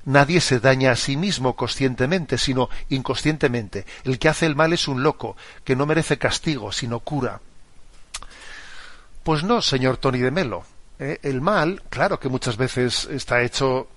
Nadie 0.06 0.42
se 0.42 0.60
daña 0.60 0.92
a 0.92 0.96
sí 0.96 1.18
mismo 1.18 1.56
conscientemente, 1.56 2.38
sino 2.38 2.70
inconscientemente. 2.90 3.88
El 4.04 4.20
que 4.20 4.30
hace 4.30 4.46
el 4.46 4.56
mal 4.56 4.74
es 4.74 4.88
un 4.88 5.02
loco, 5.02 5.36
que 5.64 5.76
no 5.76 5.88
merece 5.88 6.20
castigo, 6.20 6.72
sino 6.72 7.00
cura. 7.00 7.42
Pues 9.24 9.44
no, 9.44 9.62
señor 9.62 9.98
Tony 9.98 10.20
de 10.20 10.32
Melo. 10.32 10.66
Eh, 11.00 11.20
el 11.24 11.42
mal, 11.42 11.82
claro 11.90 12.20
que 12.20 12.30
muchas 12.30 12.58
veces 12.58 13.06
está 13.06 13.42
hecho 13.42 13.88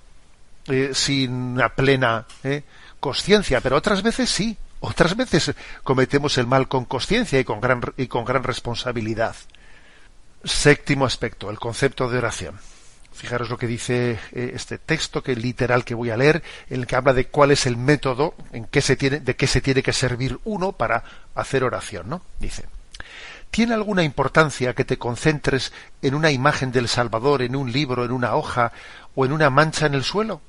eh, 0.68 0.90
sin 0.94 1.32
una 1.32 1.68
plena 1.68 2.26
eh, 2.44 2.62
conciencia, 3.00 3.60
pero 3.60 3.76
otras 3.76 4.02
veces 4.02 4.30
sí. 4.30 4.56
Otras 4.78 5.16
veces 5.16 5.52
cometemos 5.82 6.38
el 6.38 6.46
mal 6.46 6.68
con 6.68 6.84
conciencia 6.84 7.40
y 7.40 7.44
con 7.44 7.60
gran 7.60 7.80
y 7.96 8.06
con 8.06 8.24
gran 8.24 8.44
responsabilidad. 8.44 9.34
Séptimo 10.44 11.06
aspecto, 11.06 11.50
el 11.50 11.58
concepto 11.58 12.08
de 12.08 12.18
oración. 12.18 12.58
Fijaros 13.12 13.48
lo 13.48 13.56
que 13.56 13.66
dice 13.66 14.20
este 14.32 14.76
texto 14.76 15.22
que 15.22 15.34
literal 15.34 15.84
que 15.84 15.94
voy 15.94 16.10
a 16.10 16.16
leer, 16.18 16.42
en 16.68 16.80
el 16.80 16.86
que 16.86 16.94
habla 16.94 17.14
de 17.14 17.28
cuál 17.28 17.50
es 17.50 17.64
el 17.66 17.78
método 17.78 18.34
en 18.52 18.66
qué 18.66 18.82
se 18.82 18.96
tiene, 18.96 19.20
de 19.20 19.34
qué 19.34 19.46
se 19.46 19.62
tiene 19.62 19.82
que 19.82 19.94
servir 19.94 20.38
uno 20.44 20.72
para 20.72 21.02
hacer 21.34 21.64
oración, 21.64 22.10
¿no? 22.10 22.20
Dice 22.38 22.66
¿Tiene 23.50 23.74
alguna 23.74 24.02
importancia 24.02 24.74
que 24.74 24.84
te 24.84 24.98
concentres 24.98 25.72
en 26.02 26.14
una 26.14 26.30
imagen 26.30 26.72
del 26.72 26.88
Salvador, 26.88 27.42
en 27.42 27.56
un 27.56 27.72
libro, 27.72 28.04
en 28.04 28.12
una 28.12 28.34
hoja 28.34 28.72
o 29.14 29.24
en 29.24 29.32
una 29.32 29.50
mancha 29.50 29.86
en 29.86 29.94
el 29.94 30.04
suelo? 30.04 30.40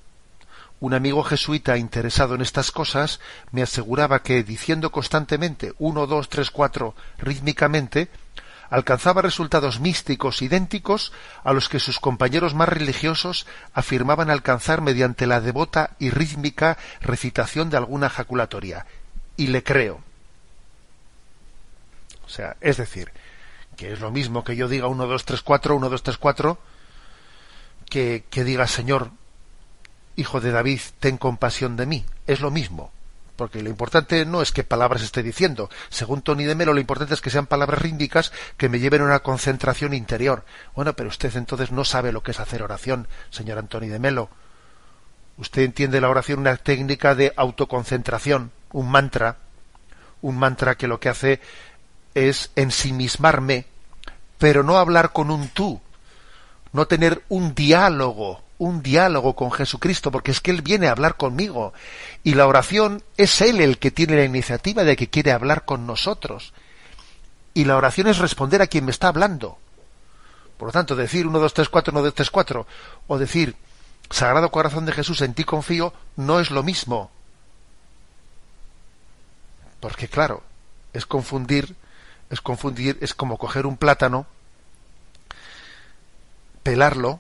Un 0.80 0.94
amigo 0.94 1.24
jesuita 1.24 1.78
interesado 1.78 2.36
en 2.36 2.42
estas 2.42 2.72
cosas 2.72 3.20
me 3.52 3.64
aseguraba 3.64 4.22
que 4.22 4.44
diciendo 4.44 4.92
constantemente 4.92 5.74
uno, 5.80 6.06
dos, 6.06 6.30
tres, 6.30 6.52
cuatro 6.52 6.94
rítmicamente, 7.18 8.10
alcanzaba 8.70 9.22
resultados 9.22 9.80
místicos 9.80 10.42
idénticos 10.42 11.14
a 11.44 11.54
los 11.54 11.70
que 11.70 11.80
sus 11.80 12.00
compañeros 12.00 12.54
más 12.54 12.70
religiosos 12.70 13.48
afirmaban 13.74 14.30
alcanzar 14.30 14.82
mediante 14.82 15.26
la 15.26 15.42
devota 15.42 15.92
y 15.98 16.12
rítmica 16.12 16.78
recitación 17.02 17.70
de 17.70 17.78
alguna 17.78 18.10
jaculatoria. 18.10 18.86
Y 19.36 19.48
le 19.48 19.64
creo. 19.64 20.07
O 22.28 22.30
sea, 22.30 22.58
es 22.62 22.78
decir, 22.78 23.12
que 23.76 23.94
es 23.94 24.00
lo 24.00 24.12
mismo 24.12 24.44
que 24.44 24.56
yo 24.56 24.68
diga 24.68 24.88
1, 24.88 25.08
2, 25.08 25.26
3, 25.26 25.42
4, 25.42 25.76
1, 25.76 25.90
2, 25.90 26.04
3, 26.04 26.18
4, 26.18 26.60
que, 27.90 28.26
que 28.30 28.44
diga 28.44 28.68
Señor, 28.68 29.12
Hijo 30.18 30.42
de 30.42 30.52
David, 30.52 30.82
ten 31.00 31.18
compasión 31.18 31.78
de 31.78 31.86
mí. 31.86 32.06
Es 32.26 32.42
lo 32.42 32.50
mismo. 32.50 32.92
Porque 33.36 33.62
lo 33.62 33.70
importante 33.70 34.26
no 34.26 34.42
es 34.42 34.52
qué 34.52 34.64
palabras 34.64 35.04
esté 35.04 35.22
diciendo. 35.22 35.70
Según 35.90 36.24
Tony 36.24 36.44
de 36.44 36.56
Melo, 36.56 36.74
lo 36.74 36.80
importante 36.80 37.14
es 37.14 37.22
que 37.22 37.30
sean 37.30 37.46
palabras 37.46 37.80
ríndicas 37.80 38.34
que 38.58 38.68
me 38.68 38.80
lleven 38.80 39.02
a 39.02 39.06
una 39.06 39.20
concentración 39.20 39.94
interior. 39.94 40.44
Bueno, 40.76 40.94
pero 40.94 41.10
usted 41.10 41.36
entonces 41.36 41.72
no 41.72 41.86
sabe 41.86 42.12
lo 42.12 42.24
que 42.24 42.32
es 42.32 42.40
hacer 42.40 42.64
oración, 42.64 43.08
señor 43.30 43.60
Antoni 43.60 43.90
de 43.90 44.00
Melo. 44.00 44.30
Usted 45.38 45.62
entiende 45.62 46.02
la 46.02 46.10
oración 46.10 46.40
una 46.40 46.58
técnica 46.58 47.14
de 47.14 47.32
autoconcentración, 47.36 48.52
un 48.72 48.90
mantra, 48.90 49.38
un 50.24 50.36
mantra 50.36 50.76
que 50.76 50.88
lo 50.88 51.00
que 51.00 51.10
hace 51.10 51.40
es 52.18 52.50
ensimismarme, 52.56 53.66
pero 54.40 54.64
no 54.64 54.78
hablar 54.78 55.14
con 55.14 55.30
un 55.30 55.50
tú, 55.50 55.80
no 56.74 56.88
tener 56.88 57.24
un 57.30 57.54
diálogo, 57.54 58.42
un 58.58 58.82
diálogo 58.82 59.36
con 59.36 59.52
Jesucristo, 59.52 60.12
porque 60.12 60.32
es 60.32 60.42
que 60.42 60.50
Él 60.50 60.64
viene 60.64 60.88
a 60.88 60.92
hablar 60.92 61.16
conmigo. 61.16 61.74
Y 62.24 62.34
la 62.34 62.48
oración 62.48 63.04
es 63.18 63.42
Él 63.42 63.62
el 63.62 63.78
que 63.78 63.92
tiene 63.92 64.16
la 64.16 64.24
iniciativa 64.26 64.84
de 64.84 64.96
que 64.96 65.10
quiere 65.10 65.32
hablar 65.32 65.64
con 65.66 65.86
nosotros. 65.86 66.54
Y 67.54 67.66
la 67.66 67.78
oración 67.78 68.08
es 68.08 68.18
responder 68.18 68.64
a 68.64 68.68
quien 68.68 68.86
me 68.86 68.92
está 68.92 69.10
hablando. 69.10 69.60
Por 70.58 70.70
lo 70.70 70.72
tanto, 70.72 70.96
decir 70.96 71.28
1, 71.28 71.38
2, 71.38 71.54
3, 71.54 71.70
4, 71.70 71.92
1, 71.92 72.02
2, 72.02 72.14
3, 72.16 72.32
4, 72.32 72.68
o 73.08 73.18
decir 73.20 73.56
Sagrado 74.10 74.50
Corazón 74.50 74.88
de 74.88 74.92
Jesús, 74.92 75.22
en 75.22 75.36
ti 75.36 75.44
confío, 75.44 75.94
no 76.16 76.40
es 76.40 76.50
lo 76.50 76.64
mismo. 76.64 77.12
Porque 79.80 80.08
claro, 80.08 80.42
es 80.94 81.06
confundir 81.06 81.76
es 82.30 82.42
confundir, 82.42 82.98
es 83.02 83.14
como 83.14 83.38
coger 83.38 83.66
un 83.66 83.78
plátano, 83.78 84.26
pelarlo 86.64 87.20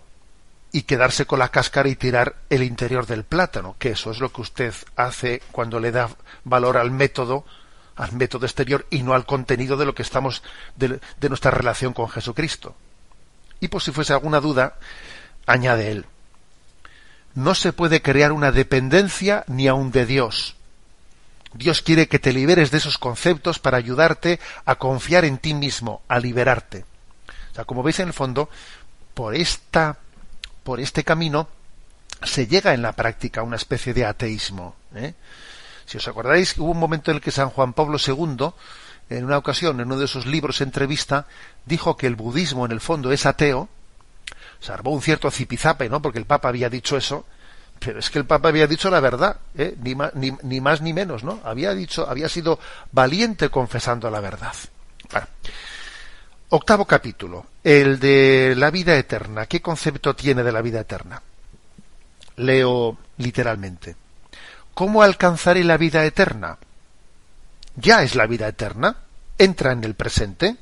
y 0.72 0.84
quedarse 0.84 1.26
con 1.26 1.40
la 1.40 1.50
cáscara 1.50 1.90
y 1.90 1.96
tirar 1.96 2.36
el 2.50 2.64
interior 2.64 3.06
del 3.06 3.24
plátano, 3.24 3.76
que 3.80 3.92
eso 3.92 4.12
es 4.12 4.20
lo 4.20 4.32
que 4.32 4.42
usted 4.42 4.74
hace 4.96 5.42
cuando 5.52 5.80
le 5.80 5.92
da 5.92 6.10
valor 6.44 6.78
al 6.78 6.92
método, 6.92 7.46
al 7.96 8.12
método 8.12 8.46
exterior 8.46 8.86
y 8.90 9.04
no 9.04 9.14
al 9.14 9.26
contenido 9.26 9.78
de 9.78 9.86
lo 9.86 9.96
que 9.96 10.04
estamos, 10.04 10.44
de, 10.76 11.00
de 11.20 11.30
nuestra 11.30 11.52
relación 11.52 11.94
con 11.94 12.10
Jesucristo. 12.10 12.76
Y 13.60 13.70
por 13.70 13.82
si 13.82 13.92
fuese 13.92 14.14
alguna 14.14 14.42
duda, 14.42 14.76
añade 15.46 15.92
él, 15.92 16.06
no 17.34 17.56
se 17.56 17.72
puede 17.72 18.02
crear 18.02 18.32
una 18.32 18.52
dependencia 18.52 19.46
ni 19.48 19.68
aun 19.68 19.92
de 19.92 20.06
Dios. 20.06 20.57
Dios 21.58 21.82
quiere 21.82 22.08
que 22.08 22.20
te 22.20 22.34
liberes 22.34 22.72
de 22.72 22.78
esos 22.78 22.98
conceptos 22.98 23.60
para 23.60 23.78
ayudarte 23.78 24.40
a 24.66 24.76
confiar 24.76 25.26
en 25.26 25.38
ti 25.38 25.54
mismo, 25.54 26.02
a 26.08 26.20
liberarte. 26.20 26.86
O 27.52 27.56
sea, 27.56 27.66
como 27.66 27.84
veis 27.84 28.00
en 28.00 28.08
el 28.08 28.14
fondo, 28.14 28.50
por 29.14 29.36
esta, 29.36 29.98
por 30.64 30.80
este 30.80 31.04
camino 31.04 31.48
se 32.24 32.48
llega 32.48 32.74
en 32.74 32.82
la 32.82 32.94
práctica 32.94 33.42
a 33.42 33.44
una 33.44 33.56
especie 33.56 33.94
de 33.94 34.06
ateísmo. 34.06 34.76
¿eh? 34.96 35.14
Si 35.86 35.98
os 35.98 36.08
acordáis, 36.08 36.58
hubo 36.58 36.72
un 36.72 36.80
momento 36.80 37.12
en 37.12 37.18
el 37.18 37.22
que 37.22 37.32
San 37.32 37.50
Juan 37.50 37.74
Pablo 37.74 37.98
II, 38.06 38.50
en 39.10 39.26
una 39.26 39.38
ocasión, 39.38 39.80
en 39.80 39.88
uno 39.88 39.98
de 39.98 40.06
esos 40.06 40.26
libros 40.26 40.62
entrevista, 40.62 41.26
dijo 41.66 41.98
que 41.98 42.08
el 42.08 42.16
budismo 42.16 42.66
en 42.66 42.72
el 42.72 42.82
fondo 42.82 43.12
es 43.12 43.26
ateo, 43.26 43.70
armó 44.70 44.92
un 44.92 45.02
cierto 45.02 45.32
zipizape, 45.32 45.90
¿no? 45.90 46.02
Porque 46.02 46.20
el 46.20 46.26
Papa 46.26 46.50
había 46.50 46.70
dicho 46.70 46.98
eso, 46.98 47.26
pero 47.80 48.00
es 48.00 48.10
que 48.10 48.20
el 48.20 48.26
Papa 48.26 48.50
había 48.50 48.68
dicho 48.68 48.90
la 48.90 49.00
verdad, 49.00 49.38
¿eh? 49.58 49.76
ni, 49.82 49.96
más, 49.96 50.82
ni, 50.82 50.94
menos, 50.94 51.24
¿no? 51.24 51.40
Había 51.44 51.74
dicho, 51.74 52.10
había 52.10 52.30
sido 52.30 52.60
valiente 52.92 53.50
confesando 53.50 54.10
la 54.10 54.20
verdad. 54.20 54.54
Octavo 56.50 56.86
capítulo, 56.86 57.46
el 57.64 58.00
de 58.00 58.56
la 58.56 58.72
vida 58.72 58.98
eterna. 58.98 59.46
¿Qué 59.46 59.62
concepto 59.62 60.16
tiene 60.16 60.44
de 60.44 60.52
la 60.52 60.62
vida 60.62 60.80
eterna? 60.80 61.22
Leo 62.38 62.98
literalmente. 63.18 63.96
¿Cómo 64.74 65.02
alcanzaré 65.02 65.64
la 65.64 65.78
vida 65.78 66.06
eterna? 66.06 66.58
Ya 67.76 68.04
es 68.04 68.16
la 68.16 68.28
vida 68.28 68.48
eterna. 68.48 68.96
Entra 69.38 69.72
en 69.72 69.84
el 69.84 69.96
presente. 69.96 70.56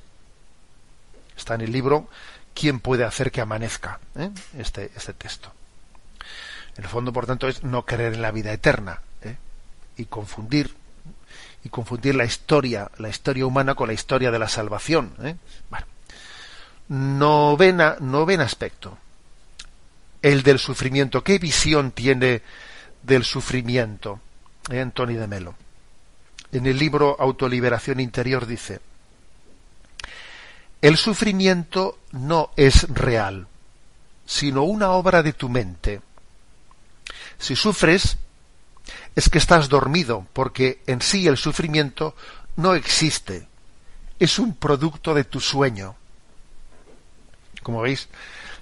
Está 1.37 1.55
en 1.55 1.61
el 1.61 1.71
libro 1.71 2.07
¿Quién 2.55 2.79
puede 2.79 3.03
hacer 3.03 3.31
que 3.31 3.41
amanezca? 3.41 3.99
¿Eh? 4.15 4.31
Este, 4.57 4.89
este 4.95 5.13
texto. 5.13 5.51
El 6.77 6.85
fondo, 6.85 7.13
por 7.13 7.25
tanto, 7.25 7.47
es 7.47 7.63
no 7.63 7.85
creer 7.85 8.13
en 8.13 8.21
la 8.21 8.31
vida 8.31 8.51
eterna 8.51 9.01
¿eh? 9.21 9.35
y 9.97 10.05
confundir 10.05 10.75
y 11.65 11.69
confundir 11.69 12.13
la 12.13 12.25
historia, 12.25 12.91
la 12.99 13.09
historia 13.09 13.45
humana 13.45 13.73
con 13.73 13.87
la 13.87 13.93
historia 13.93 14.29
de 14.29 14.37
la 14.37 14.47
salvación. 14.47 15.13
¿eh? 15.23 15.35
Novena, 16.89 17.97
aspecto. 18.39 18.99
El 20.21 20.43
del 20.43 20.59
sufrimiento. 20.59 21.23
¿Qué 21.23 21.39
visión 21.39 21.89
tiene 21.91 22.43
del 23.01 23.23
sufrimiento? 23.23 24.19
¿Eh? 24.69 24.79
Antoni 24.79 25.15
de 25.15 25.25
Melo. 25.25 25.55
En 26.51 26.67
el 26.67 26.77
libro 26.77 27.15
Autoliberación 27.19 27.99
Interior 27.99 28.45
dice, 28.45 28.79
el 30.81 30.97
sufrimiento 30.97 31.97
no 32.11 32.51
es 32.55 32.87
real, 32.89 33.47
sino 34.27 34.63
una 34.63 34.91
obra 34.91 35.23
de 35.23 35.33
tu 35.33 35.49
mente. 35.49 36.01
Si 37.37 37.55
sufres, 37.55 38.17
es 39.15 39.29
que 39.29 39.37
estás 39.37 39.69
dormido, 39.69 40.25
porque 40.33 40.81
en 40.87 41.01
sí 41.01 41.27
el 41.27 41.37
sufrimiento 41.37 42.15
no 42.55 42.73
existe, 42.73 43.47
es 44.19 44.39
un 44.39 44.55
producto 44.55 45.13
de 45.13 45.23
tu 45.23 45.39
sueño. 45.39 45.95
Como 47.63 47.81
veis, 47.81 48.09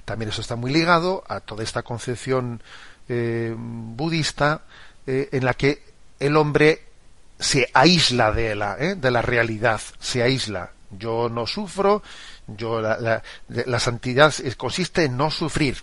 también 0.06 0.30
eso 0.30 0.42
está 0.42 0.56
muy 0.56 0.72
ligado 0.72 1.24
a 1.28 1.40
toda 1.40 1.64
esta 1.64 1.84
concepción 1.84 2.62
eh, 3.10 3.54
budista 3.58 4.64
eh, 5.06 5.30
en 5.32 5.46
la 5.46 5.54
que 5.54 5.84
el 6.20 6.38
hombre 6.38 6.88
se 7.40 7.70
aísla 7.74 8.32
de 8.32 8.56
la, 8.56 8.78
eh, 8.80 8.96
de 8.96 9.12
la 9.12 9.22
realidad, 9.22 9.82
se 10.00 10.24
aísla. 10.24 10.72
Yo 10.92 11.28
no 11.30 11.48
sufro, 11.48 12.04
yo 12.48 12.80
la, 12.80 12.98
la, 13.00 13.24
la 13.48 13.80
santidad 13.80 14.34
consiste 14.58 15.06
en 15.06 15.18
no 15.18 15.32
sufrir, 15.32 15.82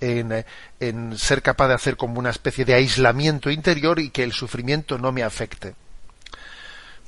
en, 0.00 0.44
en, 0.80 1.18
ser 1.18 1.42
capaz 1.42 1.68
de 1.68 1.74
hacer 1.74 1.96
como 1.96 2.18
una 2.18 2.30
especie 2.30 2.64
de 2.64 2.74
aislamiento 2.74 3.50
interior 3.50 3.98
y 3.98 4.10
que 4.10 4.22
el 4.22 4.32
sufrimiento 4.32 4.98
no 4.98 5.12
me 5.12 5.22
afecte. 5.22 5.74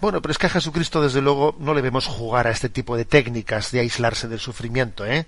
Bueno, 0.00 0.22
pero 0.22 0.32
es 0.32 0.38
que 0.38 0.46
a 0.46 0.50
Jesucristo, 0.50 1.02
desde 1.02 1.20
luego, 1.20 1.54
no 1.58 1.74
le 1.74 1.82
vemos 1.82 2.06
jugar 2.06 2.46
a 2.46 2.50
este 2.50 2.68
tipo 2.68 2.96
de 2.96 3.04
técnicas 3.04 3.70
de 3.70 3.80
aislarse 3.80 4.28
del 4.28 4.40
sufrimiento, 4.40 5.04
¿eh? 5.04 5.26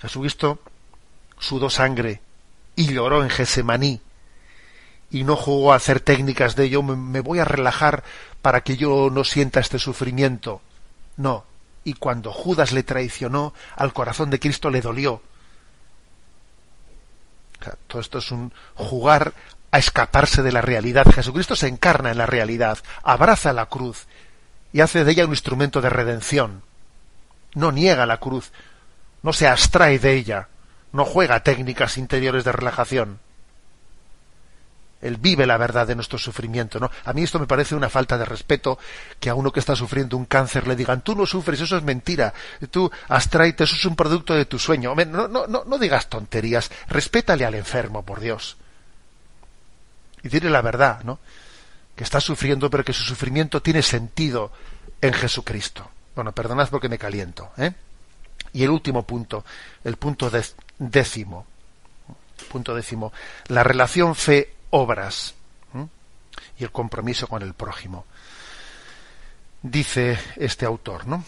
Jesucristo 0.00 0.60
sudó 1.38 1.70
sangre 1.70 2.20
y 2.74 2.92
lloró 2.92 3.22
en 3.22 3.30
Gesemaní 3.30 4.00
y 5.10 5.24
no 5.24 5.36
jugó 5.36 5.72
a 5.72 5.76
hacer 5.76 6.00
técnicas 6.00 6.56
de 6.56 6.68
yo 6.68 6.82
me 6.82 7.20
voy 7.20 7.38
a 7.38 7.44
relajar 7.44 8.02
para 8.42 8.62
que 8.62 8.76
yo 8.76 9.10
no 9.10 9.24
sienta 9.24 9.60
este 9.60 9.78
sufrimiento. 9.78 10.60
No. 11.16 11.44
Y 11.84 11.94
cuando 11.94 12.32
Judas 12.32 12.72
le 12.72 12.82
traicionó, 12.82 13.54
al 13.76 13.92
corazón 13.92 14.28
de 14.30 14.40
Cristo 14.40 14.70
le 14.70 14.80
dolió 14.80 15.22
todo 17.86 18.00
esto 18.00 18.18
es 18.18 18.30
un 18.30 18.52
jugar 18.74 19.32
a 19.70 19.78
escaparse 19.78 20.42
de 20.42 20.52
la 20.52 20.60
realidad. 20.60 21.06
Jesucristo 21.12 21.56
se 21.56 21.68
encarna 21.68 22.10
en 22.10 22.18
la 22.18 22.26
realidad, 22.26 22.78
abraza 23.02 23.52
la 23.52 23.66
cruz 23.66 24.06
y 24.72 24.80
hace 24.80 25.04
de 25.04 25.12
ella 25.12 25.24
un 25.24 25.30
instrumento 25.30 25.80
de 25.80 25.90
redención. 25.90 26.62
No 27.54 27.72
niega 27.72 28.06
la 28.06 28.18
cruz, 28.18 28.52
no 29.22 29.32
se 29.32 29.48
abstrae 29.48 29.98
de 29.98 30.14
ella, 30.14 30.48
no 30.92 31.04
juega 31.04 31.42
técnicas 31.42 31.98
interiores 31.98 32.44
de 32.44 32.52
relajación. 32.52 33.18
Él 35.06 35.18
vive 35.18 35.46
la 35.46 35.56
verdad 35.56 35.86
de 35.86 35.94
nuestro 35.94 36.18
sufrimiento, 36.18 36.80
¿no? 36.80 36.90
A 37.04 37.12
mí 37.12 37.22
esto 37.22 37.38
me 37.38 37.46
parece 37.46 37.76
una 37.76 37.88
falta 37.88 38.18
de 38.18 38.24
respeto 38.24 38.76
que 39.20 39.30
a 39.30 39.34
uno 39.34 39.52
que 39.52 39.60
está 39.60 39.76
sufriendo 39.76 40.16
un 40.16 40.24
cáncer 40.24 40.66
le 40.66 40.74
digan, 40.74 41.02
tú 41.02 41.14
no 41.14 41.26
sufres, 41.26 41.60
eso 41.60 41.76
es 41.76 41.82
mentira, 41.84 42.34
tú 42.70 42.90
abstraite, 43.08 43.64
eso 43.64 43.76
es 43.76 43.84
un 43.84 43.94
producto 43.94 44.34
de 44.34 44.46
tu 44.46 44.58
sueño. 44.58 44.94
No, 44.94 45.28
no, 45.28 45.46
no, 45.46 45.64
no 45.64 45.78
digas 45.78 46.08
tonterías, 46.08 46.70
respétale 46.88 47.44
al 47.44 47.54
enfermo, 47.54 48.04
por 48.04 48.18
Dios. 48.18 48.56
Y 50.24 50.28
dile 50.28 50.50
la 50.50 50.60
verdad, 50.60 51.04
¿no? 51.04 51.20
Que 51.94 52.02
está 52.02 52.20
sufriendo, 52.20 52.68
pero 52.68 52.84
que 52.84 52.92
su 52.92 53.04
sufrimiento 53.04 53.62
tiene 53.62 53.82
sentido 53.82 54.50
en 55.00 55.12
Jesucristo. 55.12 55.88
Bueno, 56.16 56.32
perdonad 56.32 56.68
porque 56.68 56.88
me 56.88 56.98
caliento, 56.98 57.52
¿eh? 57.58 57.72
Y 58.52 58.64
el 58.64 58.70
último 58.70 59.04
punto, 59.04 59.44
el 59.84 59.96
punto 59.96 60.30
décimo, 60.78 61.46
punto 62.50 62.74
décimo, 62.74 63.12
la 63.48 63.62
relación 63.62 64.14
fe 64.16 64.55
obras 64.76 65.34
y 66.58 66.64
el 66.64 66.70
compromiso 66.70 67.26
con 67.26 67.42
el 67.42 67.54
prójimo. 67.54 68.04
Dice 69.62 70.18
este 70.36 70.66
autor, 70.66 71.06
¿no? 71.06 71.24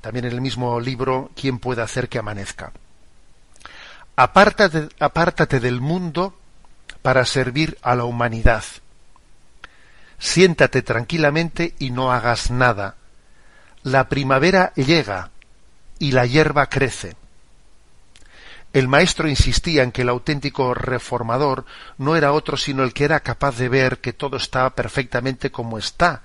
También 0.00 0.24
en 0.24 0.32
el 0.32 0.40
mismo 0.40 0.80
libro, 0.80 1.30
¿Quién 1.34 1.58
puede 1.58 1.82
hacer 1.82 2.08
que 2.08 2.18
amanezca? 2.18 2.72
Apártate, 4.16 4.88
apártate 4.98 5.60
del 5.60 5.80
mundo 5.80 6.38
para 7.02 7.24
servir 7.24 7.78
a 7.82 7.94
la 7.94 8.04
humanidad. 8.04 8.64
Siéntate 10.18 10.82
tranquilamente 10.82 11.74
y 11.78 11.90
no 11.90 12.12
hagas 12.12 12.50
nada. 12.50 12.96
La 13.82 14.08
primavera 14.08 14.72
llega 14.74 15.30
y 15.98 16.12
la 16.12 16.26
hierba 16.26 16.66
crece. 16.66 17.16
El 18.72 18.86
maestro 18.86 19.28
insistía 19.28 19.82
en 19.82 19.90
que 19.90 20.02
el 20.02 20.08
auténtico 20.08 20.74
reformador 20.74 21.64
no 21.98 22.14
era 22.14 22.32
otro 22.32 22.56
sino 22.56 22.84
el 22.84 22.92
que 22.92 23.04
era 23.04 23.18
capaz 23.18 23.56
de 23.56 23.68
ver 23.68 23.98
que 23.98 24.12
todo 24.12 24.36
está 24.36 24.70
perfectamente 24.70 25.50
como 25.50 25.76
está 25.76 26.22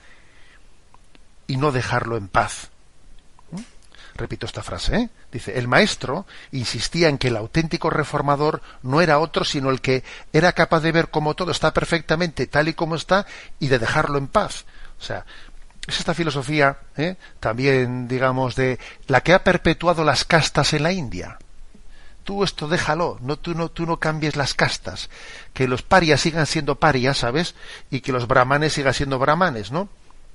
y 1.47 1.57
no 1.57 1.71
dejarlo 1.71 2.17
en 2.17 2.27
paz. 2.27 2.69
¿Mm? 3.49 3.61
Repito 4.13 4.45
esta 4.45 4.61
frase. 4.61 4.95
¿eh? 4.95 5.09
Dice, 5.31 5.57
el 5.57 5.67
maestro 5.67 6.27
insistía 6.51 7.09
en 7.09 7.17
que 7.17 7.29
el 7.29 7.37
auténtico 7.37 7.89
reformador 7.89 8.61
no 8.83 9.01
era 9.01 9.17
otro 9.17 9.43
sino 9.43 9.71
el 9.71 9.81
que 9.81 10.03
era 10.31 10.53
capaz 10.53 10.81
de 10.81 10.91
ver 10.91 11.09
cómo 11.09 11.33
todo 11.33 11.49
está 11.49 11.73
perfectamente 11.73 12.45
tal 12.45 12.67
y 12.67 12.75
como 12.75 12.95
está 12.95 13.25
y 13.59 13.69
de 13.69 13.79
dejarlo 13.79 14.19
en 14.19 14.27
paz. 14.27 14.65
O 14.99 15.03
sea, 15.03 15.25
es 15.87 15.97
esta 15.97 16.13
filosofía 16.13 16.77
¿eh? 16.95 17.15
también, 17.39 18.07
digamos, 18.07 18.55
de 18.55 18.77
la 19.07 19.21
que 19.21 19.33
ha 19.33 19.43
perpetuado 19.43 20.03
las 20.03 20.25
castas 20.25 20.73
en 20.73 20.83
la 20.83 20.91
India 20.91 21.39
tú 22.25 22.43
esto 22.43 22.67
déjalo, 22.67 23.17
no 23.21 23.37
tú 23.37 23.53
no 23.53 23.69
tú 23.69 23.85
no 23.85 23.97
cambies 23.97 24.35
las 24.35 24.53
castas, 24.53 25.09
que 25.53 25.67
los 25.67 25.83
parias 25.83 26.19
sigan 26.19 26.47
siendo 26.47 26.75
parias, 26.75 27.19
¿sabes? 27.19 27.55
Y 27.89 28.01
que 28.01 28.11
los 28.11 28.27
brahmanes 28.27 28.73
sigan 28.73 28.93
siendo 28.93 29.19
brahmanes, 29.19 29.71
¿no? 29.71 29.87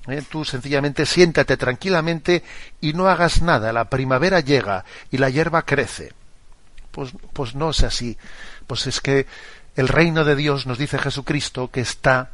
¿Eh? 0.06 0.22
Tú 0.30 0.46
sencillamente 0.46 1.04
siéntate 1.04 1.58
tranquilamente 1.58 2.42
y 2.80 2.94
no 2.94 3.08
hagas 3.08 3.42
nada. 3.42 3.72
La 3.72 3.90
primavera 3.90 4.40
llega 4.40 4.84
y 5.10 5.18
la 5.18 5.28
hierba 5.28 5.62
crece. 5.66 6.14
Pues, 6.90 7.12
pues 7.34 7.54
no 7.54 7.70
es 7.70 7.82
así. 7.82 8.16
Pues 8.66 8.86
es 8.86 9.00
que 9.00 9.26
el 9.76 9.88
reino 9.88 10.24
de 10.24 10.36
Dios 10.36 10.66
nos 10.66 10.78
dice 10.78 10.98
Jesucristo 10.98 11.70
que 11.70 11.80
está, 11.80 12.30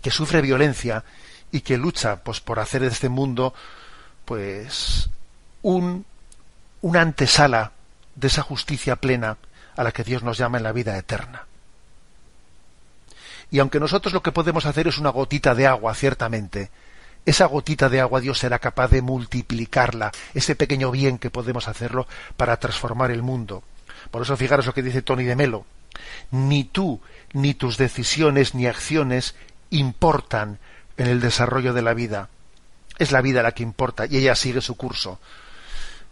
que 0.00 0.10
sufre 0.10 0.42
violencia 0.42 1.02
y 1.50 1.62
que 1.62 1.76
lucha, 1.76 2.16
pues, 2.22 2.40
por 2.40 2.60
hacer 2.60 2.82
de 2.82 2.88
este 2.88 3.08
mundo, 3.08 3.54
pues, 4.24 5.08
un, 5.62 6.04
una 6.82 7.00
antesala 7.00 7.72
de 8.16 8.26
esa 8.26 8.42
justicia 8.42 8.96
plena 8.96 9.38
a 9.76 9.84
la 9.84 9.92
que 9.92 10.04
Dios 10.04 10.22
nos 10.22 10.38
llama 10.38 10.58
en 10.58 10.64
la 10.64 10.72
vida 10.72 10.96
eterna. 10.96 11.46
Y 13.50 13.60
aunque 13.60 13.78
nosotros 13.78 14.12
lo 14.12 14.22
que 14.22 14.32
podemos 14.32 14.66
hacer 14.66 14.88
es 14.88 14.98
una 14.98 15.10
gotita 15.10 15.54
de 15.54 15.66
agua, 15.66 15.94
ciertamente, 15.94 16.70
esa 17.24 17.46
gotita 17.46 17.88
de 17.88 18.00
agua 18.00 18.20
Dios 18.20 18.38
será 18.38 18.58
capaz 18.58 18.88
de 18.88 19.02
multiplicarla, 19.02 20.12
ese 20.34 20.56
pequeño 20.56 20.90
bien 20.90 21.18
que 21.18 21.30
podemos 21.30 21.68
hacerlo 21.68 22.06
para 22.36 22.56
transformar 22.58 23.10
el 23.10 23.22
mundo. 23.22 23.62
Por 24.10 24.22
eso 24.22 24.36
fijaros 24.36 24.66
lo 24.66 24.74
que 24.74 24.82
dice 24.82 25.02
Tony 25.02 25.24
de 25.24 25.36
Melo. 25.36 25.66
Ni 26.30 26.64
tú, 26.64 27.00
ni 27.32 27.54
tus 27.54 27.76
decisiones, 27.76 28.54
ni 28.54 28.66
acciones 28.66 29.34
importan 29.70 30.58
en 30.96 31.06
el 31.06 31.20
desarrollo 31.20 31.72
de 31.72 31.82
la 31.82 31.94
vida. 31.94 32.28
Es 32.98 33.12
la 33.12 33.20
vida 33.20 33.42
la 33.42 33.52
que 33.52 33.62
importa 33.62 34.06
y 34.06 34.16
ella 34.16 34.34
sigue 34.34 34.60
su 34.60 34.76
curso. 34.76 35.18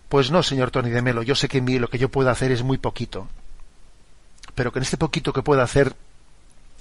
Pues 0.08 0.30
no, 0.30 0.42
señor 0.42 0.70
Tony 0.70 0.90
de 0.90 1.02
Melo, 1.02 1.22
yo 1.22 1.34
sé 1.34 1.48
que 1.48 1.60
lo 1.60 1.88
que 1.88 1.98
yo 1.98 2.08
puedo 2.08 2.30
hacer 2.30 2.52
es 2.52 2.62
muy 2.62 2.78
poquito, 2.78 3.28
pero 4.54 4.72
que 4.72 4.78
en 4.78 4.84
este 4.84 4.96
poquito 4.96 5.32
que 5.32 5.42
pueda 5.42 5.62
hacer, 5.62 5.94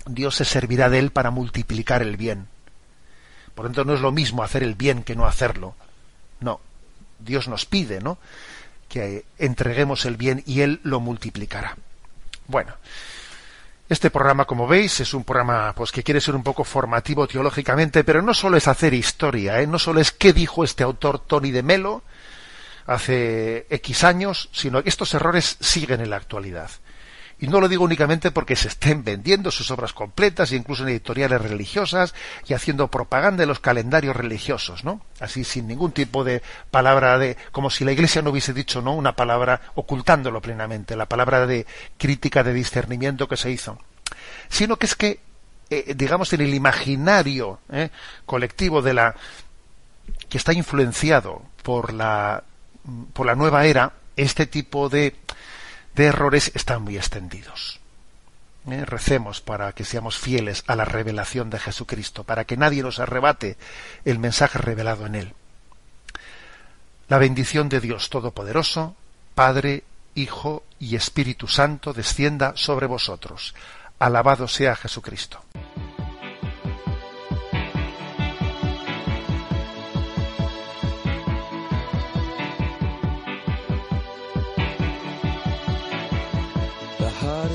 Dios 0.05 0.35
se 0.35 0.45
servirá 0.45 0.89
de 0.89 0.99
él 0.99 1.11
para 1.11 1.31
multiplicar 1.31 2.01
el 2.01 2.17
bien. 2.17 2.47
Por 3.55 3.65
lo 3.65 3.69
tanto, 3.69 3.85
no 3.85 3.93
es 3.93 4.01
lo 4.01 4.11
mismo 4.11 4.43
hacer 4.43 4.63
el 4.63 4.75
bien 4.75 5.03
que 5.03 5.15
no 5.15 5.25
hacerlo. 5.25 5.75
No, 6.39 6.59
Dios 7.19 7.47
nos 7.47 7.65
pide, 7.65 8.01
¿no? 8.01 8.17
Que 8.89 9.25
entreguemos 9.37 10.05
el 10.05 10.17
bien 10.17 10.43
y 10.45 10.61
Él 10.61 10.79
lo 10.83 10.99
multiplicará. 10.99 11.77
Bueno, 12.47 12.73
este 13.89 14.09
programa, 14.09 14.45
como 14.45 14.67
veis, 14.67 14.99
es 14.99 15.13
un 15.13 15.23
programa 15.23 15.73
pues 15.75 15.91
que 15.91 16.03
quiere 16.03 16.21
ser 16.21 16.35
un 16.35 16.43
poco 16.43 16.63
formativo 16.63 17.27
teológicamente, 17.27 18.03
pero 18.03 18.21
no 18.21 18.33
solo 18.33 18.57
es 18.57 18.67
hacer 18.67 18.93
historia, 18.93 19.61
¿eh? 19.61 19.67
no 19.67 19.79
solo 19.79 19.99
es 19.99 20.11
qué 20.11 20.33
dijo 20.33 20.63
este 20.63 20.83
autor 20.83 21.19
Tony 21.19 21.51
de 21.51 21.63
Melo 21.63 22.03
hace 22.85 23.65
X 23.69 24.03
años, 24.03 24.49
sino 24.51 24.83
que 24.83 24.89
estos 24.89 25.13
errores 25.13 25.57
siguen 25.59 26.01
en 26.01 26.09
la 26.09 26.17
actualidad. 26.17 26.69
Y 27.39 27.47
no 27.47 27.59
lo 27.59 27.67
digo 27.67 27.83
únicamente 27.83 28.31
porque 28.31 28.55
se 28.55 28.69
estén 28.69 29.03
vendiendo 29.03 29.51
sus 29.51 29.69
obras 29.69 29.91
completas, 29.91 30.53
incluso 30.53 30.83
en 30.83 30.89
editoriales 30.89 31.41
religiosas, 31.41 32.13
y 32.47 32.53
haciendo 32.53 32.87
propaganda 32.89 33.41
de 33.41 33.47
los 33.47 33.59
calendarios 33.59 34.15
religiosos, 34.15 34.85
¿no? 34.85 35.01
Así 35.19 35.43
sin 35.43 35.67
ningún 35.67 35.91
tipo 35.91 36.23
de 36.23 36.41
palabra 36.71 37.17
de, 37.17 37.35
como 37.51 37.69
si 37.69 37.83
la 37.83 37.91
Iglesia 37.91 38.21
no 38.21 38.29
hubiese 38.29 38.53
dicho, 38.53 38.81
¿no? 38.81 38.93
Una 38.93 39.17
palabra 39.17 39.59
ocultándolo 39.75 40.41
plenamente, 40.41 40.95
la 40.95 41.07
palabra 41.07 41.45
de 41.45 41.65
crítica, 41.97 42.43
de 42.43 42.53
discernimiento 42.53 43.27
que 43.27 43.35
se 43.35 43.51
hizo. 43.51 43.77
Sino 44.47 44.77
que 44.77 44.85
es 44.85 44.95
que, 44.95 45.19
eh, 45.69 45.95
digamos, 45.97 46.31
en 46.31 46.41
el 46.41 46.53
imaginario 46.53 47.59
¿eh? 47.71 47.89
colectivo 48.25 48.81
de 48.81 48.93
la, 48.93 49.15
que 50.29 50.37
está 50.37 50.53
influenciado 50.53 51.41
por 51.61 51.91
la, 51.91 52.43
por 53.13 53.25
la 53.25 53.35
nueva 53.35 53.65
era, 53.65 53.93
este 54.15 54.45
tipo 54.45 54.89
de 54.89 55.15
de 55.95 56.05
errores 56.05 56.51
están 56.55 56.83
muy 56.83 56.97
extendidos. 56.97 57.79
¿Eh? 58.69 58.85
Recemos 58.85 59.41
para 59.41 59.73
que 59.73 59.83
seamos 59.83 60.17
fieles 60.17 60.63
a 60.67 60.75
la 60.75 60.85
revelación 60.85 61.49
de 61.49 61.59
Jesucristo, 61.59 62.23
para 62.23 62.45
que 62.45 62.57
nadie 62.57 62.81
nos 62.81 62.99
arrebate 62.99 63.57
el 64.05 64.19
mensaje 64.19 64.57
revelado 64.57 65.05
en 65.05 65.15
él. 65.15 65.33
La 67.09 67.17
bendición 67.17 67.67
de 67.69 67.81
Dios 67.81 68.09
Todopoderoso, 68.09 68.95
Padre, 69.35 69.83
Hijo 70.15 70.63
y 70.79 70.95
Espíritu 70.95 71.47
Santo 71.47 71.91
descienda 71.93 72.53
sobre 72.55 72.87
vosotros. 72.87 73.53
Alabado 73.99 74.47
sea 74.47 74.75
Jesucristo. 74.75 75.43